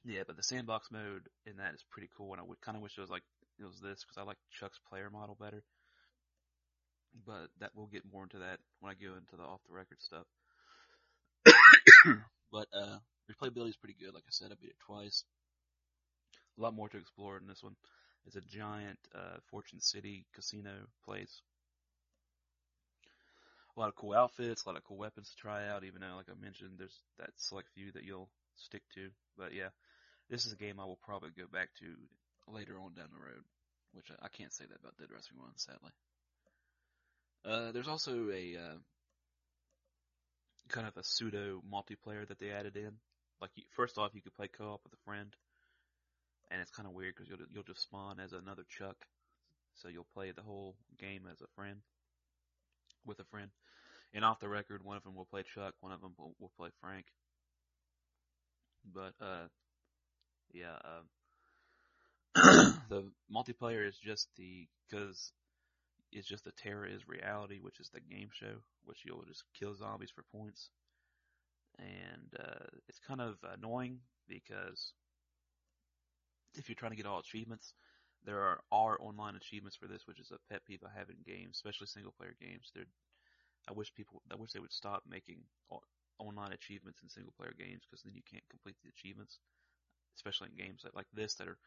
yeah, 0.04 0.24
but 0.26 0.36
the 0.36 0.44
sandbox 0.44 0.90
mode 0.92 1.30
in 1.46 1.58
that 1.58 1.74
is 1.74 1.84
pretty 1.90 2.10
cool, 2.18 2.32
and 2.32 2.42
I 2.42 2.46
would 2.46 2.62
kind 2.62 2.76
of 2.76 2.82
wish 2.82 2.98
it 2.98 3.02
was 3.02 3.10
like 3.10 3.24
it 3.60 3.66
was 3.66 3.80
this 3.80 4.04
because 4.04 4.18
I 4.18 4.24
like 4.24 4.38
Chuck's 4.50 4.80
player 4.90 5.10
model 5.10 5.38
better. 5.40 5.64
But 7.26 7.50
that 7.60 7.72
we'll 7.76 7.88
get 7.88 8.04
more 8.12 8.24
into 8.24 8.40
that 8.40 8.60
when 8.80 8.92
I 8.92 8.96
go 8.96 9.14
into 9.16 9.36
the 9.36 9.44
off 9.44 9.62
the 9.68 9.76
record 9.76 10.02
stuff. 10.02 10.26
but 12.52 12.68
uh, 12.74 12.98
replayability 13.30 13.70
is 13.70 13.78
pretty 13.78 13.98
good. 14.00 14.14
Like 14.14 14.24
I 14.26 14.32
said, 14.32 14.52
I 14.52 14.56
beat 14.60 14.72
it 14.72 14.80
twice. 14.86 15.24
A 16.58 16.62
lot 16.62 16.74
more 16.74 16.90
to 16.90 16.98
explore 16.98 17.38
in 17.38 17.48
this 17.48 17.64
one. 17.64 17.76
It's 18.26 18.36
a 18.36 18.42
giant 18.42 19.00
uh, 19.16 19.38
Fortune 19.50 19.80
City 19.80 20.26
casino 20.34 20.74
place. 21.06 21.42
A 23.76 23.80
lot 23.80 23.90
of 23.90 23.96
cool 23.96 24.14
outfits, 24.14 24.66
a 24.66 24.70
lot 24.70 24.78
of 24.78 24.84
cool 24.84 24.98
weapons 24.98 25.30
to 25.30 25.36
try 25.38 25.68
out. 25.68 25.84
Even 25.84 26.02
though, 26.02 26.16
like 26.18 26.30
I 26.30 26.40
mentioned, 26.40 26.74
there's 26.78 27.02
that 27.18 27.32
select 27.38 27.70
few 27.74 27.92
that 27.94 28.04
you'll 28.04 28.30
stick 28.56 28.84
to. 28.96 29.10
But 29.38 29.54
yeah, 29.54 29.70
this 30.30 30.46
is 30.46 30.54
a 30.54 30.58
game 30.58 30.80
I 30.80 30.86
will 30.86 31.00
probably 31.02 31.32
go 31.36 31.46
back 31.52 31.70
to 31.80 31.86
later 32.48 32.78
on 32.78 32.94
down 32.94 33.10
the 33.12 33.20
road, 33.20 33.44
which 33.94 34.12
I, 34.12 34.26
I 34.26 34.30
can't 34.30 34.54
say 34.54 34.66
that 34.66 34.80
about 34.80 34.98
Dead 34.98 35.10
Rising 35.12 35.38
1, 35.38 35.50
sadly. 35.56 35.92
Uh, 37.44 37.72
there's 37.72 37.88
also 37.88 38.30
a, 38.30 38.58
uh, 38.58 38.78
kind 40.70 40.88
of 40.88 40.96
a 40.98 41.04
pseudo 41.04 41.62
multiplayer 41.72 42.28
that 42.28 42.40
they 42.40 42.52
added 42.52 42.76
in. 42.78 42.92
Like, 43.40 43.52
you, 43.56 43.64
first 43.72 43.98
off, 43.98 44.12
you 44.14 44.22
could 44.22 44.36
play 44.36 44.48
co-op 44.48 44.82
with 44.84 44.94
a 44.94 45.04
friend, 45.06 45.36
and 46.52 46.62
it's 46.62 46.72
kind 46.72 46.88
of 46.88 46.94
weird 46.94 47.16
because 47.16 47.30
you'll, 47.30 47.48
you'll 47.52 47.64
just 47.64 47.82
spawn 47.82 48.20
as 48.20 48.34
another 48.34 48.64
Chuck, 48.68 48.98
so 49.74 49.88
you'll 49.88 50.08
play 50.14 50.32
the 50.32 50.42
whole 50.42 50.76
game 51.00 51.24
as 51.32 51.42
a 51.42 51.48
friend, 51.56 51.78
with 53.06 53.20
a 53.20 53.24
friend. 53.26 53.50
And 54.14 54.26
off 54.26 54.42
the 54.42 54.50
record, 54.50 54.84
one 54.84 54.98
of 54.98 55.04
them 55.04 55.16
will 55.16 55.26
play 55.26 55.44
Chuck, 55.44 55.74
one 55.80 55.94
of 55.94 56.02
them 56.02 56.14
will, 56.18 56.36
will 56.40 56.52
play 56.58 56.70
Frank. 56.82 57.06
But, 58.94 59.14
uh, 59.22 59.48
yeah, 60.54 60.76
uh, 60.84 61.02
the 62.90 63.10
multiplayer 63.34 63.88
is 63.88 63.98
just 63.98 64.28
the 64.38 64.68
because 64.90 65.32
it's 66.12 66.28
just 66.28 66.44
the 66.44 66.52
Terror 66.52 66.86
is 66.86 67.08
Reality, 67.08 67.60
which 67.62 67.80
is 67.80 67.90
the 67.90 68.02
game 68.02 68.30
show, 68.34 68.56
which 68.84 69.04
you'll 69.06 69.24
just 69.28 69.44
kill 69.58 69.76
zombies 69.76 70.12
for 70.14 70.24
points, 70.38 70.70
and 71.78 72.34
uh, 72.40 72.66
it's 72.88 73.00
kind 73.00 73.22
of 73.22 73.36
annoying 73.54 74.00
because 74.28 74.94
if 76.56 76.70
you're 76.70 76.76
trying 76.76 76.92
to 76.92 76.98
get 76.98 77.06
all 77.06 77.20
achievements, 77.20 77.74
there 78.26 78.40
are, 78.42 78.60
are 78.72 79.02
online 79.02 79.36
achievements 79.36 79.76
for 79.76 79.88
this, 79.88 80.06
which 80.06 80.20
is 80.20 80.32
a 80.32 80.54
pet 80.54 80.62
peeve 80.66 80.84
I 80.84 80.98
have 80.98 81.10
in 81.10 81.18
games, 81.26 81.56
especially 81.56 81.88
single 81.88 82.14
player 82.18 82.36
games. 82.40 82.72
They're, 82.74 82.86
I 83.68 83.74
wish 83.74 83.94
people, 83.94 84.22
I 84.32 84.36
wish 84.36 84.52
they 84.52 84.60
would 84.60 84.74
stop 84.74 85.04
making 85.10 85.44
online 86.20 86.54
achievements 86.54 87.00
in 87.02 87.10
single 87.10 87.34
player 87.38 87.54
games 87.58 87.82
because 87.90 88.04
then 88.04 88.14
you 88.16 88.22
can't 88.30 88.48
complete 88.50 88.76
the 88.84 88.90
achievements, 88.90 89.40
especially 90.16 90.50
in 90.50 90.64
games 90.66 90.86
like 90.94 91.08
this 91.14 91.36
that 91.36 91.48
are 91.48 91.58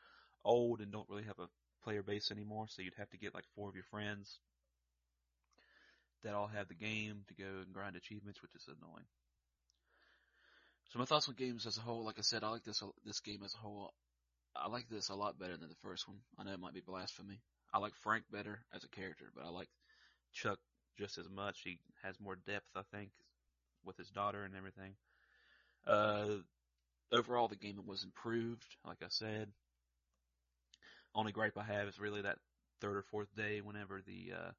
old 0.45 0.81
and 0.81 0.93
don't 0.93 1.09
really 1.09 1.25
have 1.25 1.39
a 1.39 1.49
player 1.83 2.03
base 2.03 2.31
anymore, 2.31 2.67
so 2.69 2.83
you'd 2.83 2.95
have 2.99 3.11
to 3.11 3.19
get 3.19 3.35
like 3.35 3.45
four 3.55 3.69
of 3.69 3.75
your 3.75 3.85
friends 3.91 4.39
that 6.23 6.35
all 6.35 6.47
have 6.47 6.69
the 6.69 6.75
game 6.75 7.23
to 7.29 7.35
go 7.35 7.61
and 7.63 7.73
grind 7.73 7.97
achievements, 7.97 8.41
which 8.41 8.55
is 8.55 8.67
annoying. 8.67 9.05
So 10.91 10.99
my 10.99 11.05
thoughts 11.05 11.29
on 11.29 11.35
games 11.35 11.67
as 11.67 11.77
a 11.77 11.81
whole, 11.81 12.05
like 12.05 12.19
I 12.19 12.23
said, 12.23 12.45
I 12.45 12.49
like 12.49 12.65
this 12.65 12.83
this 13.05 13.21
game 13.21 13.43
as 13.45 13.55
a 13.55 13.59
whole. 13.59 13.93
I 14.57 14.69
like 14.69 14.89
this 14.89 15.09
a 15.09 15.15
lot 15.15 15.39
better 15.39 15.57
than 15.57 15.69
the 15.69 15.75
first 15.83 16.09
one. 16.09 16.19
I 16.39 16.45
know 16.45 16.53
it 16.53 16.61
might 16.61 16.75
be 16.75 16.81
blasphemy. 16.81 17.41
I 17.73 17.79
like 17.79 17.95
Frank 17.95 18.25
better 18.31 18.61
as 18.75 18.85
a 18.85 18.89
character, 18.89 19.27
but 19.35 19.45
I 19.45 19.49
like 19.49 19.69
Chuck 20.33 20.59
just 20.99 21.19
as 21.19 21.29
much. 21.29 21.63
He 21.65 21.79
has 22.03 22.21
more 22.21 22.37
depth, 22.47 22.69
I 22.77 22.83
think, 22.97 23.11
with 23.85 23.97
his 23.97 24.11
daughter 24.11 24.45
and 24.45 24.55
everything. 24.55 24.95
Uh, 25.87 26.37
overall, 27.13 27.49
the 27.49 27.57
game 27.57 27.81
was 27.87 28.05
improved, 28.05 28.77
like 28.87 29.03
I 29.03 29.09
said 29.09 29.49
only 31.15 31.33
gripe 31.33 31.57
I 31.57 31.65
have 31.65 31.89
is 31.89 32.01
really 32.01 32.23
that 32.23 32.39
third 32.81 32.97
or 32.97 33.03
fourth 33.03 33.35
day 33.37 33.61
whenever 33.61 34.01
the 34.05 34.33
uh, 34.37 34.51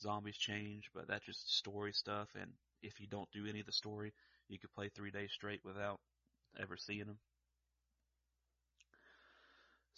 zombies 0.00 0.36
change, 0.36 0.90
but 0.94 1.08
that's 1.08 1.24
just 1.26 1.56
story 1.56 1.92
stuff. 1.92 2.28
And 2.40 2.50
if 2.82 3.00
you 3.00 3.06
don't 3.06 3.30
do 3.32 3.46
any 3.46 3.60
of 3.60 3.66
the 3.66 3.72
story, 3.72 4.12
you 4.48 4.58
could 4.58 4.72
play 4.72 4.88
three 4.88 5.10
days 5.10 5.32
straight 5.32 5.60
without 5.64 6.00
ever 6.60 6.76
seeing 6.76 7.06
them. 7.06 7.18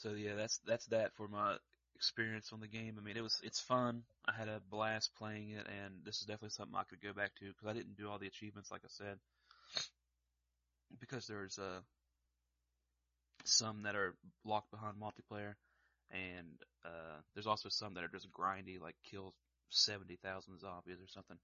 So 0.03 0.11
yeah, 0.15 0.35
that's 0.37 0.59
that's 0.67 0.87
that 0.87 1.15
for 1.17 1.29
my 1.29 1.57
experience 1.97 2.53
on 2.53 2.61
the 2.61 2.69
game. 2.69 2.97
I 2.99 3.03
mean, 3.05 3.17
it 3.17 3.23
was 3.23 3.41
it's 3.45 3.61
fun. 3.61 4.03
I 4.27 4.33
had 4.33 4.49
a 4.49 4.61
blast 4.71 5.15
playing 5.17 5.51
it, 5.51 5.67
and 5.69 5.95
this 6.05 6.17
is 6.21 6.27
definitely 6.27 6.51
something 6.51 6.77
I 6.77 6.85
could 6.85 7.01
go 7.03 7.13
back 7.13 7.35
to 7.37 7.47
because 7.47 7.69
I 7.69 7.75
didn't 7.75 7.97
do 7.97 8.09
all 8.11 8.19
the 8.19 8.27
achievements 8.27 8.71
like 8.71 8.83
I 8.85 8.89
said, 8.91 9.19
because 11.01 11.27
there's 11.27 11.59
uh 11.59 11.81
some 13.45 13.83
that 13.83 13.97
are 13.97 14.15
locked 14.45 14.71
behind 14.71 14.97
multiplayer 14.97 15.55
and 16.11 16.49
uh, 16.85 17.21
there's 17.35 17.47
also 17.49 17.69
some 17.71 17.95
that 17.95 18.05
are 18.05 18.09
just 18.09 18.31
grindy, 18.33 18.81
like 18.81 18.97
kill 19.11 19.35
seventy 19.71 20.17
thousand 20.17 20.61
zombies 20.61 21.01
or 21.01 21.09
something. 21.09 21.39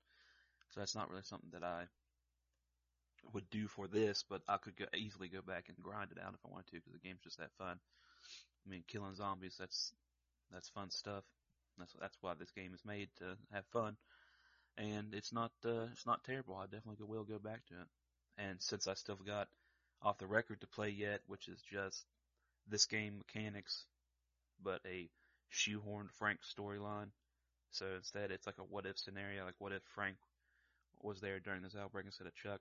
So 0.70 0.80
that's 0.80 0.94
not 0.96 1.10
really 1.10 1.22
something 1.24 1.50
that 1.52 1.64
I 1.64 1.84
would 3.32 3.48
do 3.50 3.68
for 3.68 3.86
this, 3.86 4.24
but 4.28 4.42
I 4.48 4.56
could 4.58 4.76
go, 4.76 4.86
easily 4.96 5.28
go 5.28 5.42
back 5.42 5.68
and 5.68 5.76
grind 5.82 6.10
it 6.12 6.18
out 6.24 6.34
if 6.34 6.40
I 6.44 6.50
wanted 6.50 6.66
to, 6.68 6.76
because 6.76 6.92
the 6.92 6.98
game's 6.98 7.22
just 7.22 7.38
that 7.38 7.52
fun. 7.58 7.78
I 8.66 8.70
mean, 8.70 8.84
killing 8.86 9.14
zombies, 9.14 9.56
that's 9.58 9.92
that's 10.52 10.68
fun 10.68 10.90
stuff. 10.90 11.24
That's 11.78 11.94
that's 12.00 12.16
why 12.20 12.34
this 12.34 12.50
game 12.50 12.74
is 12.74 12.84
made 12.84 13.08
to 13.18 13.36
have 13.52 13.64
fun, 13.72 13.96
and 14.76 15.14
it's 15.14 15.32
not 15.32 15.52
uh, 15.64 15.86
it's 15.92 16.06
not 16.06 16.24
terrible. 16.24 16.56
I 16.56 16.64
definitely 16.64 17.06
will 17.06 17.24
go 17.24 17.38
back 17.38 17.66
to 17.66 17.74
it. 17.74 17.88
And 18.36 18.60
since 18.60 18.86
I 18.86 18.94
still 18.94 19.16
got 19.16 19.48
off 20.02 20.18
the 20.18 20.26
record 20.26 20.60
to 20.60 20.66
play 20.66 20.90
yet, 20.90 21.20
which 21.26 21.48
is 21.48 21.60
just 21.70 22.04
this 22.68 22.86
game 22.86 23.18
mechanics 23.18 23.86
but 24.62 24.80
a 24.86 25.08
shoehorned 25.52 26.10
Frank 26.18 26.40
storyline. 26.42 27.08
So 27.70 27.86
instead, 27.96 28.30
it's 28.30 28.46
like 28.46 28.58
a 28.58 28.62
what 28.62 28.86
if 28.86 28.98
scenario, 28.98 29.44
like 29.44 29.54
what 29.58 29.72
if 29.72 29.82
Frank 29.94 30.16
was 31.00 31.20
there 31.20 31.38
during 31.40 31.62
this 31.62 31.76
outbreak 31.76 32.06
instead 32.06 32.26
of 32.26 32.34
Chuck. 32.34 32.60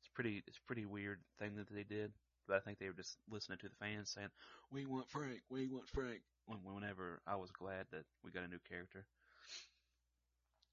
It's 0.00 0.10
pretty, 0.14 0.42
it's 0.46 0.58
pretty 0.66 0.84
weird 0.84 1.20
thing 1.38 1.56
that 1.56 1.68
they 1.74 1.84
did, 1.84 2.12
but 2.46 2.56
I 2.56 2.60
think 2.60 2.78
they 2.78 2.86
were 2.86 2.94
just 2.94 3.16
listening 3.30 3.58
to 3.58 3.68
the 3.68 3.76
fans 3.76 4.10
saying, 4.10 4.30
"We 4.70 4.86
want 4.86 5.08
Frank, 5.08 5.40
we 5.50 5.68
want 5.68 5.88
Frank." 5.88 6.20
Whenever 6.46 7.22
I 7.26 7.36
was 7.36 7.50
glad 7.52 7.86
that 7.92 8.04
we 8.22 8.30
got 8.30 8.44
a 8.44 8.48
new 8.48 8.58
character. 8.68 9.06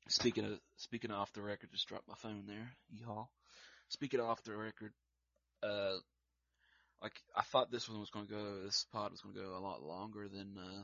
Speaking 0.10 0.46
of 0.46 0.60
speaking 0.76 1.12
of 1.12 1.18
off 1.18 1.34
the 1.34 1.42
record, 1.42 1.70
just 1.72 1.88
dropped 1.88 2.08
my 2.08 2.16
phone 2.16 2.44
there. 2.46 2.74
Yeehaw. 2.94 3.28
Speaking 3.88 4.20
of 4.20 4.26
off 4.26 4.44
the 4.44 4.56
record, 4.56 4.92
uh, 5.64 5.96
like 7.02 7.14
I 7.36 7.42
thought 7.44 7.72
this 7.72 7.90
one 7.90 8.00
was 8.00 8.10
going 8.10 8.28
to 8.28 8.34
go, 8.34 8.64
this 8.64 8.86
pod 8.92 9.12
was 9.12 9.22
going 9.22 9.36
to 9.36 9.42
go 9.42 9.58
a 9.58 9.60
lot 9.60 9.82
longer 9.82 10.28
than, 10.28 10.56
uh, 10.58 10.84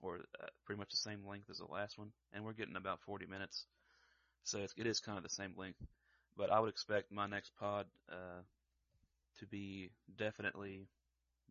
or 0.00 0.16
uh, 0.16 0.46
pretty 0.66 0.78
much 0.78 0.90
the 0.90 0.96
same 0.96 1.26
length 1.26 1.48
as 1.50 1.58
the 1.58 1.66
last 1.66 1.98
one, 1.98 2.12
and 2.32 2.44
we're 2.44 2.52
getting 2.52 2.76
about 2.76 3.00
40 3.06 3.26
minutes, 3.26 3.66
so 4.44 4.58
it's, 4.58 4.74
it 4.76 4.86
is 4.86 5.00
kind 5.00 5.16
of 5.16 5.24
the 5.24 5.30
same 5.30 5.54
length. 5.56 5.78
But 6.36 6.50
I 6.50 6.60
would 6.60 6.70
expect 6.70 7.12
my 7.12 7.26
next 7.26 7.52
pod 7.58 7.86
uh, 8.10 8.42
to 9.40 9.46
be 9.46 9.90
definitely, 10.18 10.88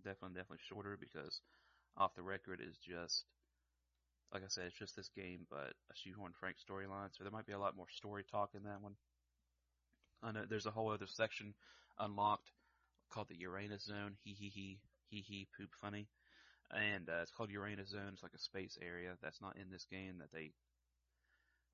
definitely, 0.03 0.35
definitely 0.35 0.65
shorter 0.67 0.97
because 0.99 1.41
off 1.97 2.15
the 2.15 2.21
record 2.21 2.61
is 2.61 2.77
just, 2.77 3.25
like 4.33 4.43
I 4.43 4.47
said, 4.47 4.65
it's 4.67 4.77
just 4.77 4.95
this 4.95 5.09
game, 5.15 5.45
but 5.49 5.73
a 5.91 5.95
shoehorn 5.95 6.33
Frank 6.39 6.57
storyline. 6.57 7.09
So 7.11 7.23
there 7.23 7.31
might 7.31 7.45
be 7.45 7.53
a 7.53 7.59
lot 7.59 7.75
more 7.75 7.89
story 7.89 8.23
talk 8.29 8.51
in 8.55 8.63
that 8.63 8.81
one. 8.81 8.95
I 10.23 10.31
know 10.31 10.45
there's 10.47 10.65
a 10.67 10.71
whole 10.71 10.91
other 10.91 11.07
section 11.07 11.53
unlocked 11.99 12.51
called 13.11 13.27
the 13.29 13.37
Uranus 13.37 13.85
Zone. 13.85 14.15
He 14.23 14.33
he 14.33 14.49
he 14.49 14.79
he 15.09 15.21
he 15.21 15.47
poop 15.57 15.69
funny, 15.81 16.07
and 16.71 17.09
uh, 17.09 17.21
it's 17.21 17.31
called 17.31 17.49
Uranus 17.49 17.89
Zone. 17.89 18.11
It's 18.13 18.23
like 18.23 18.35
a 18.35 18.39
space 18.39 18.77
area 18.81 19.13
that's 19.21 19.41
not 19.41 19.57
in 19.57 19.69
this 19.71 19.85
game. 19.91 20.19
That 20.19 20.31
they 20.31 20.51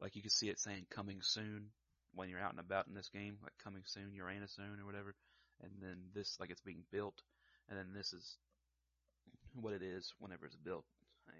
like 0.01 0.15
you 0.15 0.21
can 0.21 0.31
see 0.31 0.49
it 0.49 0.59
saying 0.59 0.87
coming 0.89 1.19
soon 1.21 1.67
when 2.13 2.29
you're 2.29 2.39
out 2.39 2.51
and 2.51 2.59
about 2.59 2.87
in 2.87 2.93
this 2.93 3.09
game, 3.09 3.37
like 3.43 3.53
coming 3.63 3.83
soon 3.85 4.13
Uranus 4.13 4.55
Zone 4.55 4.79
or 4.81 4.85
whatever. 4.85 5.13
And 5.63 5.71
then 5.81 5.97
this 6.13 6.37
like 6.39 6.49
it's 6.49 6.61
being 6.61 6.83
built, 6.91 7.21
and 7.69 7.77
then 7.77 7.87
this 7.95 8.13
is 8.13 8.37
what 9.53 9.73
it 9.73 9.81
is 9.81 10.13
whenever 10.19 10.45
it's 10.45 10.55
built, 10.55 10.85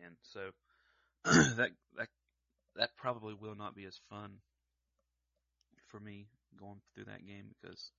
and 0.05 0.15
so 0.22 0.49
that 1.57 1.72
that 1.97 2.07
that 2.76 2.97
probably 2.97 3.34
will 3.34 3.55
not 3.55 3.76
be 3.76 3.86
as 3.86 3.99
fun 4.09 4.38
for 5.88 5.99
me 5.99 6.28
going 6.59 6.82
through 6.93 7.05
that 7.05 7.26
game 7.26 7.55
because 7.61 7.91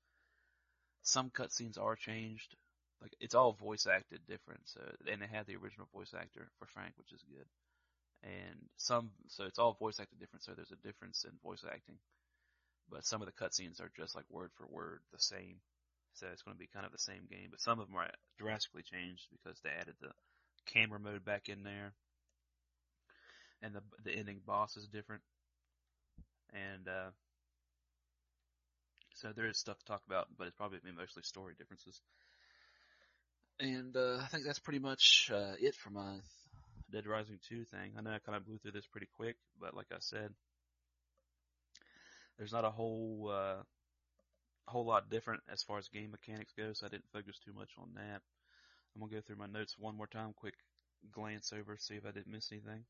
some 1.03 1.31
cutscenes 1.31 1.81
are 1.81 1.97
changed. 1.97 2.55
Like 3.01 3.15
it's 3.21 3.35
all 3.35 3.53
voice 3.53 3.87
acted 3.87 4.21
different, 4.29 4.61
so 4.65 4.81
and 5.11 5.23
they 5.23 5.27
had 5.27 5.47
the 5.47 5.57
original 5.57 5.89
voice 5.95 6.13
actor 6.19 6.51
for 6.59 6.67
Frank, 6.67 6.95
which 6.97 7.13
is 7.13 7.23
good. 7.23 7.47
And 8.23 8.59
some, 8.77 9.11
so 9.29 9.45
it's 9.45 9.61
all 9.61 9.75
voice 9.75 10.01
acted 10.01 10.19
different, 10.19 10.43
so 10.43 10.53
there's 10.53 10.73
a 10.73 10.87
difference 10.87 11.25
in 11.25 11.31
voice 11.43 11.65
acting. 11.65 11.99
But 12.91 13.05
some 13.05 13.23
of 13.23 13.27
the 13.27 13.45
cutscenes 13.45 13.81
are 13.81 13.93
just 13.97 14.17
like 14.17 14.25
word 14.31 14.51
for 14.57 14.67
word 14.67 15.01
the 15.13 15.21
same. 15.21 15.61
So 16.19 16.27
it's 16.33 16.43
going 16.43 16.57
to 16.57 16.59
be 16.59 16.69
kind 16.73 16.85
of 16.85 16.93
the 16.93 16.99
same 16.99 17.27
game, 17.31 17.49
but 17.51 17.61
some 17.61 17.79
of 17.79 17.87
them 17.87 17.97
are 17.97 18.11
drastically 18.39 18.83
changed 18.83 19.27
because 19.31 19.61
they 19.61 19.71
added 19.71 19.95
the 20.01 20.11
camera 20.67 20.99
mode 20.99 21.25
back 21.25 21.49
in 21.49 21.63
there. 21.63 21.93
And 23.63 23.75
the, 23.75 23.83
the 24.05 24.17
ending 24.17 24.41
boss 24.45 24.77
is 24.77 24.89
different. 24.89 25.23
And, 26.53 26.89
uh, 26.89 27.11
so 29.15 29.33
there 29.35 29.49
is 29.49 29.59
stuff 29.59 29.79
to 29.79 29.85
talk 29.85 30.03
about, 30.07 30.27
but 30.37 30.47
it's 30.47 30.57
probably 30.57 30.79
mostly 30.97 31.23
story 31.23 31.55
differences. 31.57 32.01
And, 33.61 33.97
uh, 33.97 34.19
I 34.23 34.27
think 34.27 34.45
that's 34.45 34.61
pretty 34.61 34.79
much, 34.79 35.31
uh, 35.33 35.55
it 35.61 35.75
for 35.75 35.91
my 35.91 36.19
Dead 36.91 37.07
Rising 37.07 37.39
2 37.49 37.65
thing. 37.65 37.93
I 37.97 38.01
know 38.01 38.11
I 38.11 38.19
kind 38.19 38.37
of 38.37 38.47
blew 38.47 38.59
through 38.59 38.73
this 38.73 38.87
pretty 38.87 39.09
quick, 39.17 39.37
but 39.61 39.75
like 39.75 39.89
I 39.93 39.99
said, 39.99 40.31
there's 42.39 42.53
not 42.53 42.65
a 42.65 42.71
whole, 42.71 43.31
uh, 43.33 43.63
whole 44.69 44.85
lot 44.85 45.11
different 45.11 45.43
as 45.53 45.63
far 45.63 45.79
as 45.79 45.89
game 45.89 46.11
mechanics 46.11 46.53
go, 46.57 46.73
so 46.73 46.87
I 46.87 46.89
didn't 46.91 47.11
focus 47.13 47.39
too 47.39 47.53
much 47.53 47.71
on 47.79 47.91
that. 47.95 48.23
I'm 48.95 49.01
gonna 49.01 49.13
go 49.13 49.21
through 49.21 49.37
my 49.37 49.47
notes 49.47 49.79
one 49.79 49.97
more 49.97 50.07
time, 50.07 50.33
quick 50.35 50.55
glance 51.13 51.53
over, 51.53 51.77
see 51.79 51.95
if 51.95 52.07
I 52.07 52.11
didn't 52.11 52.33
miss 52.33 52.53
anything. 52.53 52.85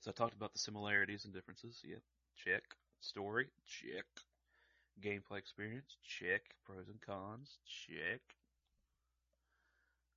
So 0.00 0.10
I 0.10 0.14
talked 0.14 0.34
about 0.34 0.52
the 0.52 0.58
similarities 0.58 1.24
and 1.24 1.34
differences. 1.34 1.80
Yep, 1.84 2.00
check. 2.36 2.62
Story, 3.00 3.48
check. 3.66 4.06
Gameplay 5.00 5.38
experience, 5.38 5.96
check. 6.02 6.42
Pros 6.64 6.88
and 6.88 7.00
cons, 7.00 7.58
check. 7.66 8.20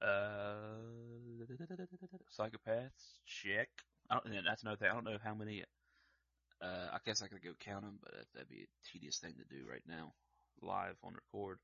Uh, 0.02 1.46
psychopaths, 2.38 3.20
check. 3.26 3.70
I 4.10 4.16
don't, 4.16 4.44
that's 4.46 4.64
another 4.64 4.78
thing. 4.78 4.90
I 4.90 4.94
don't 4.94 5.06
know 5.06 5.18
how 5.24 5.34
many. 5.34 5.64
Uh, 6.64 6.88
I 6.94 6.98
guess 7.06 7.22
I 7.22 7.28
could 7.28 7.44
go 7.44 7.52
count 7.60 7.84
them, 7.84 8.00
but 8.02 8.14
that'd 8.34 8.50
be 8.50 8.64
a 8.64 8.90
tedious 8.92 9.18
thing 9.18 9.34
to 9.34 9.56
do 9.56 9.66
right 9.70 9.84
now, 9.86 10.14
live 10.62 10.96
on 11.04 11.14
record. 11.14 11.60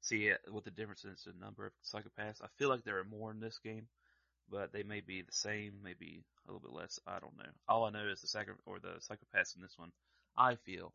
See 0.00 0.30
what 0.48 0.64
the 0.64 0.70
difference 0.70 1.04
is 1.04 1.26
in 1.26 1.32
the 1.38 1.44
number 1.44 1.66
of 1.66 1.72
psychopaths. 1.82 2.40
I 2.40 2.46
feel 2.56 2.68
like 2.68 2.84
there 2.84 2.98
are 2.98 3.04
more 3.04 3.32
in 3.32 3.40
this 3.40 3.58
game, 3.58 3.88
but 4.50 4.72
they 4.72 4.84
may 4.84 5.00
be 5.00 5.22
the 5.22 5.32
same, 5.32 5.72
maybe 5.82 6.22
a 6.46 6.52
little 6.52 6.60
bit 6.60 6.78
less. 6.78 7.00
I 7.06 7.18
don't 7.18 7.36
know. 7.36 7.50
All 7.68 7.84
I 7.84 7.90
know 7.90 8.06
is 8.06 8.20
the 8.20 8.28
psycho 8.28 8.52
or 8.64 8.78
the 8.78 9.00
psychopaths 9.00 9.56
in 9.56 9.62
this 9.62 9.76
one, 9.76 9.90
I 10.36 10.54
feel, 10.54 10.92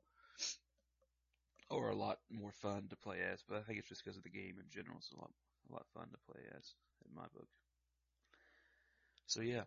are 1.72 1.90
a 1.90 1.96
lot 1.96 2.20
more 2.30 2.54
fun 2.62 2.88
to 2.90 2.96
play 2.96 3.18
as. 3.30 3.44
But 3.48 3.58
I 3.58 3.62
think 3.62 3.80
it's 3.80 3.90
just 3.90 4.06
because 4.06 4.18
of 4.18 4.24
the 4.24 4.30
game 4.30 4.56
in 4.58 4.70
general. 4.70 4.98
It's 5.00 5.12
a 5.12 5.20
lot 5.20 5.32
a 5.70 5.74
lot 5.74 5.86
fun 5.94 6.08
to 6.12 6.32
play 6.32 6.42
as 6.58 6.74
in 7.08 7.16
my 7.16 7.28
book. 7.34 7.48
So 9.28 9.42
yeah. 9.42 9.64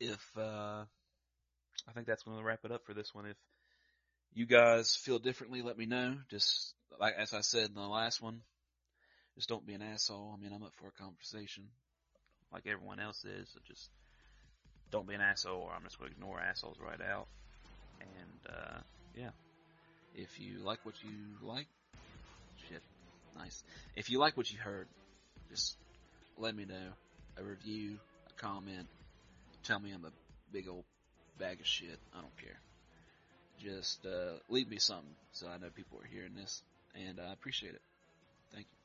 If, 0.00 0.36
uh, 0.36 0.84
I 1.88 1.92
think 1.92 2.06
that's 2.06 2.22
going 2.22 2.38
to 2.38 2.44
wrap 2.44 2.64
it 2.64 2.72
up 2.72 2.84
for 2.86 2.94
this 2.94 3.14
one. 3.14 3.26
If 3.26 3.36
you 4.34 4.46
guys 4.46 4.96
feel 4.96 5.18
differently, 5.18 5.62
let 5.62 5.76
me 5.78 5.86
know. 5.86 6.16
Just 6.30 6.74
like, 7.00 7.14
as 7.18 7.34
I 7.34 7.40
said 7.40 7.68
in 7.68 7.74
the 7.74 7.80
last 7.82 8.22
one, 8.22 8.40
just 9.34 9.48
don't 9.48 9.66
be 9.66 9.74
an 9.74 9.82
asshole. 9.82 10.34
I 10.36 10.42
mean, 10.42 10.52
I'm 10.52 10.62
up 10.62 10.74
for 10.80 10.88
a 10.88 11.02
conversation 11.02 11.64
like 12.52 12.66
everyone 12.66 13.00
else 13.00 13.24
is. 13.24 13.48
So 13.52 13.60
just 13.66 13.90
don't 14.90 15.06
be 15.06 15.14
an 15.14 15.20
asshole 15.20 15.62
or 15.62 15.72
I'm 15.74 15.82
just 15.84 15.98
going 15.98 16.10
to 16.10 16.16
ignore 16.16 16.40
assholes 16.40 16.76
right 16.80 17.00
out. 17.00 17.26
And, 18.00 18.56
uh, 18.56 18.78
yeah. 19.16 19.30
If 20.14 20.38
you 20.38 20.58
like 20.62 20.80
what 20.84 20.94
you 21.02 21.46
like, 21.46 21.66
shit, 22.68 22.82
nice. 23.34 23.62
If 23.96 24.10
you 24.10 24.18
like 24.18 24.36
what 24.36 24.52
you 24.52 24.58
heard, 24.58 24.86
just 25.50 25.76
let 26.36 26.54
me 26.54 26.66
know. 26.66 26.92
A 27.38 27.42
review, 27.42 27.96
a 28.28 28.40
comment. 28.40 28.86
Tell 29.64 29.80
me 29.80 29.90
I'm 29.90 30.04
a 30.04 30.12
big 30.52 30.68
old 30.68 30.84
bag 31.38 31.60
of 31.60 31.66
shit. 31.66 31.98
I 32.14 32.20
don't 32.20 32.36
care. 32.36 32.58
Just 33.60 34.04
uh, 34.06 34.38
leave 34.48 34.68
me 34.68 34.78
something 34.78 35.14
so 35.32 35.46
I 35.48 35.58
know 35.58 35.68
people 35.74 35.98
are 36.00 36.06
hearing 36.06 36.34
this, 36.34 36.62
and 36.94 37.20
I 37.20 37.32
appreciate 37.32 37.74
it. 37.74 37.82
Thank 38.52 38.66
you. 38.70 38.81